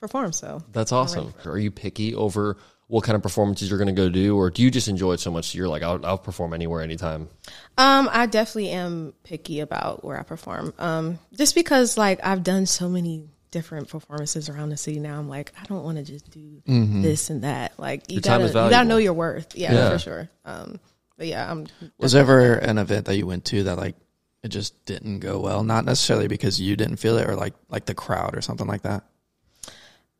[0.00, 1.32] perform." So That's awesome.
[1.46, 2.58] Are you picky over
[2.88, 5.20] what kind of performances you're going to go do, or do you just enjoy it
[5.20, 7.28] so much you're like, I'll, I'll perform anywhere, anytime?
[7.76, 10.72] Um, I definitely am picky about where I perform.
[10.78, 15.28] Um, just because like I've done so many different performances around the city now, I'm
[15.28, 17.78] like, I don't want to just do this and that.
[17.78, 19.54] Like you Your gotta you gotta know your worth.
[19.54, 19.90] Yeah, Yeah.
[19.90, 20.30] for sure.
[20.44, 20.80] Um,
[21.18, 21.66] but yeah, I'm
[21.98, 23.96] Was there ever an event that you went to that like
[24.42, 25.62] it just didn't go well?
[25.62, 28.82] Not necessarily because you didn't feel it, or like like the crowd or something like
[28.82, 29.04] that.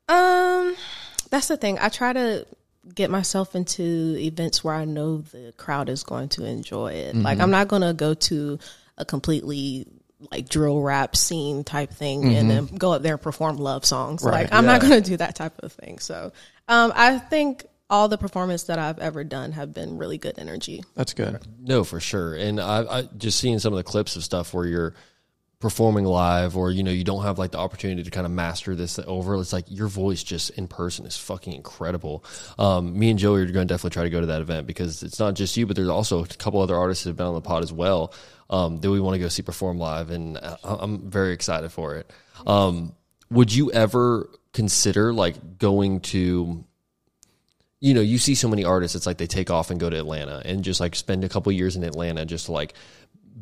[0.09, 0.75] Um,
[1.31, 1.79] that's the thing.
[1.79, 2.47] I try to
[2.95, 7.17] get myself into events where I know the crowd is going to enjoy it.
[7.17, 8.59] Like I'm not going to go to
[8.97, 9.87] a completely
[10.33, 14.23] like drill rap scene type thing and then go up there and perform love songs.
[14.25, 15.99] Right, like I'm not going to do that type of thing.
[16.01, 16.33] So,
[16.67, 20.85] um, I think all the performance that I've ever done have been really good energy.
[20.95, 21.41] That's good.
[21.61, 22.35] No, for sure.
[22.35, 24.95] And I, I just seeing some of the clips of stuff where you're
[25.61, 28.77] performing live, or you know, you don't have like the opportunity to kind of master
[28.77, 29.35] this over.
[29.37, 32.25] It's like your voice just in person is fucking incredible.
[32.59, 35.03] Um, me and Joey are going to definitely try to go to that event because
[35.03, 37.35] it's not just you, but there's also a couple other artists that have been on
[37.35, 38.13] the pod as well
[38.51, 41.97] um, that we want to go see perform live, and I- I'm very excited for
[41.97, 42.11] it.
[42.47, 42.95] Um,
[43.31, 46.65] would you ever consider like going to
[47.81, 49.97] you know, you see so many artists, it's like they take off and go to
[49.97, 52.75] Atlanta and just like spend a couple years in Atlanta just to like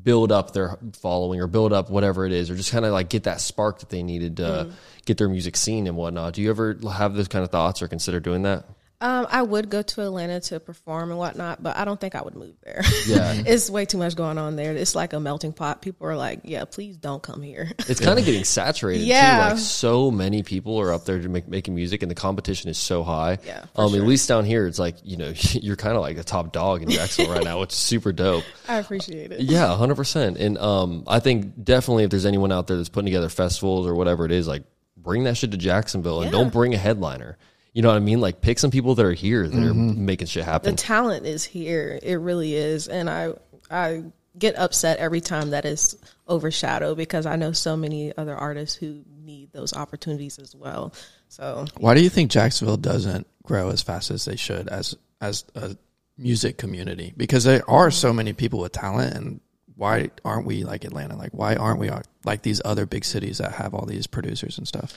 [0.02, 3.08] build up their following or build up whatever it is, or just kind of like
[3.08, 4.72] get that spark that they needed to Mm.
[5.04, 6.34] get their music seen and whatnot.
[6.34, 8.64] Do you ever have those kind of thoughts or consider doing that?
[9.00, 12.22] Um, I would go to Atlanta to perform and whatnot, but I don't think I
[12.22, 12.80] would move there.
[13.06, 13.34] Yeah.
[13.46, 14.72] it's way too much going on there.
[14.74, 15.82] It's like a melting pot.
[15.82, 19.48] People are like, "Yeah, please don't come here." It's kind of getting saturated Yeah.
[19.48, 19.50] too.
[19.50, 22.78] Like so many people are up there to make making music, and the competition is
[22.78, 23.38] so high.
[23.46, 24.00] Yeah, um, sure.
[24.00, 26.82] at least down here, it's like you know you're kind of like the top dog
[26.82, 28.44] in Jacksonville right now, which is super dope.
[28.68, 29.40] I appreciate it.
[29.40, 30.38] Yeah, hundred percent.
[30.38, 33.94] And um, I think definitely if there's anyone out there that's putting together festivals or
[33.94, 34.62] whatever it is, like
[34.96, 36.38] bring that shit to Jacksonville and Yeah.
[36.38, 37.36] don't bring a headliner.
[37.76, 38.22] You know what I mean?
[38.22, 40.06] Like pick some people that are here that are Mm-hmm.
[40.06, 40.74] making shit happen.
[40.74, 42.00] The talent is here.
[42.02, 43.34] It really is, and I
[43.70, 44.04] I
[44.38, 45.94] get upset every time that is
[46.26, 50.94] overshadowed because I know so many other artists who need those opportunities as well.
[51.28, 55.44] So Why do you think Jacksonville doesn't grow as fast as they should as as
[55.54, 55.76] a
[56.16, 57.12] music community?
[57.14, 59.40] Because there are so many people with talent, and
[59.74, 61.14] why aren't we like Atlanta?
[61.14, 61.90] Like why aren't we
[62.24, 64.94] like these other big cities that have all these producers and stuff?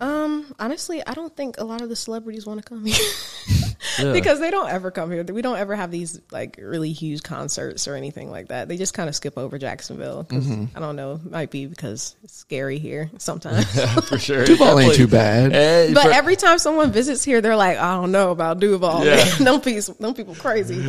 [0.00, 2.96] Um, honestly, I don't think a lot of the celebrities want to come here
[3.98, 4.12] Yeah.
[4.12, 5.22] because they don't ever come here.
[5.24, 8.66] We don't ever have these like really huge concerts or anything like that.
[8.68, 10.24] They just kind of skip over Jacksonville.
[10.24, 13.64] 'cause, I don't know, might be because it's scary here sometimes.
[14.08, 14.44] for sure.
[14.44, 15.52] Duval ain't too bad.
[15.54, 19.04] Eh, but for- every time someone visits here, they're like, "I don't know about Duval.
[19.04, 19.16] Yeah.
[19.16, 19.44] Man.
[19.44, 20.80] Them people, them people crazy."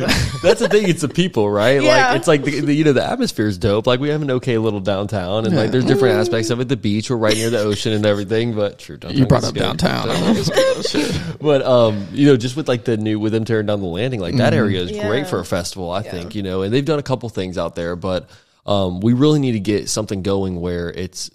[0.42, 0.88] That's the thing.
[0.88, 1.80] It's the people, right?
[1.82, 2.08] Yeah.
[2.08, 3.86] Like it's like the, the you know the atmosphere is dope.
[3.86, 6.68] Like we have an okay little downtown, and like there's different aspects of it.
[6.68, 8.54] The beach, we're right near the ocean and everything.
[8.54, 9.60] But true, You brought up good.
[9.60, 10.10] downtown.
[10.10, 11.20] I love this shit.
[11.40, 14.20] But um, you know, just with like the new with them tearing down the landing,
[14.20, 15.08] like that area is Yeah.
[15.08, 15.90] great for a festival.
[15.90, 18.28] I think you know, and they've done a couple things out there, but
[18.66, 21.30] um, we really need to get something going where it's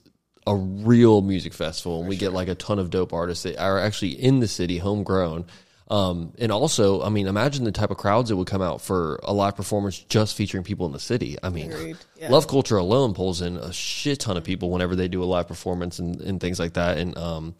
[0.48, 3.80] a real music festival, and we get like a ton of dope artists that are
[3.80, 5.46] actually in the city, homegrown.
[5.90, 9.20] Um, and also, I mean, imagine the type of crowds that would come out for
[9.24, 11.38] a live performance just featuring people in the city.
[11.44, 12.30] I mean, Yeah.
[12.30, 15.50] Love Culture alone pulls in a shit ton of people whenever they do a live
[15.50, 16.98] performance and, and things like that.
[16.98, 17.56] And um,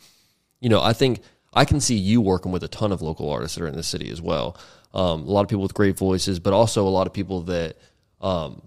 [0.62, 1.20] you know, I think
[1.54, 3.84] I can see you working with a ton of local artists that are in the
[3.84, 4.58] city as well.
[4.94, 7.78] Um, a lot of people with great voices, but also a lot of people that
[8.22, 8.62] um,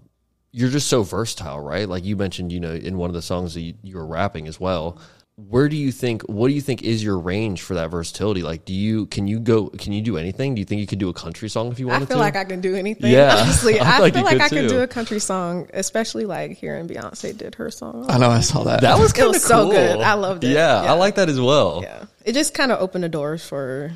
[0.51, 1.87] you're just so versatile, right?
[1.87, 4.47] Like you mentioned, you know, in one of the songs that you, you were rapping
[4.47, 4.99] as well.
[5.37, 6.21] Where do you think?
[6.23, 8.41] What do you think is your range for that versatility?
[8.41, 9.67] Like, do you can you go?
[9.67, 10.55] Can you do anything?
[10.55, 12.03] Do you think you could do a country song if you wanted to?
[12.05, 12.21] I feel to?
[12.21, 13.11] like I can do anything.
[13.11, 13.35] Yeah.
[13.41, 16.51] honestly, I I, feel like like could I could do a country song, especially like
[16.51, 18.05] hearing Beyonce did her song.
[18.07, 18.79] I know I saw that.
[18.79, 19.99] that was It kind of was so good.
[19.99, 20.51] I loved it.
[20.51, 20.93] Yeah, Yeah.
[20.93, 21.81] I like that as well.
[21.83, 23.91] Yeah, it just kind of opened the doors for,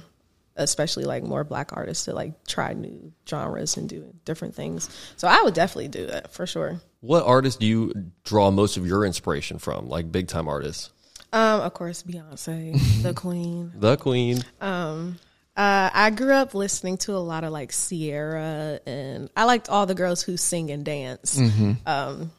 [0.58, 4.90] especially like more black artists to like try new genres and do different things.
[5.16, 6.82] So I would definitely do that for sure.
[7.00, 9.88] What artists do you draw most of your inspiration from?
[9.88, 10.90] Like big time artists,
[11.32, 13.72] Um, of course, Beyonce, the Queen.
[13.76, 14.40] the Queen.
[15.56, 19.86] Uh, I grew up listening to a lot of like Ciara, and I liked all
[19.86, 21.38] the girls who sing and dance.
[21.86, 22.32] Um,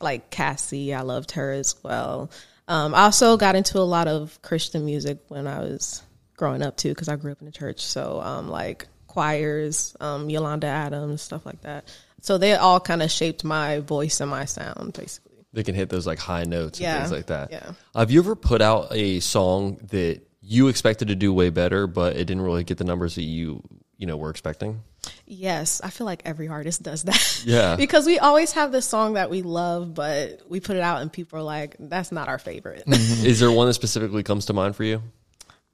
[0.00, 2.30] like Cassie, I loved her as well.
[2.68, 6.02] Um, I also got into a lot of Christian music when I was
[6.36, 7.80] growing up too, because I grew up in the church.
[7.84, 11.84] So, um, like choirs, um, Yolanda Adams, stuff like that.
[12.22, 15.31] So they all kind of shaped my voice and my sound, basically.
[15.52, 17.50] They can hit those like high notes and things like that.
[17.52, 17.72] yeah.
[17.94, 22.16] Have you ever put out a song that you expected to do way better, but
[22.16, 23.62] it didn't really get the numbers that you
[23.98, 24.82] you know were expecting?
[25.26, 27.42] Yes, I feel like every artist does that.
[27.44, 27.76] Yeah.
[27.78, 31.12] because we always have this song that we love, but we put it out and
[31.12, 34.76] people are like, "That's not our favorite." Is there one that specifically comes to mind
[34.76, 35.02] for you?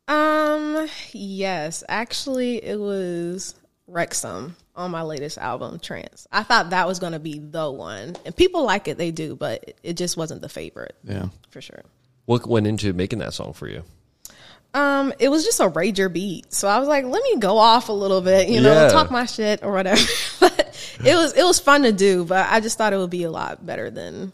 [0.08, 3.54] um, yes, actually, it was
[3.86, 6.26] Wrexham on my latest album, Trance.
[6.32, 9.36] I thought that was going to be the one, and people like it, they do,
[9.36, 11.26] but it just wasn't the favorite yeah.
[11.50, 11.82] for sure.
[12.24, 13.82] What went into making that song for you?
[14.74, 17.88] Um, it was just a rager beat, so I was like, let me go off
[17.88, 18.88] a little bit, you know, Yeah.
[18.88, 20.00] talk my shit or whatever.
[20.40, 23.24] but it was it was fun to do, but I just thought it would be
[23.24, 24.32] a lot better than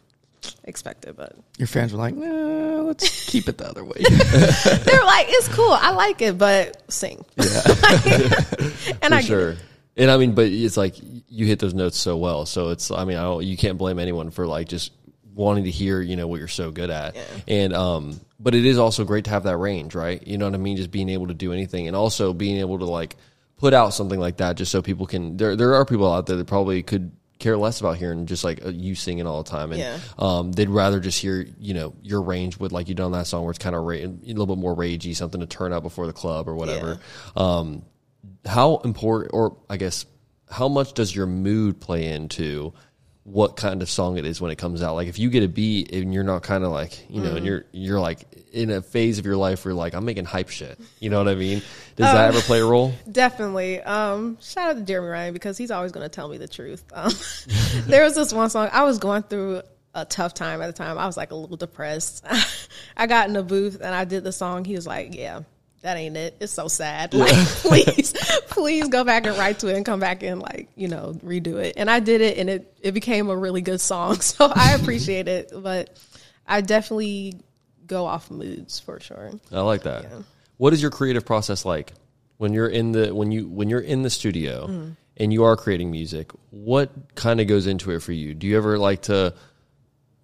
[0.64, 1.16] expected.
[1.16, 3.94] But Your fans were like, nah, let's keep it the other way.
[3.98, 7.24] They're like, it's cool, I like it, but sing.
[7.36, 7.44] Yeah,
[9.02, 9.56] and I For get sure.
[9.96, 10.96] And I mean, but it's like
[11.28, 12.46] you hit those notes so well.
[12.46, 14.92] So it's, I mean, I don't, you can't blame anyone for like just
[15.34, 17.16] wanting to hear, you know, what you're so good at.
[17.46, 20.24] And, um, but it is also great to have that range, right?
[20.26, 20.76] You know what I mean?
[20.76, 23.16] Just being able to do anything and also being able to like
[23.56, 26.36] put out something like that just so people can, there, there are people out there
[26.36, 29.70] that probably could care less about hearing just like uh, you singing all the time.
[29.72, 29.98] And, Yeah.
[30.18, 33.42] um, they'd rather just hear, you know, your range with like you done that song
[33.44, 36.06] where it's kind of ra- a little bit more ragey, something to turn up before
[36.06, 36.98] the club or whatever.
[37.36, 37.82] Um,
[38.44, 40.06] how important, or I guess,
[40.50, 42.72] how much does your mood play into
[43.24, 44.94] what kind of song it is when it comes out.
[44.96, 47.36] Like if you get a beat and you're not kind of like, you know, Mm-hmm.
[47.38, 50.26] and you're you're like in a phase of your life where you're like I'm making
[50.26, 50.78] hype shit.
[51.00, 51.62] You know what I mean?
[51.96, 52.92] Does that ever play a role?
[53.10, 53.80] Definitely.
[53.80, 56.84] Um, shout out to Jeremy Ryan because he's always going to tell me the truth.
[56.92, 57.10] Um,
[57.86, 59.62] there was this one song I was going through
[59.94, 60.98] a tough time at the time.
[60.98, 62.26] I was like a little depressed.
[62.96, 64.66] I got in the booth and I did the song.
[64.66, 65.40] He was like, "Yeah,
[65.84, 66.36] that ain't it.
[66.40, 67.12] It's so sad.
[67.14, 67.32] Like,
[67.62, 68.12] please,
[68.48, 71.56] please go back and write to it and come back and like you know redo
[71.62, 74.16] it." And I did it, and it it became a really good song.
[74.20, 75.96] So I appreciate it, but
[76.46, 77.36] I definitely
[77.86, 79.32] go off moods for sure.
[79.52, 80.06] I like that.
[80.56, 81.92] What is your creative process like
[82.38, 84.96] when you're in the when you when you're in the studio Mm.
[85.18, 86.32] and you are creating music?
[86.50, 88.32] What kind of goes into it for you?
[88.34, 89.34] Do you ever like to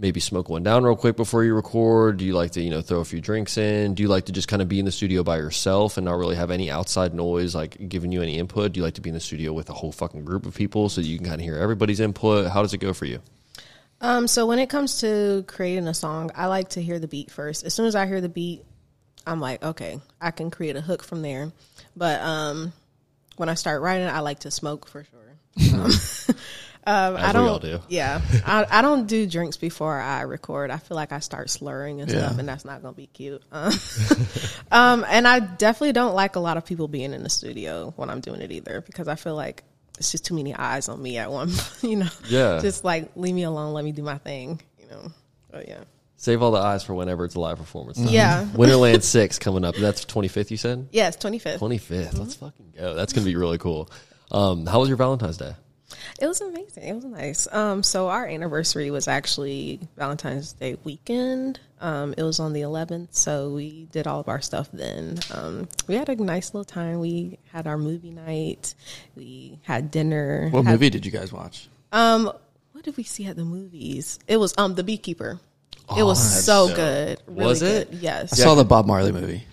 [0.01, 2.17] maybe smoke one down real quick before you record?
[2.17, 3.95] Do you like to, you know, throw a few drinks in?
[3.95, 6.15] Do you like to just kind of be in the studio by yourself and not
[6.15, 8.73] really have any outside noise like giving you any input?
[8.73, 10.89] Do you like to be in the studio with a whole fucking group of people
[10.89, 12.51] so you can kind of hear everybody's input?
[12.51, 13.21] How does it go for you?
[14.01, 17.31] Um, so when it comes to creating a song, I like to hear the beat
[17.31, 17.65] first.
[17.65, 18.65] As soon as I hear the beat,
[19.27, 21.53] I'm like, okay, I can create a hook from there.
[21.95, 22.73] But um,
[23.37, 25.75] when I start writing, I like to smoke for sure.
[25.75, 25.91] Um,
[26.87, 27.47] um, I don't.
[27.49, 27.81] all do.
[27.89, 30.71] Yeah, I, I don't do drinks before I record.
[30.71, 33.43] I feel like I start slurring and stuff, and that's not gonna be cute.
[33.53, 33.73] Um,
[34.71, 38.11] um, and I definitely don't like a lot of people being in the studio when
[38.11, 39.63] I'm doing it either, because I feel like
[39.99, 41.51] it's just too many eyes on me at one.
[41.83, 42.61] You know, Yeah.
[42.61, 44.61] just like leave me alone, let me do my thing.
[44.79, 45.13] You know,
[45.51, 45.81] but yeah,
[46.17, 47.97] Save all the eyes for whenever it's a live performance.
[47.99, 48.09] time.
[48.09, 49.75] yeah, Winterland 6 coming up.
[49.77, 50.89] That's 25th, you said?
[50.93, 51.61] yes, twenty fifth.
[51.61, 52.19] 25th.
[52.19, 52.95] Let's fucking go.
[52.95, 53.91] That's going to be really cool.
[54.31, 55.53] Um, how was your Valentine's Day?
[56.21, 56.85] It was amazing.
[56.85, 57.49] It was nice.
[57.53, 61.59] Um, so our anniversary was actually Valentine's Day weekend.
[61.81, 65.19] Um, it was on the 11th, so we did all of our stuff then.
[65.33, 67.01] Um, we had a nice little time.
[67.01, 68.75] We had our movie night.
[69.17, 70.49] We had dinner.
[70.51, 71.69] What Had- movie did you guys watch?
[71.93, 72.31] Um,
[72.73, 74.19] what did we see at the movies?
[74.29, 75.41] It was um The Beekeeper.
[75.97, 77.23] it was so so- good.
[77.27, 77.89] Really Was good.
[77.93, 78.33] Yes.
[78.35, 78.43] I Yes.
[78.43, 79.45] saw the Bob Marley movie.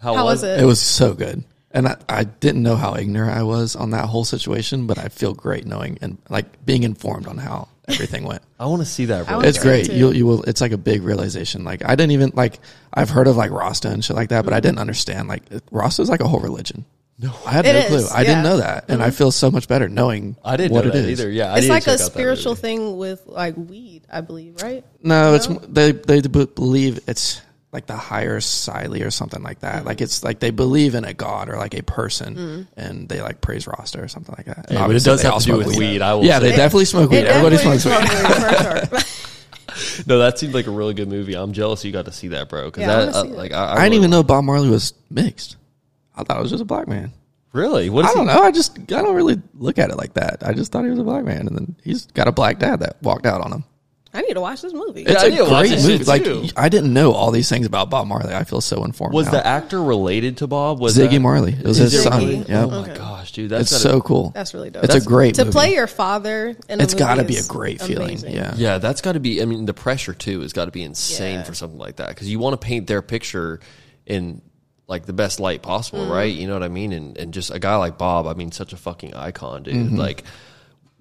[0.00, 0.60] How was it?
[0.60, 1.42] It was so good.
[1.74, 5.08] And I, I didn't know how ignorant I was on that whole situation, but I
[5.08, 8.42] feel great knowing and like being informed on how everything went.
[8.60, 9.28] I want to see that.
[9.28, 9.40] I Bro.
[9.40, 9.86] It's great.
[9.86, 9.96] too.
[9.96, 10.42] You you will.
[10.42, 11.64] It's like a big realization.
[11.64, 12.60] Like I didn't even like.
[12.92, 15.28] I've heard of like Rasta and shit like that, but I didn't understand.
[15.28, 16.84] Like Rasta is like a whole religion.
[17.18, 18.18] No, I had It no is, clue.
[18.18, 19.16] I didn't know that, and I mm-hmm.
[19.16, 20.36] feel so much better knowing.
[20.44, 21.20] I didn't what know it that is.
[21.20, 21.30] either.
[21.30, 24.02] Yeah, I it's need to like check a out that spiritual thing with like weed,
[24.10, 24.84] I believe, right?
[25.02, 27.40] No, it's they they believe it's
[27.72, 29.84] like the Haile Selassie or something like that.
[29.86, 33.40] Like it's like they believe in a god or like a person, and they like
[33.40, 34.66] praise Rasta or something like that.
[34.70, 36.02] Yeah, but it does have to do with weed.
[36.02, 36.50] I will Yeah, say.
[36.50, 37.18] they definitely smoke weed.
[37.20, 37.92] It Everybody smokes weed.
[37.92, 39.02] is weed.
[40.06, 41.34] No, that seemed like a really good movie.
[41.34, 42.66] I'm jealous you got to see that, bro.
[42.66, 43.36] Because Yeah, I that, uh, see it.
[43.36, 45.56] like, I, I didn't even know Bob Marley was mixed.
[46.14, 47.10] I thought it was just a black man.
[47.54, 47.88] Really?
[47.88, 48.42] What is I don't know.
[48.42, 50.42] I just I don't really look at it like that.
[50.46, 52.80] I just thought he was a black man, and then he's got a black dad
[52.80, 53.64] that walked out on him.
[54.14, 55.04] I need to watch this movie.
[55.08, 56.04] Yeah, I need to watch Great movie.
[56.04, 56.46] Like too.
[56.54, 58.34] I didn't know all these things about Bob Marley.
[58.34, 59.14] I feel so informed.
[59.14, 59.32] Was now.
[59.32, 60.80] the actor related to Bob?
[60.80, 61.52] Was Ziggy that- Marley?
[61.54, 62.18] It was his it son.
[62.20, 62.36] really?
[62.38, 62.48] Yep.
[62.50, 62.94] Oh my Okay.
[62.94, 64.30] gosh, dude, that's It's gotta- so cool.
[64.34, 64.84] That's really dope.
[64.84, 65.52] It's That's- a great to movie.
[65.52, 66.54] play your father.
[66.68, 68.08] In a It's got to be a is great feeling.
[68.08, 68.34] amazing.
[68.34, 68.52] Yeah.
[68.56, 69.40] Yeah, that's got to be.
[69.40, 71.42] I mean, the pressure too has got to be insane Yeah.
[71.44, 73.60] for something like that because you want to paint their picture
[74.06, 74.42] in
[74.88, 76.12] like the best light possible, Mm-hmm.
[76.12, 76.34] right?
[76.34, 76.92] You know what I mean?
[76.92, 79.74] And and just a guy like Bob, I mean, such a fucking icon, dude.
[79.74, 79.96] Mm-hmm.
[79.96, 80.24] Like,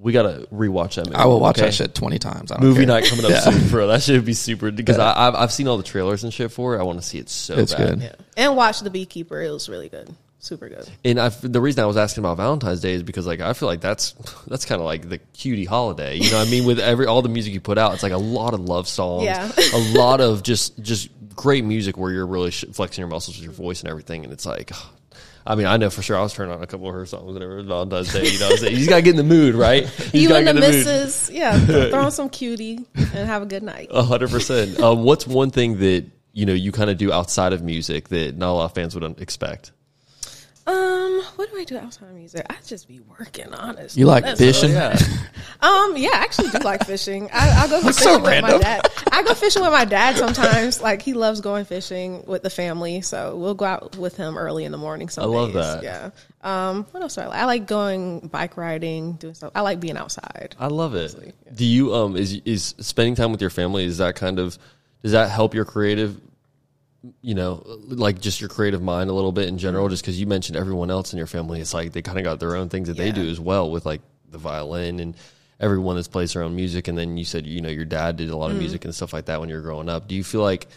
[0.01, 1.15] we gotta rewatch that movie.
[1.15, 1.67] I will watch okay?
[1.67, 2.51] that shit twenty times.
[2.51, 2.87] I don't Movie care.
[2.87, 3.39] night coming up Yeah.
[3.41, 3.87] soon, bro.
[3.87, 6.75] That should be super because I I've, I've seen all the trailers and shit for
[6.75, 6.79] it.
[6.79, 7.99] I want to see it so It's bad.
[7.99, 8.01] good.
[8.01, 8.15] Yeah.
[8.37, 9.41] And watch The Beekeeper.
[9.41, 10.13] It was really good.
[10.39, 10.89] Super good.
[11.05, 13.67] And I, the reason I was asking about Valentine's Day is because like I feel
[13.69, 14.13] like that's
[14.47, 16.17] that's kind of like the K.utie holiday.
[16.17, 16.65] You know what I mean?
[16.65, 19.25] With every all the music you put out, it's like a lot of love songs,
[19.25, 19.51] Yeah.
[19.75, 23.53] a lot of just just great music where you're really flexing your muscles with your
[23.53, 24.23] voice and everything.
[24.23, 24.71] And it's like,
[25.45, 27.33] I mean, I know for sure I was turning on a couple of her songs
[27.33, 28.27] whenever Valentine's Day.
[28.29, 28.71] You know, what I'm saying?
[28.73, 29.83] you just gotta get in the mood, right?
[30.13, 30.85] You You and the get in mood.
[30.85, 31.57] missus, yeah,
[31.89, 33.87] throw on some K.utie and have a good night.
[33.91, 34.79] A hundred percent.
[34.79, 38.37] Um, what's one thing that you know you kind of do outside of music that
[38.37, 39.71] not a lot of fans would expect?
[40.67, 42.45] Um, what do I do outside of music?
[42.49, 43.97] I just be working, honest.
[43.97, 44.71] You like That's fishing?
[44.71, 44.97] Yeah.
[45.61, 47.29] Um, yeah, I actually do like fishing.
[47.31, 48.81] I, I go fishing so with my dad.
[49.11, 50.81] I go fishing with my dad sometimes.
[50.81, 54.65] Like he loves going fishing with the family, so we'll go out with him early
[54.65, 55.09] in the morning.
[55.09, 55.63] Some I love days.
[55.63, 55.83] that.
[55.83, 56.09] Yeah.
[56.41, 57.37] Um, what else do I like?
[57.37, 59.51] I like going bike riding, doing stuff.
[59.53, 60.55] I like being outside.
[60.59, 61.35] I love it.
[61.53, 64.57] Do you um is is spending time with your family is that kind of
[65.03, 66.19] does that help your creative
[67.21, 70.27] you know like just your creative mind a little bit in general just cuz you
[70.27, 72.87] mentioned everyone else in your family it's like they kind of got their own things
[72.87, 75.15] that they do as well with like the violin and
[75.61, 78.29] everyone that plays their own music and then you said you know your dad did
[78.29, 80.07] a lot of music and stuff like that when you were growing up.
[80.07, 80.67] Do you feel like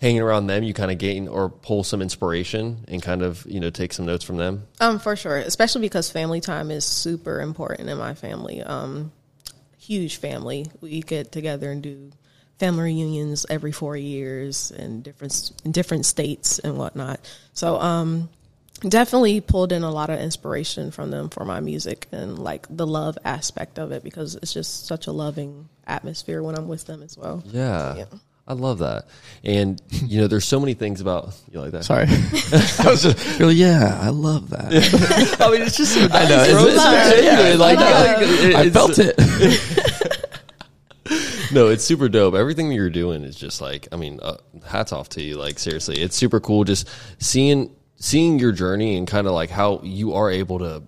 [0.00, 3.60] hanging around them you kind of gain or pull some inspiration and kind of, you
[3.60, 4.66] know, take some notes from them?
[4.80, 8.62] Um, for sure, especially because family time is super important in my family.
[8.62, 9.12] Um,
[9.78, 10.66] huge family.
[10.80, 12.10] We get together and do
[12.58, 17.20] family reunions every four years in different in different states and whatnot.
[17.52, 18.28] So um,
[18.80, 22.86] definitely pulled in a lot of inspiration from them for my music and like the
[22.86, 27.02] love aspect of it because it's just such a loving atmosphere when I'm with them
[27.02, 27.42] as well.
[27.46, 27.96] Yeah.
[27.96, 28.04] Yeah.
[28.46, 29.06] I love that.
[29.42, 31.84] And you know, there's so many things about you like that.
[31.84, 33.98] Sorry, I was just really yeah.
[34.02, 35.36] I love that.
[35.40, 38.68] I mean, it's just so nice, I know, it's- It's it's- yeah, like, I I
[38.70, 39.14] felt it.
[41.54, 42.34] No, it's super dope.
[42.34, 45.36] Everything that you're doing is just like, I mean, uh, hats off to you.
[45.36, 46.64] Like seriously, it's super cool.
[46.64, 46.88] Just
[47.18, 50.82] seeing seeing your journey and kind of like how you are able to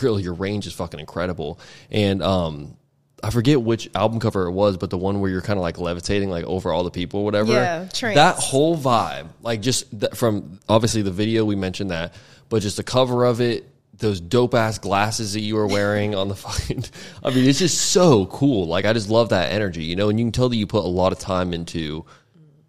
[0.00, 1.58] really your range is fucking incredible.
[1.90, 2.76] And um,
[3.22, 5.78] I forget which album cover it was, but the one where you're kind of like
[5.78, 7.52] levitating like over all the people, whatever.
[7.52, 8.16] Yeah, trance.
[8.16, 12.14] that whole vibe, like just that from obviously the video we mentioned that,
[12.48, 13.68] but just the cover of it.
[14.02, 16.84] Those dope ass glasses that you were wearing on the fucking,
[17.22, 18.66] I mean, it's just so cool.
[18.66, 20.84] Like, I just love that energy, you know, and you can tell that you put
[20.84, 22.04] a lot of time into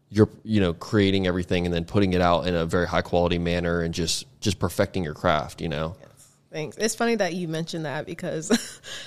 [0.09, 3.39] your, you know, creating everything and then putting it out in a very high quality
[3.39, 5.95] manner and just, just perfecting your craft, you know?
[6.53, 6.77] Thanks.
[6.77, 8.47] It's funny that you mentioned that because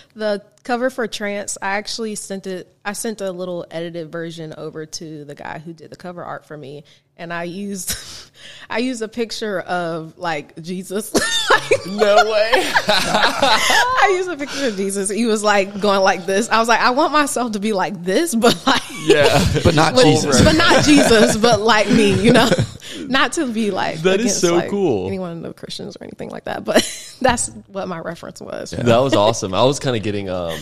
[0.16, 2.76] the cover for Trance, I actually sent it.
[2.84, 6.44] I sent a little edited version over to the guy who did the cover art
[6.44, 6.82] for me,
[7.16, 7.96] and I used,
[8.70, 11.12] I used a picture of like Jesus.
[11.86, 12.52] No way.
[12.88, 15.08] I used a picture of Jesus.
[15.08, 16.48] He was like going like this.
[16.48, 19.44] I was like, I want myself to be like this, but like, yeah.
[19.62, 20.42] but not but, Jesus.
[20.42, 22.48] but not Jesus, but like me, you know,
[23.06, 25.06] not to be like That is against, so like, cool.
[25.06, 28.70] Anyone of Christians or anything like that, but that's what my reference was.
[28.70, 29.54] That was awesome.
[29.54, 30.58] I was kind of getting, um,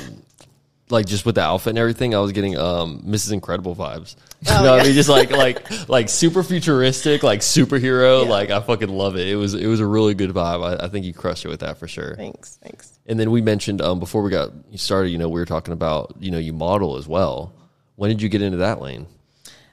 [0.91, 3.32] like just with the outfit and everything, I was getting um Mrs.
[3.32, 4.16] Incredible vibes.
[4.43, 4.82] You Oh, know what yeah.
[4.82, 4.95] I mean?
[4.95, 8.24] Just like like like super futuristic, like superhero.
[8.24, 8.30] Yeah.
[8.30, 9.26] Like I fucking love it.
[9.28, 10.80] It was it was a really good vibe.
[10.80, 12.14] I, I think you crushed it with that for sure.
[12.16, 12.99] Thanks, thanks.
[13.07, 16.14] And then we mentioned um before we got started, you know, we were talking about,
[16.20, 17.55] you know, you model as well.
[17.97, 19.07] When did you get into that lane?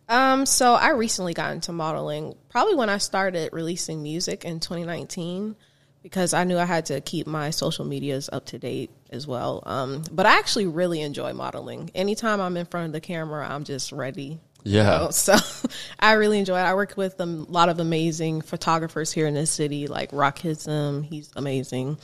[0.08, 5.56] Um, so I recently got into modeling, probably when I started releasing music in 2019,
[6.04, 9.62] because I knew I had to keep my social medias up to date as well.
[9.66, 11.92] Um, but I actually really enjoy modeling.
[11.96, 14.40] Anytime I'm in front of the camera, I'm just ready.
[14.64, 14.84] you Yeah.
[14.98, 15.10] know?
[15.12, 15.36] So
[16.00, 16.64] I really enjoy it.
[16.64, 21.04] I work with a lot of amazing photographers here in this city, like Rockism.
[21.06, 21.98] He's amazing.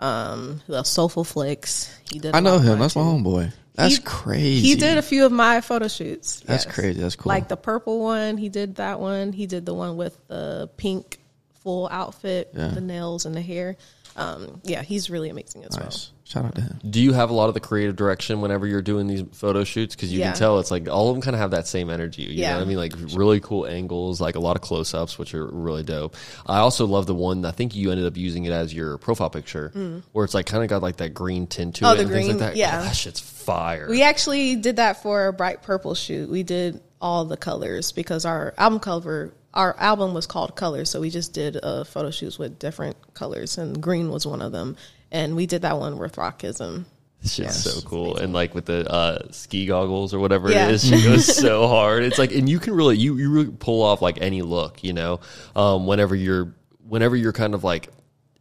[0.00, 0.90] Um, else?
[0.90, 1.94] Soulful Flicks.
[2.10, 2.34] He did.
[2.34, 2.78] I know him.
[2.78, 3.52] That's my homeboy.
[3.74, 4.68] That's He- crazy.
[4.68, 6.40] He did a few of my photo shoots.
[6.40, 6.74] That's yes.
[6.74, 7.00] crazy.
[7.00, 7.30] That's cool.
[7.30, 9.32] Like the purple one, he did that one.
[9.32, 11.18] He did the one with the pink
[11.64, 12.68] full outfit, Yeah.
[12.68, 13.76] the nails and the hair.
[14.16, 16.10] Um, yeah, he's really amazing as nice.
[16.22, 16.78] Shout out to him.
[16.88, 19.96] Do you have a lot of the creative direction whenever you're doing these photo shoots?
[19.96, 20.30] Because you Yeah.
[20.30, 22.22] can tell it's like all of them kind of have that same energy.
[22.22, 22.52] You Yeah.
[22.52, 22.76] know what I mean?
[22.76, 26.14] Like really cool angles, like a lot of close ups, which are really dope.
[26.46, 29.30] I also love the one, I think you ended up using it as your profile
[29.30, 29.72] picture,
[30.12, 31.88] where it's like kind of got like that green tint to Mm.
[31.88, 32.56] Oh, it the and things like green, that.
[32.56, 32.78] yeah.
[32.82, 33.88] Oh, that shit's fire.
[33.90, 36.30] We actually did that for a Bright Purpel shoot.
[36.30, 41.00] We did all the colors because our album cover, our album was called Colors, so
[41.00, 44.76] we just did uh, photo shoots with different colors, and green was one of them.
[45.10, 46.84] And we did that one with Rockism.
[47.22, 48.16] It's just so cool.
[48.18, 50.68] And like with the uh, ski goggles or whatever Yeah.
[50.68, 52.02] it is, she goes so hard.
[52.02, 54.92] It's like, and you can really, you, you really pull off like any look, you
[54.92, 55.20] know,
[55.56, 56.54] um, whenever you're,
[56.86, 57.88] whenever you're kind of like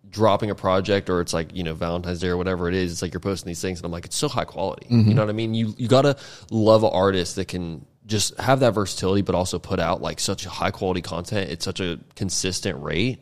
[0.09, 3.01] dropping a project or it's like, you know, Valentine's Day or whatever it is, it's
[3.01, 4.87] like you're posting these things and I'm like, it's so high quality.
[4.89, 5.53] You know what I mean?
[5.53, 6.17] You, you gotta
[6.51, 10.45] love an artist that can just have that versatility, but also put out like such
[10.45, 13.19] high quality content at such a consistent rate.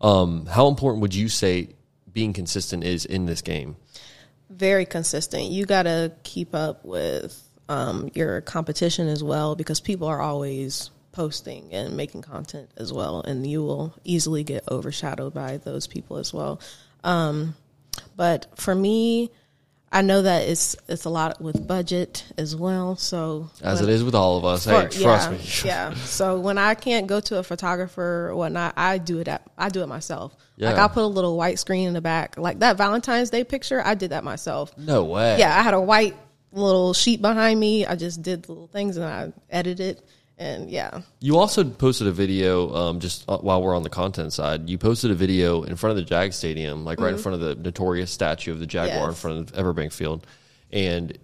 [0.00, 1.70] Um, how important would you say
[2.12, 3.76] being consistent is in this game?
[4.50, 5.44] very consistent.
[5.44, 10.90] You got to keep up with um, your competition as well because people are always
[11.12, 16.18] posting and making content as well, and you will easily get overshadowed by those people
[16.18, 16.60] as well.
[17.04, 17.56] Um,
[18.16, 19.30] but for me,
[19.92, 22.94] I know that it's it's a lot with budget as well.
[22.94, 24.64] So As it is with all of us.
[24.64, 25.40] Hey, trust yeah, me.
[25.64, 25.94] Yeah.
[25.94, 29.26] So when I can't go to a photographer or whatnot, I do it.
[29.26, 30.36] At, I do it myself.
[30.56, 30.70] Yeah.
[30.70, 33.82] Like I'll put a little white screen in the back, like that Valentine's Day picture.
[33.84, 34.76] I did that myself.
[34.78, 35.38] No way.
[35.38, 36.16] Yeah, I had a white
[36.52, 37.84] little sheet behind me.
[37.84, 40.04] I just did little things and I edited it.
[40.40, 44.32] And yeah, You also posted a video um, just uh, while we're on the content
[44.32, 44.70] side.
[44.70, 47.40] You posted a video in front of the Jag Stadium, like right in front of
[47.42, 49.14] the notorious statue of the Jaguar in Mm-hmm.
[49.14, 50.26] Front of Everbank Field,
[50.72, 51.16] and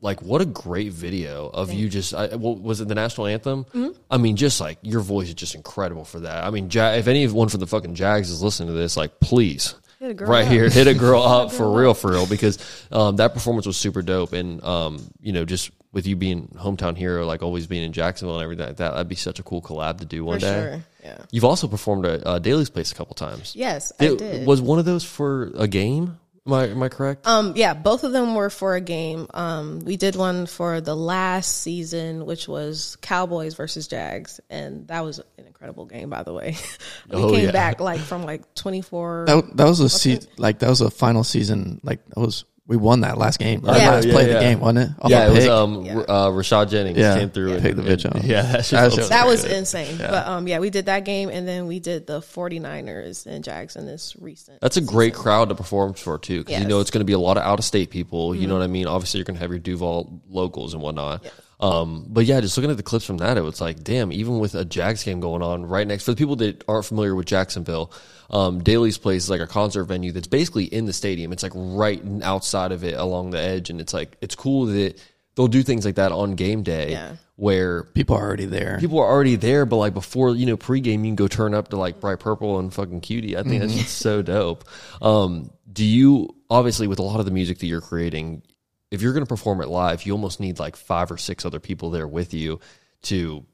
[0.00, 3.64] like what a great video of you just I, well, was it the national anthem
[3.64, 3.88] Mm-hmm.
[4.10, 7.08] i mean just like your voice is just incredible for that i mean ja- if
[7.08, 10.46] anyone from the fucking jags is listening to this like please Hit a girl right
[10.46, 10.52] up.
[10.52, 12.58] here hit a girl up for real for real because
[12.92, 16.96] um, that performance was super dope and um, you know just with you being hometown
[16.96, 19.62] hero like always being in jacksonville and everything like that that'd be such a cool
[19.62, 20.84] collab to do one for day sure.
[21.02, 21.18] Yeah.
[21.30, 24.46] you've also performed at uh, daly's place a couple times Yes, I did.
[24.46, 27.26] was one of those for a game Am I am I correct?
[27.26, 29.26] Um, yeah, both of them were for a game.
[29.34, 35.04] Um, we did one for the last season, which was Cowboys versus Jags, and that
[35.04, 36.56] was an incredible game, by the way.
[37.10, 37.50] we Oh, came yeah.
[37.50, 39.24] back like from like twenty four.
[39.26, 41.80] That, that was a se- like that was a final season.
[41.82, 43.66] Like that was we won that last game.
[43.66, 43.90] Our Yeah.
[43.90, 44.34] last Yeah, play of yeah.
[44.34, 44.90] the game, wasn't it?
[45.00, 45.98] Off yeah, a it was um Yeah.
[46.00, 47.18] uh, Rayshawn Jenkins Yeah.
[47.18, 48.24] came through and Picked the bitch and- off.
[48.24, 49.52] Yeah, that That felt shit so that was good.
[49.52, 49.96] insane.
[49.98, 53.74] But um, yeah, we did that game, and then we did the 49ers and Jags
[53.76, 54.60] in this recent.
[54.60, 56.60] That's a great crowd to perform for too, because you Yes.
[56.62, 56.68] Mm-hmm.
[56.70, 58.34] know it's going to be a lot of out of state people.
[58.34, 58.86] You know what I mean?
[58.86, 61.24] Obviously, you're going to have your Duval locals and whatnot.
[61.60, 64.12] Um, but yeah, just looking at the clips from that, it was like, damn.
[64.12, 67.14] Even with a Jags game going on right next, for the people that aren't familiar
[67.14, 67.92] with Jacksonville,
[68.30, 71.32] um, Daly's Place is like a concert venue that's basically in the stadium.
[71.32, 75.00] It's like right outside of it, along the edge, and it's like it's cool that
[75.34, 77.16] they'll do things like that on game day, Yeah.
[77.36, 78.76] where people are already there.
[78.80, 81.68] people are already there, but like before, you know, pregame, you can go turn up
[81.68, 83.36] to like Bright Purpel and fucking K.utie.
[83.36, 84.64] I think that's just so dope.
[85.02, 88.42] Um, do you obviously with a lot of the music that you're creating,
[88.90, 91.60] if you're going to perform it live, you almost need like five or six other
[91.60, 92.60] people there with you
[93.02, 93.44] to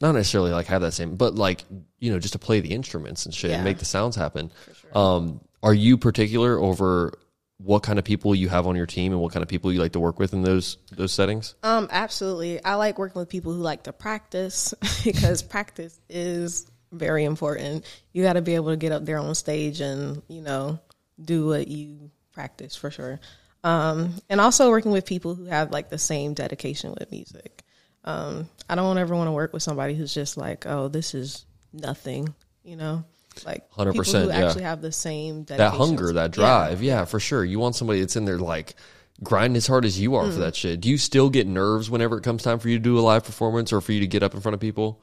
[0.00, 1.64] not necessarily like have that same, but like
[1.98, 4.52] you know, just to play the instruments and shit and make the sounds happen.
[4.94, 7.18] Um, are you particular over
[7.58, 9.80] what kind of people you have on your team and what kind of people you
[9.80, 11.54] like to work with in those those settings?
[11.62, 12.62] Um, absolutely.
[12.64, 17.84] I like working with people who like to practice because practice is very important.
[18.12, 20.78] You got to be able to get up there on stage and you know
[21.20, 23.18] do what you practice for sure.
[23.64, 27.62] Um, and also working with people who have like the same dedication with music.
[28.04, 31.44] Um, I don't ever want to work with somebody who's just like, oh, this is
[31.72, 32.32] nothing,
[32.62, 33.04] you know,
[33.44, 34.46] like 100%, people who yeah.
[34.46, 36.42] actually have the same that hunger, that Yeah.
[36.42, 36.82] drive.
[36.82, 37.04] Yeah.
[37.04, 37.44] for sure.
[37.44, 38.74] You want somebody that's in there like
[39.22, 40.32] grinding as hard as you are Mm.
[40.34, 40.80] for that shit.
[40.80, 43.24] Do you still get nerves whenever it comes time for you to do a live
[43.24, 45.00] performance or for you to get up in front of people?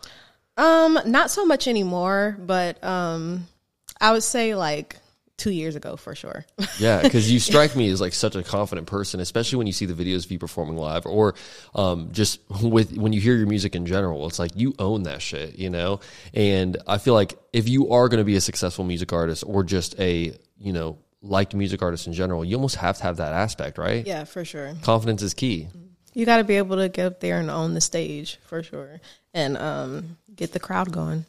[0.57, 3.45] Um, not so much anymore, but um,
[3.99, 4.95] I would say like
[5.37, 6.45] two years ago for sure.
[6.77, 9.85] Yeah, because you strike me as like such a confident person, especially when you see
[9.85, 11.35] the videos of you performing live, or
[11.73, 14.27] um, just with when you hear your music in general.
[14.27, 16.01] It's like you own that shit, you know.
[16.33, 19.63] And I feel like if you are going to be a successful music artist or
[19.63, 23.31] just a you know liked music artist in general, you almost have to have that
[23.31, 24.05] aspect, right?
[24.05, 24.75] yeah, for sure.
[24.81, 25.69] Confidence is key.
[26.13, 28.99] You got to be able to get up there and own the stage for sure,
[29.33, 31.25] and um, get the crowd going.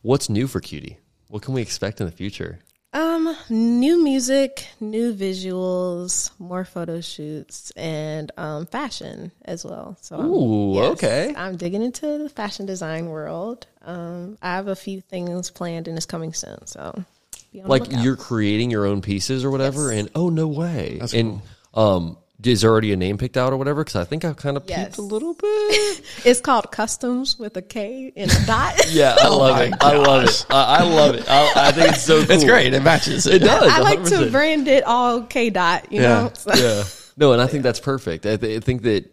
[0.00, 0.98] What's new for K.utie?
[1.28, 2.60] What can we expect in the future?
[2.92, 9.98] Um, new music, new visuals, more photo shoots, and um, fashion as well.
[10.00, 11.34] So, I'm- Ooh, okay.
[11.36, 13.66] I'm digging into the fashion design world.
[13.82, 16.66] Um, I have a few things planned and it's coming soon.
[16.66, 17.04] So,
[17.52, 20.00] be on the like you're creating your own pieces or whatever Yes.
[20.00, 21.40] and oh no way and
[21.74, 24.56] um is there already a name picked out or whatever because i think i've kind
[24.56, 28.74] of peeped a little bit It's called Customs with a K and a dot.
[28.90, 31.88] yeah i love my it i love it I, I love it I, I think
[31.90, 32.72] it's so cool It's great.
[32.74, 33.26] It matches.
[33.26, 34.30] it does I like to 100%.
[34.32, 36.08] brand it all K dot, you Yeah.
[36.08, 36.30] know?
[36.34, 36.84] So- yeah
[37.16, 39.12] no and i think that's perfect i, th- I think that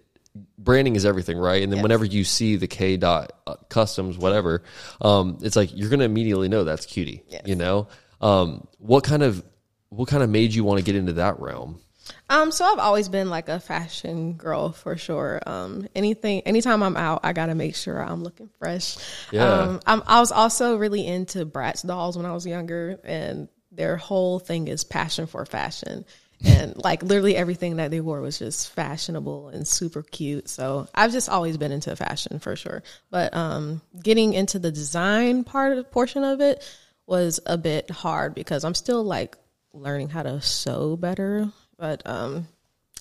[0.60, 1.84] branding is everything right and then Yes.
[1.84, 4.62] whenever you see the k dot uh, customs whatever
[5.02, 7.42] um it's like you're gonna immediately know that's K.utie Yes.
[7.46, 7.88] you know
[8.22, 9.44] um what kind of
[9.90, 11.80] what kind of made you want to get into that realm
[12.30, 15.42] Um, so I've always been like a fashion girl for sure.
[15.46, 18.98] Um, anything, anytime I'm out, I gotta make sure I'm looking fresh.
[19.32, 19.48] Yeah.
[19.48, 23.98] Um, I'm, I was also really into Bratz dolls when I was younger, and their
[23.98, 26.06] whole thing is passion for fashion.
[26.44, 30.50] And like literally everything that they wore was just fashionable and super cute.
[30.50, 32.84] So I've just always been into fashion for sure.
[33.10, 36.64] But um, getting into the design part of portion of it
[37.08, 39.38] was a bit hard because I'm still like
[39.74, 41.52] learning how to sew better.
[41.78, 42.48] But um,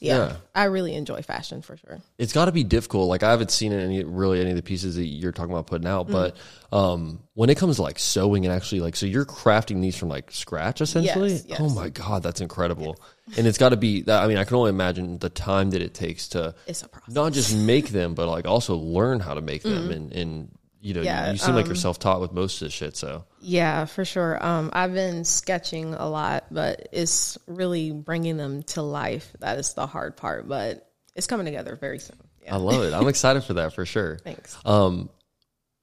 [0.00, 0.36] yeah, Yeah.
[0.54, 2.00] I really enjoy fashion for sure.
[2.18, 3.08] it's got to be difficult.
[3.08, 5.86] Like I haven't seen any really any of the pieces that you're talking about putting
[5.86, 6.36] out, but
[6.72, 6.76] Mm.
[6.76, 10.08] um, when it comes to like sewing and actually like, so you're crafting these from
[10.08, 11.30] like scratch essentially.
[11.32, 11.60] Yes, yes.
[11.62, 12.96] Oh my god, that's incredible!
[13.36, 14.04] And it's got to be.
[14.08, 17.14] I mean, I can only imagine the time that it takes to It's a process.
[17.14, 19.90] not just make them, but like also learn how to make them.
[19.92, 21.00] And and you know.
[21.00, 22.96] Yeah, you seem like um, you're self taught with most of this shit.
[22.96, 24.44] So Yeah, for sure.
[24.44, 29.32] Um, I've been sketching a lot, but it's really bringing them to life.
[29.40, 32.18] That is the hard part, but it's coming together very soon.
[32.42, 32.54] Yeah.
[32.54, 32.92] I love it.
[32.92, 34.18] I'm excited for that for sure.
[34.18, 34.56] Thanks.
[34.64, 35.08] Um,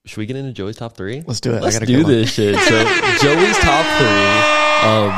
[0.04, 1.22] should we get into Joey's top three?
[1.26, 1.58] Let's do it.
[1.58, 2.08] I Let's gotta do go.
[2.08, 2.54] this shit.
[2.56, 2.84] So
[3.20, 4.88] Joey's top three.
[4.88, 5.12] Um,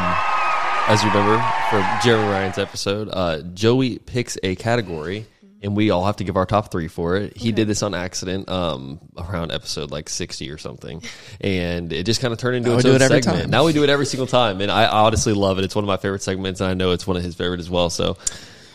[0.86, 5.26] as you remember from Jeremy Ryan's episode, uh, Joey picks a category,
[5.64, 7.36] and we all have to give our top three for it.
[7.36, 11.02] He did this on accident, um, around episode like sixty or something,
[11.40, 13.24] and it just kind of turned into Now its own it segment.
[13.24, 13.50] time.
[13.50, 15.64] Now we do it every single time, and I honestly love it.
[15.64, 17.70] It's one of my favorite segments, and I know it's one of his favorite as
[17.70, 17.90] well.
[17.90, 18.16] So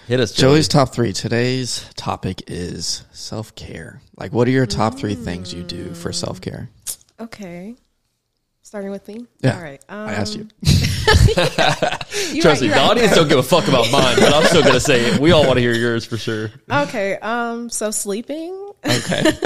[0.07, 0.55] hit us, Joey.
[0.55, 1.13] Joey's top three.
[1.13, 4.01] Today's topic is self care.
[4.17, 6.69] Like, what are your top three things you do for self care?
[7.19, 7.75] Okay.
[8.69, 9.25] Starting with me?
[9.39, 9.55] Yeah.
[9.55, 9.83] All right.
[9.89, 10.47] Um, I asked you.
[12.31, 12.91] You Trust right, me, you the right.
[12.91, 15.19] audience don't give a fuck about mine, but I'm still gonna say it.
[15.19, 16.51] We all want to hear yours for sure.
[16.69, 18.53] Okay, um, so sleeping.
[18.85, 19.21] Okay.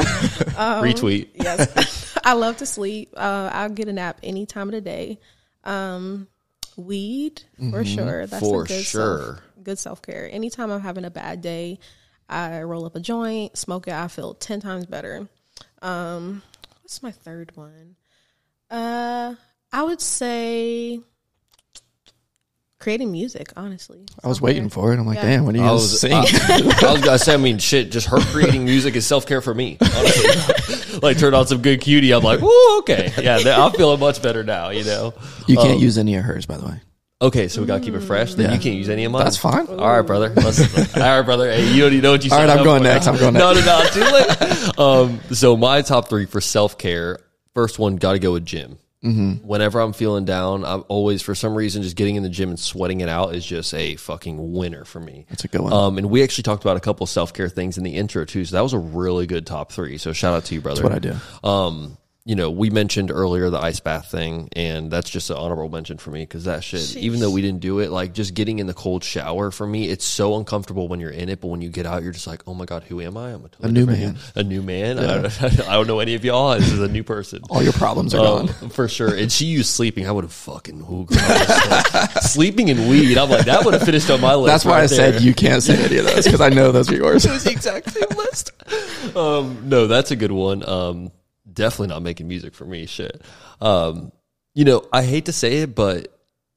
[0.57, 1.29] Retweet.
[1.35, 3.13] Yes, I love to sleep.
[3.15, 5.19] Uh, I'll get a nap any time of the day.
[5.63, 6.27] Um,
[6.75, 8.27] weed for sure.
[8.27, 9.19] That's For a good sure.
[9.19, 10.27] Self, good self care.
[10.29, 11.79] Anytime I'm having a bad day,
[12.27, 13.93] I roll up a joint, smoke it.
[13.93, 15.29] I feel ten times better.
[15.81, 16.41] Um,
[16.81, 17.95] what's my third one?
[18.73, 19.35] Uh,
[19.71, 20.99] I would say
[22.79, 23.53] creating music.
[23.55, 24.99] Honestly, I was waiting for it.
[24.99, 25.25] I'm like, Yeah.
[25.37, 26.11] damn, when are you I gonna was, sing?
[26.11, 26.17] I,
[26.87, 29.53] I was gonna say, I mean, shit, just her creating music is self care for
[29.53, 29.77] me.
[29.79, 30.99] Honestly.
[31.01, 32.11] like, turn on some good K.utie.
[32.11, 34.69] I'm like, ooh, okay, yeah, I'm feeling much better now.
[34.69, 35.13] You know.
[35.47, 36.81] you can't use any of hers, by the way.
[37.21, 38.33] Okay, so we gotta keep it fresh.
[38.33, 38.55] Then Yeah.
[38.55, 39.23] you can't use any of mine.
[39.23, 39.67] That's fine.
[39.67, 40.29] All right, brother.
[40.35, 40.59] Let's,
[40.97, 41.49] all right, brother.
[41.51, 42.29] Hey, you don't know what you.
[42.31, 42.35] Said?
[42.35, 42.83] All right, signed I'm up going for.
[42.83, 43.07] next.
[43.07, 43.65] I'm going next.
[43.65, 44.79] No, no, no, too late.
[44.79, 47.19] Um, so my top three for self care.
[47.53, 48.77] First one, got to go with gym.
[49.03, 49.45] Mm-hmm.
[49.45, 52.59] Whenever I'm feeling down, I'm always for some reason just getting in the gym and
[52.59, 55.25] sweating it out is just a fucking winner for me.
[55.29, 55.73] That's a good one.
[55.73, 58.45] Um, and we actually talked about a couple self care things in the intro too.
[58.45, 59.97] So that was a really good top three.
[59.97, 60.83] So shout out to you, brother.
[60.83, 61.11] That's what I
[61.43, 61.47] do.
[61.47, 65.67] Um, you know, we mentioned earlier the ice bath thing, and that's just an honorable
[65.69, 68.59] mention for me because that shit, even though we didn't do it, like just getting
[68.59, 71.61] in the cold shower for me, it's so uncomfortable when you're in it, but when
[71.61, 73.31] you get out, you're just like, oh my god, who am I?
[73.33, 74.17] I'm a, totally A new man.
[74.35, 74.99] a new man.
[74.99, 76.55] I, don't, I don't know any of y'all.
[76.57, 77.41] This is a new person.
[77.49, 78.69] All your problems are Um, gone.
[78.69, 79.13] for sure.
[79.13, 80.07] And she used sleeping.
[80.07, 83.17] I would have fucking ooh, girl, like, sleeping and weed.
[83.17, 84.47] I'm like, that would have finished on my list.
[84.47, 86.89] That's why right I said you can't say any of those because I know those
[86.89, 87.25] are yours.
[87.33, 88.51] It was the exact same list.
[89.15, 90.67] Um, no, that's a good one.
[90.67, 91.11] Um,
[91.53, 92.85] definitely not making music for me.
[92.85, 93.21] Shit.
[93.61, 94.11] Um,
[94.55, 96.09] you know, I hate to say it, but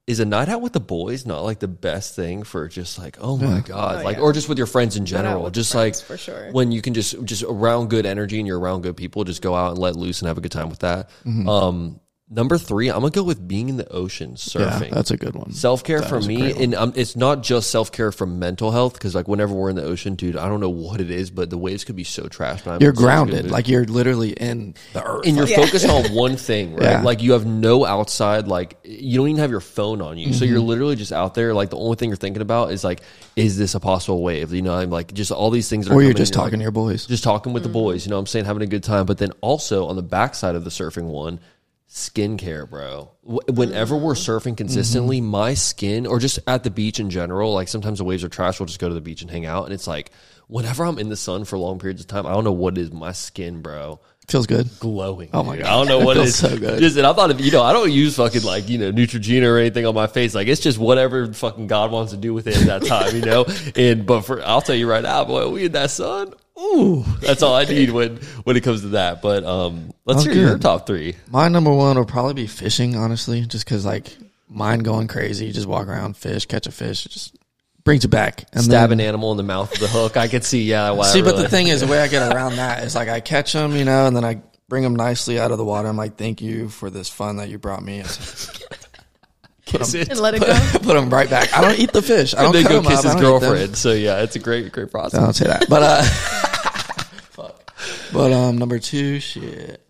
[0.07, 3.17] is a night out with the boys not like the best thing for just like,
[3.21, 4.23] oh my god, Oh, like, yeah.
[4.23, 6.53] or just with your friends in general, just friends, like for sure.
[6.53, 9.55] when you can just just around good energy and you're around good people, just go
[9.55, 11.11] out and let loose and have a good time with that.
[11.25, 11.49] Mm-hmm.
[11.49, 14.61] Um, number three, I'm gonna go with being in the ocean surfing.
[14.61, 14.91] Yeah, surfing.
[14.91, 15.53] that's a good one.
[15.53, 19.15] Self care for me, and um, it's not just self care for mental health because
[19.15, 21.59] like whenever we're in the ocean, dude, I don't know what it is, but the
[21.59, 22.65] waves could be so trashed.
[22.65, 25.27] and I'm You're in such a good grounded, like you're literally in the earth.
[25.27, 25.57] and you're Yeah.
[25.65, 26.83] focused on one thing, right?
[26.83, 27.03] Yeah.
[27.03, 30.45] Like you have no outside, like you don't even have your phone on you, so
[30.45, 30.67] you're Mm-hmm.
[30.69, 31.55] literally just out there.
[31.55, 33.03] Like the only thing you're thinking about is like,
[33.37, 34.53] is this a possible wave?
[34.53, 35.87] You know, I'm like just all these things.
[35.87, 37.07] That or are you're coming just and you're talking to your boys.
[37.07, 38.05] just talking with the boys.
[38.07, 39.07] You know, what I'm saying having a good time.
[39.07, 41.39] But then also on the backside of the surfing one,
[41.89, 43.13] skincare, bro.
[43.23, 44.51] Whenever we're mm-hmm.
[44.51, 45.29] surfing consistently, mm-hmm.
[45.29, 48.59] my skin, or just at the beach in general, like sometimes the waves are trash.
[48.59, 50.11] We'll just go to the beach and hang out, and it's like
[50.49, 52.81] whenever I'm in the sun for long periods of time, I don't know what it
[52.81, 52.93] is.
[52.93, 54.69] My skin, bro, Feels good.
[54.81, 55.31] glowing.
[55.33, 55.65] Oh my dude.
[55.65, 55.71] God.
[55.71, 56.39] I don't know what it Feels is.
[56.39, 56.81] so good.
[56.81, 59.45] Just, and I thought, if, you know, I don't use fucking like you know Neutrogena
[59.45, 60.35] or anything on my face.
[60.35, 63.23] Like it's just whatever fucking God wants to do with it at that time, you
[63.23, 63.47] know.
[63.77, 66.33] And but for I'll tell you right now, boy, we in that sun.
[66.59, 69.21] Ooh, that's all I need when when it comes to that.
[69.23, 71.17] But um, let's Oh, hear your top three.
[71.31, 74.17] My number one will probably be fishing, honestly, just because like
[74.49, 75.53] mine going crazy.
[75.53, 77.37] Just walk around, fish, catch a fish, just
[77.85, 78.45] brings you back.
[78.53, 80.17] And Stab then- an animal in the mouth with the hook.
[80.17, 80.91] I could see, yeah.
[80.93, 83.09] Why I See, but the thing is, the way I get around that is like
[83.09, 85.87] I catch them, you know, and then I bring them nicely out of the water.
[85.89, 88.03] I'm like, thank you for this fun that you brought me.
[89.67, 90.53] kiss it, and let it go.
[90.73, 91.53] Put them right back.
[91.53, 92.35] I don't eat the fish.
[92.35, 93.05] I don't and then cut go 'em kiss up.
[93.05, 93.41] His don't eat them.
[93.41, 93.77] girlfriend.
[93.77, 95.19] So yeah, it's a great, great process.
[95.21, 95.67] I don't say that.
[95.69, 96.46] But uh fuck.
[98.13, 99.81] But um number two, shit.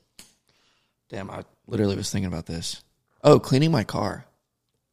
[1.08, 2.82] Damn, I literally was thinking about this.
[3.22, 4.24] Oh, cleaning my car.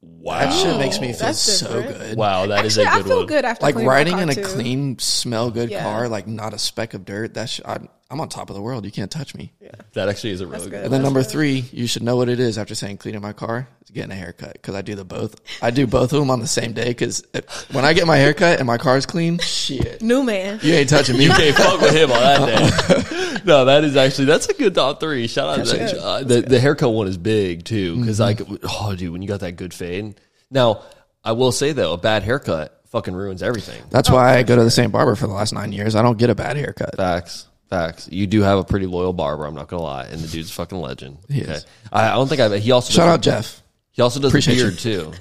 [0.02, 2.00] Wow, That shit makes me feel That's so different.
[2.00, 2.18] good.
[2.18, 3.26] wow, that is Actually, a I good feel one.
[3.28, 4.44] good after Like cleaning my riding car, in a too.
[4.44, 5.84] clean, smell good Yeah.
[5.84, 7.36] car, like not a speck of dirt.
[7.36, 7.80] That sh- I,
[8.12, 8.86] I'm on top of the world.
[8.86, 9.54] You can't touch me.
[9.60, 9.72] Yeah.
[9.94, 10.72] That actually is a really That's good.
[10.72, 10.84] good.
[10.84, 11.32] And then That's number good.
[11.32, 13.68] three, you should know what it is after saying cleaning my car.
[13.82, 15.40] It's getting a haircut because I do the both.
[15.64, 17.24] I do both of them on the same day because
[17.72, 20.60] when I get my haircut and my car's clean, shit, New man.
[20.62, 21.24] you ain't touching me.
[21.26, 23.40] You can't fuck with him on that day.
[23.46, 25.26] no, that is actually that's a good top three.
[25.28, 26.00] Shout out to That's that.
[26.02, 29.40] Uh, the the haircut one is big too because like oh dude, when you got
[29.40, 30.20] that good fade.
[30.52, 30.84] Now
[31.24, 33.82] I will say though, a bad haircut fucking ruins everything.
[33.90, 35.96] That's why I go to the same barber for the last nine years.
[35.96, 36.96] I don't get a bad haircut.
[36.96, 37.48] Facts.
[37.74, 38.08] Facts.
[38.12, 39.46] You do have a pretty loyal barber.
[39.46, 41.18] I'm not gonna lie, and the dude's a fucking legend.
[41.30, 41.66] He is.
[41.92, 42.58] I, I don't think I.
[42.60, 43.62] He also Shout does, out Jeff.
[43.92, 44.68] He also does Appreciate the you.
[44.70, 45.12] beard too.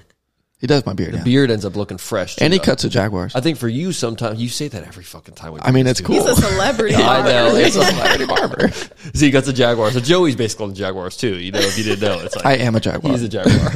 [0.58, 1.14] He does my beard.
[1.14, 1.24] yeah.
[1.24, 2.36] Beard ends up looking fresh.
[2.36, 2.64] Too, and he though.
[2.66, 3.34] cuts the Jaguars.
[3.34, 5.54] I think for you, sometimes you say that every fucking time.
[5.54, 6.16] we I mean, it's this, cool.
[6.24, 6.94] He's a celebrity.
[6.98, 7.46] I know.
[7.50, 7.58] barber.
[7.64, 8.68] He's a celebrity barber.
[8.68, 8.92] dude.
[9.16, 9.94] See, he cuts the Jaguars.
[9.94, 11.36] So Joey's basically on the Jaguars too.
[11.38, 13.12] You know, if you didn't know, it's like I am a Jaguar.
[13.12, 13.72] He's a Jaguar.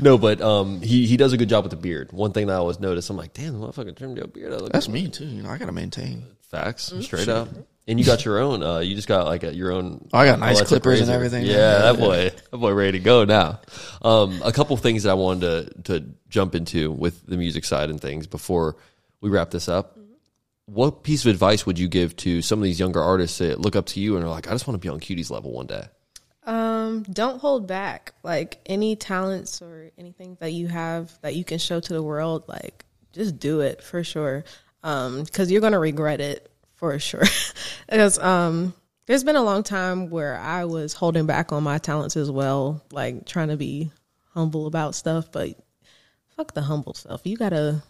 [0.00, 2.12] no, but um, he he does a good job with the beard.
[2.12, 4.52] One thing that I always notice, I'm like, damn, the motherfucker trimmed your beard.
[4.52, 5.24] I look That's me too.
[5.24, 6.24] You know, I gotta maintain.
[6.50, 7.48] facts straight up.
[7.88, 8.62] And you got your own.
[8.62, 10.08] Uh, you just got like a, your own.
[10.12, 11.44] I got nice electric clippers and everything.
[11.44, 13.60] Yeah, Yeah, that boy, that boy, ready to go now.
[14.02, 17.90] Um, a couple things that I wanted to to jump into with the music side
[17.90, 18.76] and things before
[19.20, 19.98] we wrap this up.
[20.66, 23.74] What piece of advice would you give to some of these younger artists that look
[23.74, 25.66] up to you and are like, I just want to be on K.utie's level one
[25.66, 25.84] day?
[26.44, 28.14] Um, don't hold back.
[28.22, 32.44] Like any talents or anything that you have that you can show to the world,
[32.46, 34.44] like just do it for sure.
[34.84, 36.51] Um, because you're gonna regret it
[36.82, 37.22] for sure.
[37.88, 38.74] because um,
[39.06, 42.82] there's been a long time where I was holding back on my talents as well,
[42.90, 43.92] like trying to be
[44.34, 45.56] humble about stuff, but
[46.36, 47.20] fuck the humble stuff.
[47.22, 47.84] You gotta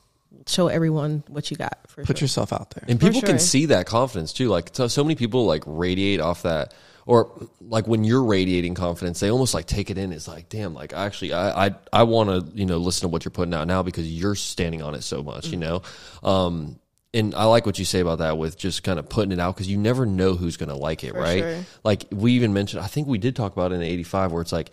[0.46, 2.26] show everyone what you got for Put sure.
[2.26, 2.84] yourself out there.
[2.86, 3.30] And people sure.
[3.30, 4.50] can see that confidence too.
[4.50, 6.74] Like so, so many people like radiate off that,
[7.06, 10.12] or like when you're radiating confidence, they almost like take it in.
[10.12, 13.24] It's like, damn, like actually, I I, I want to you know listen to what
[13.24, 15.80] you're putting out now because you're standing on it so much, you know.
[16.22, 16.78] Um,
[17.14, 19.54] and I like what you say about that with just kind of putting it out
[19.54, 21.40] because you never know who's going to like it, right?
[21.40, 21.64] sure.
[21.84, 24.52] Like we even mentioned, I think we did talk about it in '85 where it's
[24.52, 24.70] like,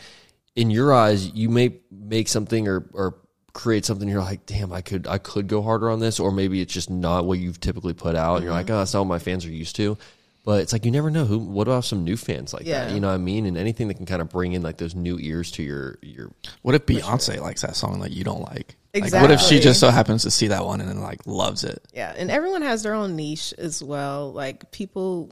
[0.55, 3.15] in your eyes, you may make something or or
[3.53, 6.61] create something you're like damn i could i could go harder on this or maybe
[6.61, 8.59] it's just not what you've typically put out and you're mm-hmm.
[8.59, 9.97] like oh that's not what my fans are used to
[10.43, 12.99] but it's like you never know who what about some new fans like that you
[12.99, 15.17] know what i mean and anything that can kind of bring in like those new
[15.19, 16.31] ears to your your
[16.61, 18.75] What if Beyonce likes that song that you don't like?
[18.93, 21.63] Like, what if she just so happens to see that one and then like loves
[21.63, 21.83] it?
[21.93, 24.33] Yeah, and everyone has their own niche as well.
[24.33, 25.31] Like people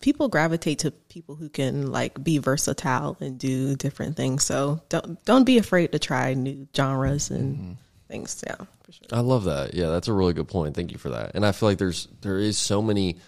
[0.00, 4.44] people gravitate to people who can like be versatile and do different things.
[4.44, 7.72] So don't don't be afraid to try new genres and mm-hmm.
[8.08, 8.42] things.
[8.46, 9.06] Yeah, for sure.
[9.12, 9.74] I love that.
[9.74, 10.74] Yeah, that's a really good point.
[10.74, 11.32] Thank you for that.
[11.34, 13.18] And I feel like there's there is so many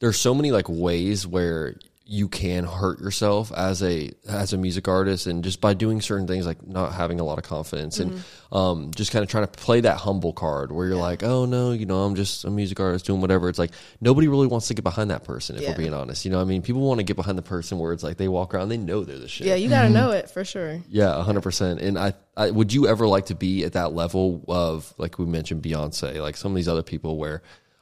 [0.00, 1.76] there's so many like ways where
[2.12, 6.26] you can hurt yourself as a as a music artist and just by doing certain
[6.26, 9.52] things like not having a lot of confidence and um just kind of trying to
[9.52, 12.80] play that humble card where you're like, "Oh no, you know, I'm just a music
[12.80, 13.70] artist doing whatever." It's like
[14.00, 15.70] nobody really wants to get behind that person if Yeah.
[15.70, 16.24] we're being honest.
[16.24, 18.26] You know, I mean, people want to get behind the person where it's like they
[18.26, 19.46] walk around, they know they're the shit.
[19.46, 20.80] Yeah, you got to know it for sure.
[20.88, 21.80] Yeah, hundred percent.
[21.80, 25.26] And I, I, would you ever like to be at that level of like we
[25.26, 27.40] mentioned Beyonce, like some of these other people where,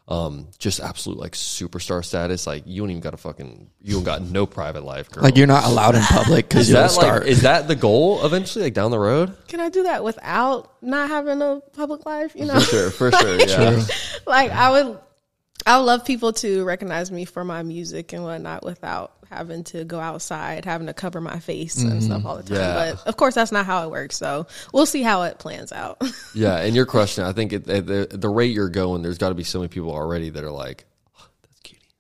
[0.08, 2.46] um, just absolute like superstar status.
[2.46, 5.22] Like you don't even got a fucking, you don't got no private life, girl.
[5.22, 7.22] Like you're not allowed in public because is you'll that start.
[7.22, 9.36] like is that the goal eventually, like down the road?
[9.48, 12.34] Can I do that without not having a public life?
[12.34, 13.38] You know, For sure, for sure.
[13.38, 13.84] Yeah,
[14.26, 14.98] like I would,
[15.66, 19.84] I would love people to recognize me for my music and whatnot without having to
[19.84, 22.56] go outside, having to cover my face and stuff all the time.
[22.58, 22.74] Yeah.
[22.94, 24.16] But of course, that's not how it works.
[24.16, 26.02] So we'll see how it plans out.
[26.34, 26.58] yeah.
[26.58, 27.24] And your question.
[27.24, 29.68] I think at, at the the rate you're going, there's got to be so many
[29.68, 30.84] people already that are like.
[31.18, 31.26] "Oh,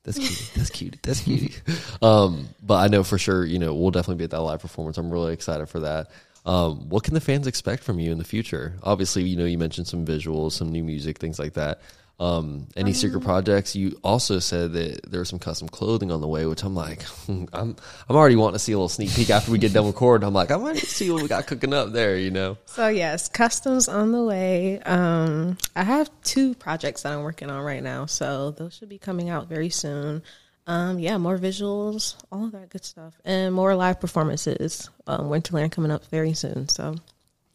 [0.04, 0.50] That's K.utie.
[0.54, 0.98] That's K.utie.
[1.02, 1.60] That's K.utie.
[1.62, 1.82] That's K.utie.
[2.02, 4.96] Um, but I know for sure, you know, we'll definitely be at that live performance.
[4.98, 6.10] I'm really excited for that.
[6.46, 8.74] Um, what can the fans expect from you in the future?
[8.82, 11.80] Obviously, you know, you mentioned some visuals, some new music, things like that.
[12.20, 13.76] Um, any secret projects?
[13.76, 17.04] You also said that there was some custom clothing on the way, which I'm like,
[17.28, 17.76] I'm, I'm
[18.16, 20.26] already wanting to see a little sneak peek after we get done recording.
[20.26, 22.58] I'm like, I might see what we got cooking up there, you know?
[22.66, 24.80] So yes, customs on the way.
[24.80, 28.98] Um, I have two projects that I'm working on right now, so those should be
[28.98, 30.22] coming out very soon.
[30.66, 34.90] Um, yeah, more visuals, all of that good stuff, and more live performances.
[35.06, 36.68] Um, Winterland coming up very soon.
[36.68, 36.94] So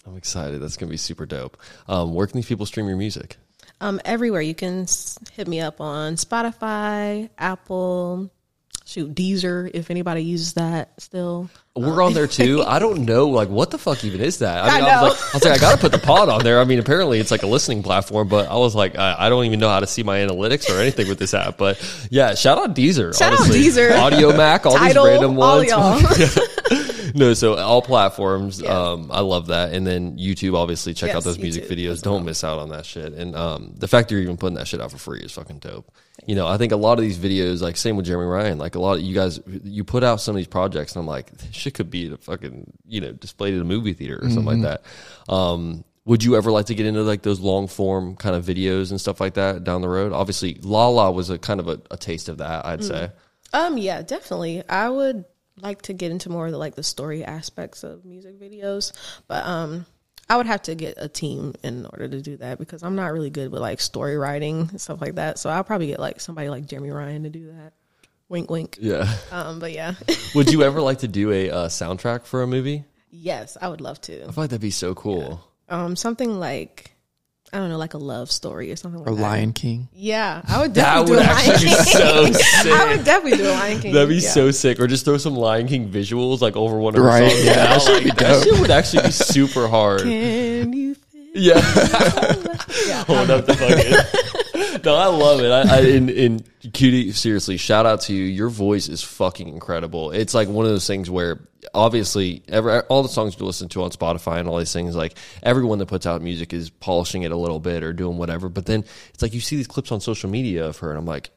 [0.07, 0.61] I'm excited.
[0.61, 1.57] That's going to be super dope.
[1.88, 3.38] Um, where can these people stream your music?
[3.84, 4.88] Um, everywhere you can
[5.34, 8.31] hit me up on Spotify, Apple,
[8.86, 11.49] shoot Deezer if anybody uses that still.
[11.75, 12.63] We're on there too.
[12.63, 14.63] I don't know, like, what the fuck even is that?
[14.63, 16.29] I mean, I I, was like, I was like, I got to put the pod
[16.29, 16.61] on there.
[16.61, 19.43] I mean, apparently it's like a listening platform, but I was like, I, I don't
[19.43, 21.57] even know how to see my analytics or anything with this app.
[21.57, 21.77] But
[22.09, 23.17] yeah, shout out Deezer.
[23.17, 23.39] Shout out.
[23.39, 23.91] Deezer.
[23.91, 25.69] Audiomack, all Tidal, these random all ones.
[25.69, 25.99] y'all.
[27.16, 28.61] no, so all platforms.
[28.64, 29.74] Um, I love that.
[29.74, 32.01] And then YouTube, obviously, check out Yes, those music YouTube videos.
[32.01, 33.14] Don't miss out on that shit.
[33.14, 35.91] And um, the fact you're even putting that shit out for free is fucking dope.
[36.26, 38.76] You know, I think a lot of these videos, like same with Jeremy Ryan, like
[38.76, 41.32] a lot of you guys, you put out some of these projects, and I'm like,
[41.32, 44.45] this shit could be a fucking, you know, displayed at a movie theater or something
[44.45, 44.64] like Mm-hmm.
[45.28, 45.34] that.
[45.34, 48.91] Um, would you ever like to get into like those long form kind of videos
[48.91, 50.11] and stuff like that down the road?
[50.14, 53.09] Obviously, La La was a kind of a, a taste of that, I'd say.
[53.53, 54.68] Um, yeah, definitely.
[54.68, 55.26] I would
[55.62, 58.91] like to get into more of the like the story aspects of music videos,
[59.28, 59.86] but um,
[60.30, 63.12] I would have to get a team in order to do that because I'm not
[63.14, 65.38] really good with like story writing and stuff like that.
[65.39, 67.74] So I'll probably get like somebody like Jeremy Ryan to do that.
[68.30, 68.78] Wink, wink.
[68.82, 69.12] Yeah.
[69.32, 69.93] Um, but yeah,
[70.36, 72.86] would you ever like to do a uh, soundtrack for a movie?
[73.14, 74.24] yes, I would love to.
[74.24, 75.39] I feel like that'd be so cool.
[75.69, 76.93] Um, something like
[77.53, 79.21] I don't know, like a love story or something like or that.
[79.21, 79.88] Lion King.
[79.93, 81.85] Yeah, I would That definitely would do a Lion actually be King.
[81.85, 82.31] so
[82.63, 82.73] sick.
[82.73, 83.93] I would definitely do a Lion King.
[83.93, 84.30] That'd be yeah.
[84.30, 84.80] so sick.
[84.80, 87.45] Or just throw some Lion King visuals like over one of her Right, songs.
[87.45, 87.63] yeah, now.
[87.77, 90.01] that should Like, be that shit would actually be super hard.
[90.01, 91.53] Can you feel Yeah.
[92.88, 93.03] yeah.
[93.05, 94.39] Hold up the fucking.
[94.84, 95.49] No, I love it.
[95.49, 97.14] I, I K.utie.
[97.14, 98.26] Seriously, shout out to you.
[98.26, 100.11] Your voice is fucking incredible.
[100.11, 101.39] It's like one of those things where
[101.73, 102.43] obviously
[102.89, 105.85] all the songs you listen to on Spotify and all these things, like everyone that
[105.85, 108.49] puts out music is polishing it a little bit or doing whatever.
[108.49, 108.84] But then
[109.14, 111.31] it's like you see these clips on social media of her, and I'm like.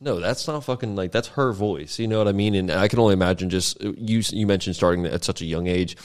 [0.00, 1.98] no, that's not fucking like that's her voice.
[1.98, 2.54] You know what I mean?
[2.54, 4.22] And I can only imagine just you.
[4.30, 5.96] You mentioned starting at such a young age.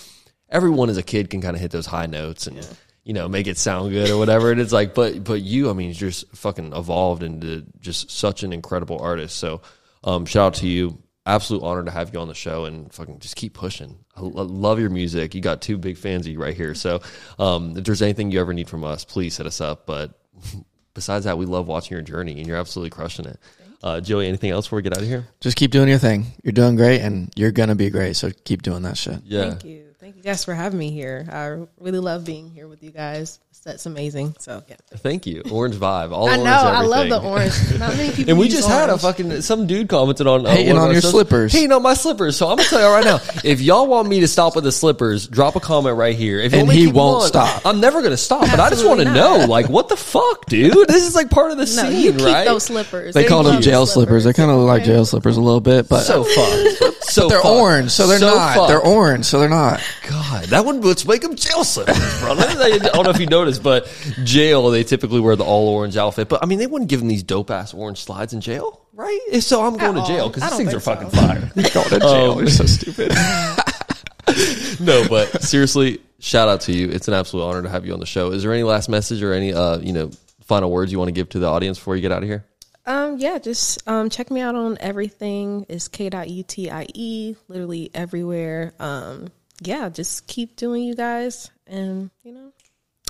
[0.50, 2.58] Everyone as a kid can kind of hit those high notes and
[3.06, 4.52] you know make it sound good or whatever.
[4.52, 8.44] And it's like, but but you, I mean, you're just fucking evolved into just such
[8.44, 9.38] an incredible artist.
[9.38, 9.62] So
[10.04, 11.02] um, shout out to you.
[11.28, 13.98] Absolute honor to have you on the show and fucking just keep pushing.
[14.16, 15.34] I lo- love your music.
[15.34, 16.76] You got two big fans of you right here.
[16.76, 17.02] So
[17.40, 19.88] um, if there's anything you ever need from us, please hit us up.
[19.88, 20.20] But
[20.94, 23.40] besides that, we love watching your journey and you're absolutely crushing it.
[23.82, 25.28] Uh, Joey, anything else before we get out of here?
[25.42, 26.26] Just keep doing your thing.
[26.44, 28.16] You're doing great, and you're gonna be great.
[28.16, 29.22] So keep doing that shit.
[29.26, 29.50] Yeah.
[29.50, 29.85] Thank you.
[30.06, 31.26] Thank you guys for having me here.
[31.32, 33.40] I really love being here with you guys.
[33.66, 34.36] That's amazing.
[34.38, 34.76] So yeah.
[34.98, 35.42] Thank you.
[35.52, 36.12] Orange vibe.
[36.12, 36.52] All I orange know.
[36.52, 37.52] I love the orange.
[37.80, 38.30] Not many people.
[38.30, 40.84] And we use just had a fucking some dude commented on uh, Hating one of
[40.84, 41.10] on your shows.
[41.10, 41.52] slippers.
[41.52, 42.38] Hating on my slippers.
[42.38, 44.72] So I'm gonna tell you right now, if y'all want me to stop with the
[44.72, 46.40] slippers, drop a comment right here.
[46.40, 47.66] If And want me to he won't on, stop.
[47.66, 48.42] I'm never gonna stop.
[48.42, 50.88] But I just want to know, like, what the fuck, dude?
[50.88, 52.46] This is like part of the No, scene, you keep right?
[52.46, 53.16] those slippers.
[53.16, 54.26] They You call them jail those slippers.
[54.26, 54.92] They kind of look like okay?
[54.92, 57.04] jail slippers a little bit, but so fucked.
[57.06, 57.46] So they're fucked.
[57.56, 58.56] orange, so they're So not.
[58.56, 58.68] fucked.
[58.68, 59.82] They're orange, so they're not.
[60.08, 62.34] God, that one let's make them jail slippers, bro.
[62.34, 63.86] I don't know if you noticed, but
[64.24, 66.30] jail they typically wear the all orange outfit.
[66.30, 69.20] But I mean, they wouldn't give them these dope ass orange slides in jail, right?
[69.32, 71.28] If so, I'm going to jail because these things are think fucking so.
[71.28, 71.40] fire.
[71.74, 72.40] Going to jail.
[72.40, 73.12] you're so stupid.
[74.80, 76.90] no, but seriously, shout out to you.
[76.90, 78.32] It's an absolute honor to have you on the show.
[78.32, 80.12] Is there any last message or any uh, you know,
[80.42, 82.46] final words you want to give to the audience before you get out of here?
[82.86, 85.66] Um, yeah, just um, check me out on everything.
[85.70, 88.74] It's k.utie, literally everywhere.
[88.80, 89.30] Um,
[89.62, 92.52] yeah, just keep doing you guys, and you know,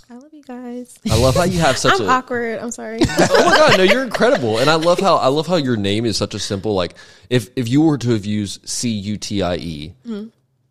[0.09, 0.99] I love you guys.
[1.09, 2.59] I love how you have such I'm a awkward.
[2.59, 2.99] I'm sorry.
[3.09, 4.59] Oh my god, no, you're incredible.
[4.59, 6.95] And I love how I love how your name is such a simple like
[7.29, 10.27] if if you were to have used C U T I E, mm-hmm.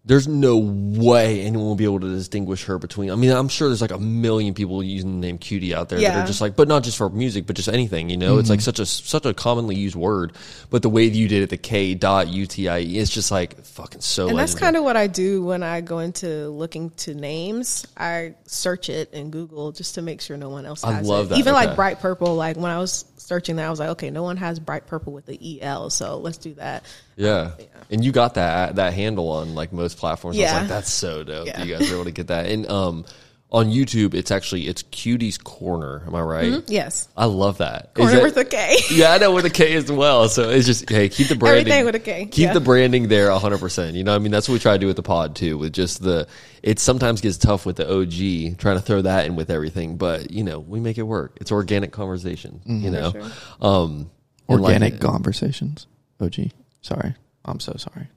[0.07, 3.69] There's no way anyone will be able to distinguish her between I mean, I'm sure
[3.69, 6.57] there's like a million people using the name Cutie out there that are just like
[6.57, 8.37] but not just for music, but just anything, you know?
[8.39, 8.65] It's like mm-hmm.
[8.65, 10.35] such a such a commonly used word.
[10.69, 13.11] But the way that you did it, the K dot U T I E, it's
[13.11, 16.49] just like fucking so and that's kind of what I do when I go into
[16.51, 17.87] looking to names.
[17.97, 21.27] I search it in Google just to make sure no one else I has love
[21.27, 21.29] it.
[21.31, 21.39] that.
[21.39, 21.67] Even Okay.
[21.67, 22.37] like Bright Purpel.
[22.37, 25.13] Like when I was searching that, I was like, okay, no one has Bright Purpel
[25.13, 26.85] with the EL, so let's do that.
[27.17, 27.53] Yeah.
[27.91, 30.37] And you got that that handle on like most platforms.
[30.37, 30.59] I was Yeah.
[30.61, 31.47] like, that's so dope.
[31.47, 31.63] Yeah.
[31.63, 32.47] You guys were able to get that.
[32.47, 33.05] And um
[33.55, 36.05] on YouTube it's actually it's K.utie's Korner.
[36.07, 36.63] Am I right?
[36.69, 37.93] Yes, I love that.
[37.97, 38.77] Is corner that- with a K.
[38.91, 40.29] yeah, I know with a K as well.
[40.29, 41.73] So it's just hey, keep the branding.
[41.73, 42.53] Everything with a K, Keep yeah.
[42.53, 43.59] the branding there 100.
[43.61, 45.37] percent You know, what I mean, that's what we try to do with the pod
[45.37, 45.57] too.
[45.57, 46.27] With just the,
[46.63, 50.31] it sometimes gets tough with the OG trying to throw that in with everything, but
[50.33, 51.39] you know, we make it work.
[51.41, 52.61] It's organic conversation.
[52.67, 53.31] You know, sure.
[53.61, 54.11] um,
[54.49, 55.87] and like- Organic conversations.
[56.21, 56.51] OG.
[56.83, 57.15] Sorry.
[57.45, 58.09] I'm so sorry.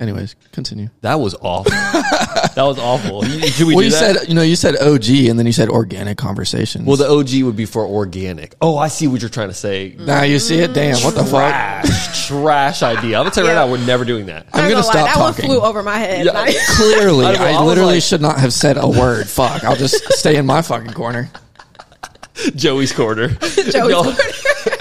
[0.00, 0.88] Anyways, continue.
[1.02, 1.70] that was awful.
[1.72, 3.22] that was awful.
[3.26, 4.16] You- Should we Well, do you that?
[4.16, 6.86] said you know you said OG and then you said organic conversations.
[6.86, 8.54] Well, the OG would be for organic.
[8.62, 9.94] Oh, I see what you're trying to say.
[9.98, 10.72] now you see it.
[10.72, 11.50] Damn, what the fuck?
[11.84, 13.18] Trash, trash idea.
[13.18, 14.46] I'm gonna tell you right now, we're never doing that.
[14.54, 15.48] I'm Not gonna lie, stop that talking.
[15.48, 16.24] one flew over my head.
[16.24, 16.32] Yeah.
[16.32, 19.28] Like- Clearly, I know, I I, was literally like- should not have said a word.
[19.28, 21.30] Fuck, I'll just stay in my fucking corner.
[22.56, 23.28] Joey's corner.
[23.28, 24.16] Joey's corner.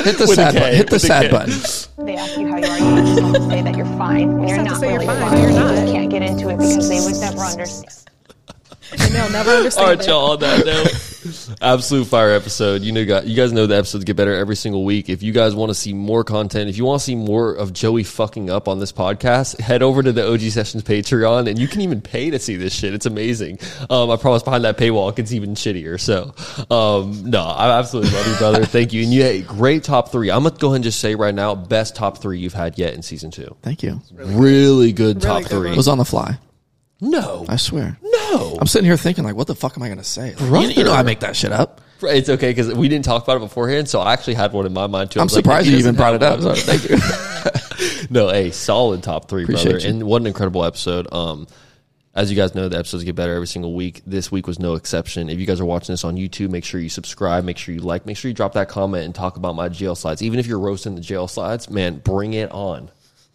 [0.04, 0.76] Hit the With sad K, button.
[0.76, 1.32] Hit the with sad K.
[1.32, 2.06] button.
[2.06, 4.48] they ask you how you are, you just have to say that you're fine when
[4.48, 5.42] you're not say you're really fine fine.
[5.42, 5.88] you're not.
[5.88, 8.10] You can't get into it because they would never understand.
[8.92, 9.86] And they'll never understand.
[9.86, 10.08] All right, it.
[10.08, 10.32] y'all.
[10.32, 12.82] On that note, absolute fire episode.
[12.82, 15.10] You know, got you guys know the episodes get better every single week.
[15.10, 17.74] If you guys want to see more content, if you want to see more of
[17.74, 21.68] Joey fucking up on this podcast, head over to the OG Sessions Patreon, and you
[21.68, 22.94] can even pay to see this shit.
[22.94, 23.60] It's amazing.
[23.90, 26.00] Um, I promise behind that paywall, it gets even shittier.
[26.00, 26.34] So,
[26.74, 28.66] um, no, I absolutely love you, brother.
[28.70, 30.32] Thank you, and you had great top three.
[30.32, 32.94] I'm gonna go ahead and just say right now, best top three you've had yet
[32.94, 33.56] in season two.
[33.62, 34.02] Thank you.
[34.14, 35.72] Really good top good three.
[35.72, 36.38] It was on the fly.
[37.02, 37.98] No, I swear.
[38.02, 38.58] no.
[38.60, 40.36] I'm sitting here thinking like, what the fuck am I gonna say?
[40.36, 41.82] Like, you, you know, I make that shit up.
[42.02, 44.74] It's okay because we didn't talk about it beforehand, so I actually had one in
[44.74, 45.20] my mind too.
[45.20, 46.42] I'm was like, surprised you even brought it up.
[46.42, 46.56] one.
[46.56, 46.98] So thank you.
[48.12, 49.86] No, a solid top three, Appreciate brother.
[49.88, 49.94] you.
[49.94, 51.08] And what an incredible episode.
[51.14, 51.48] Um,
[52.16, 54.02] as you guys know, the episodes get better every single week.
[54.06, 55.30] This week was no exception.
[55.30, 57.82] If you guys are watching this on YouTube, make sure you subscribe, make sure you
[57.82, 60.24] like, make sure you drop that comment and talk about my jail slides.
[60.24, 62.90] Even if you're roasting the jail slides, man, bring it on.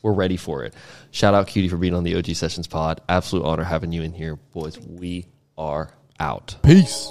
[0.04, 0.74] We're ready for it.
[1.12, 3.00] Shout out K.utie for being on the OG Sessions pod.
[3.08, 4.78] Absolute honor having you in here, boys.
[4.78, 6.56] We are out.
[6.62, 7.10] Peace.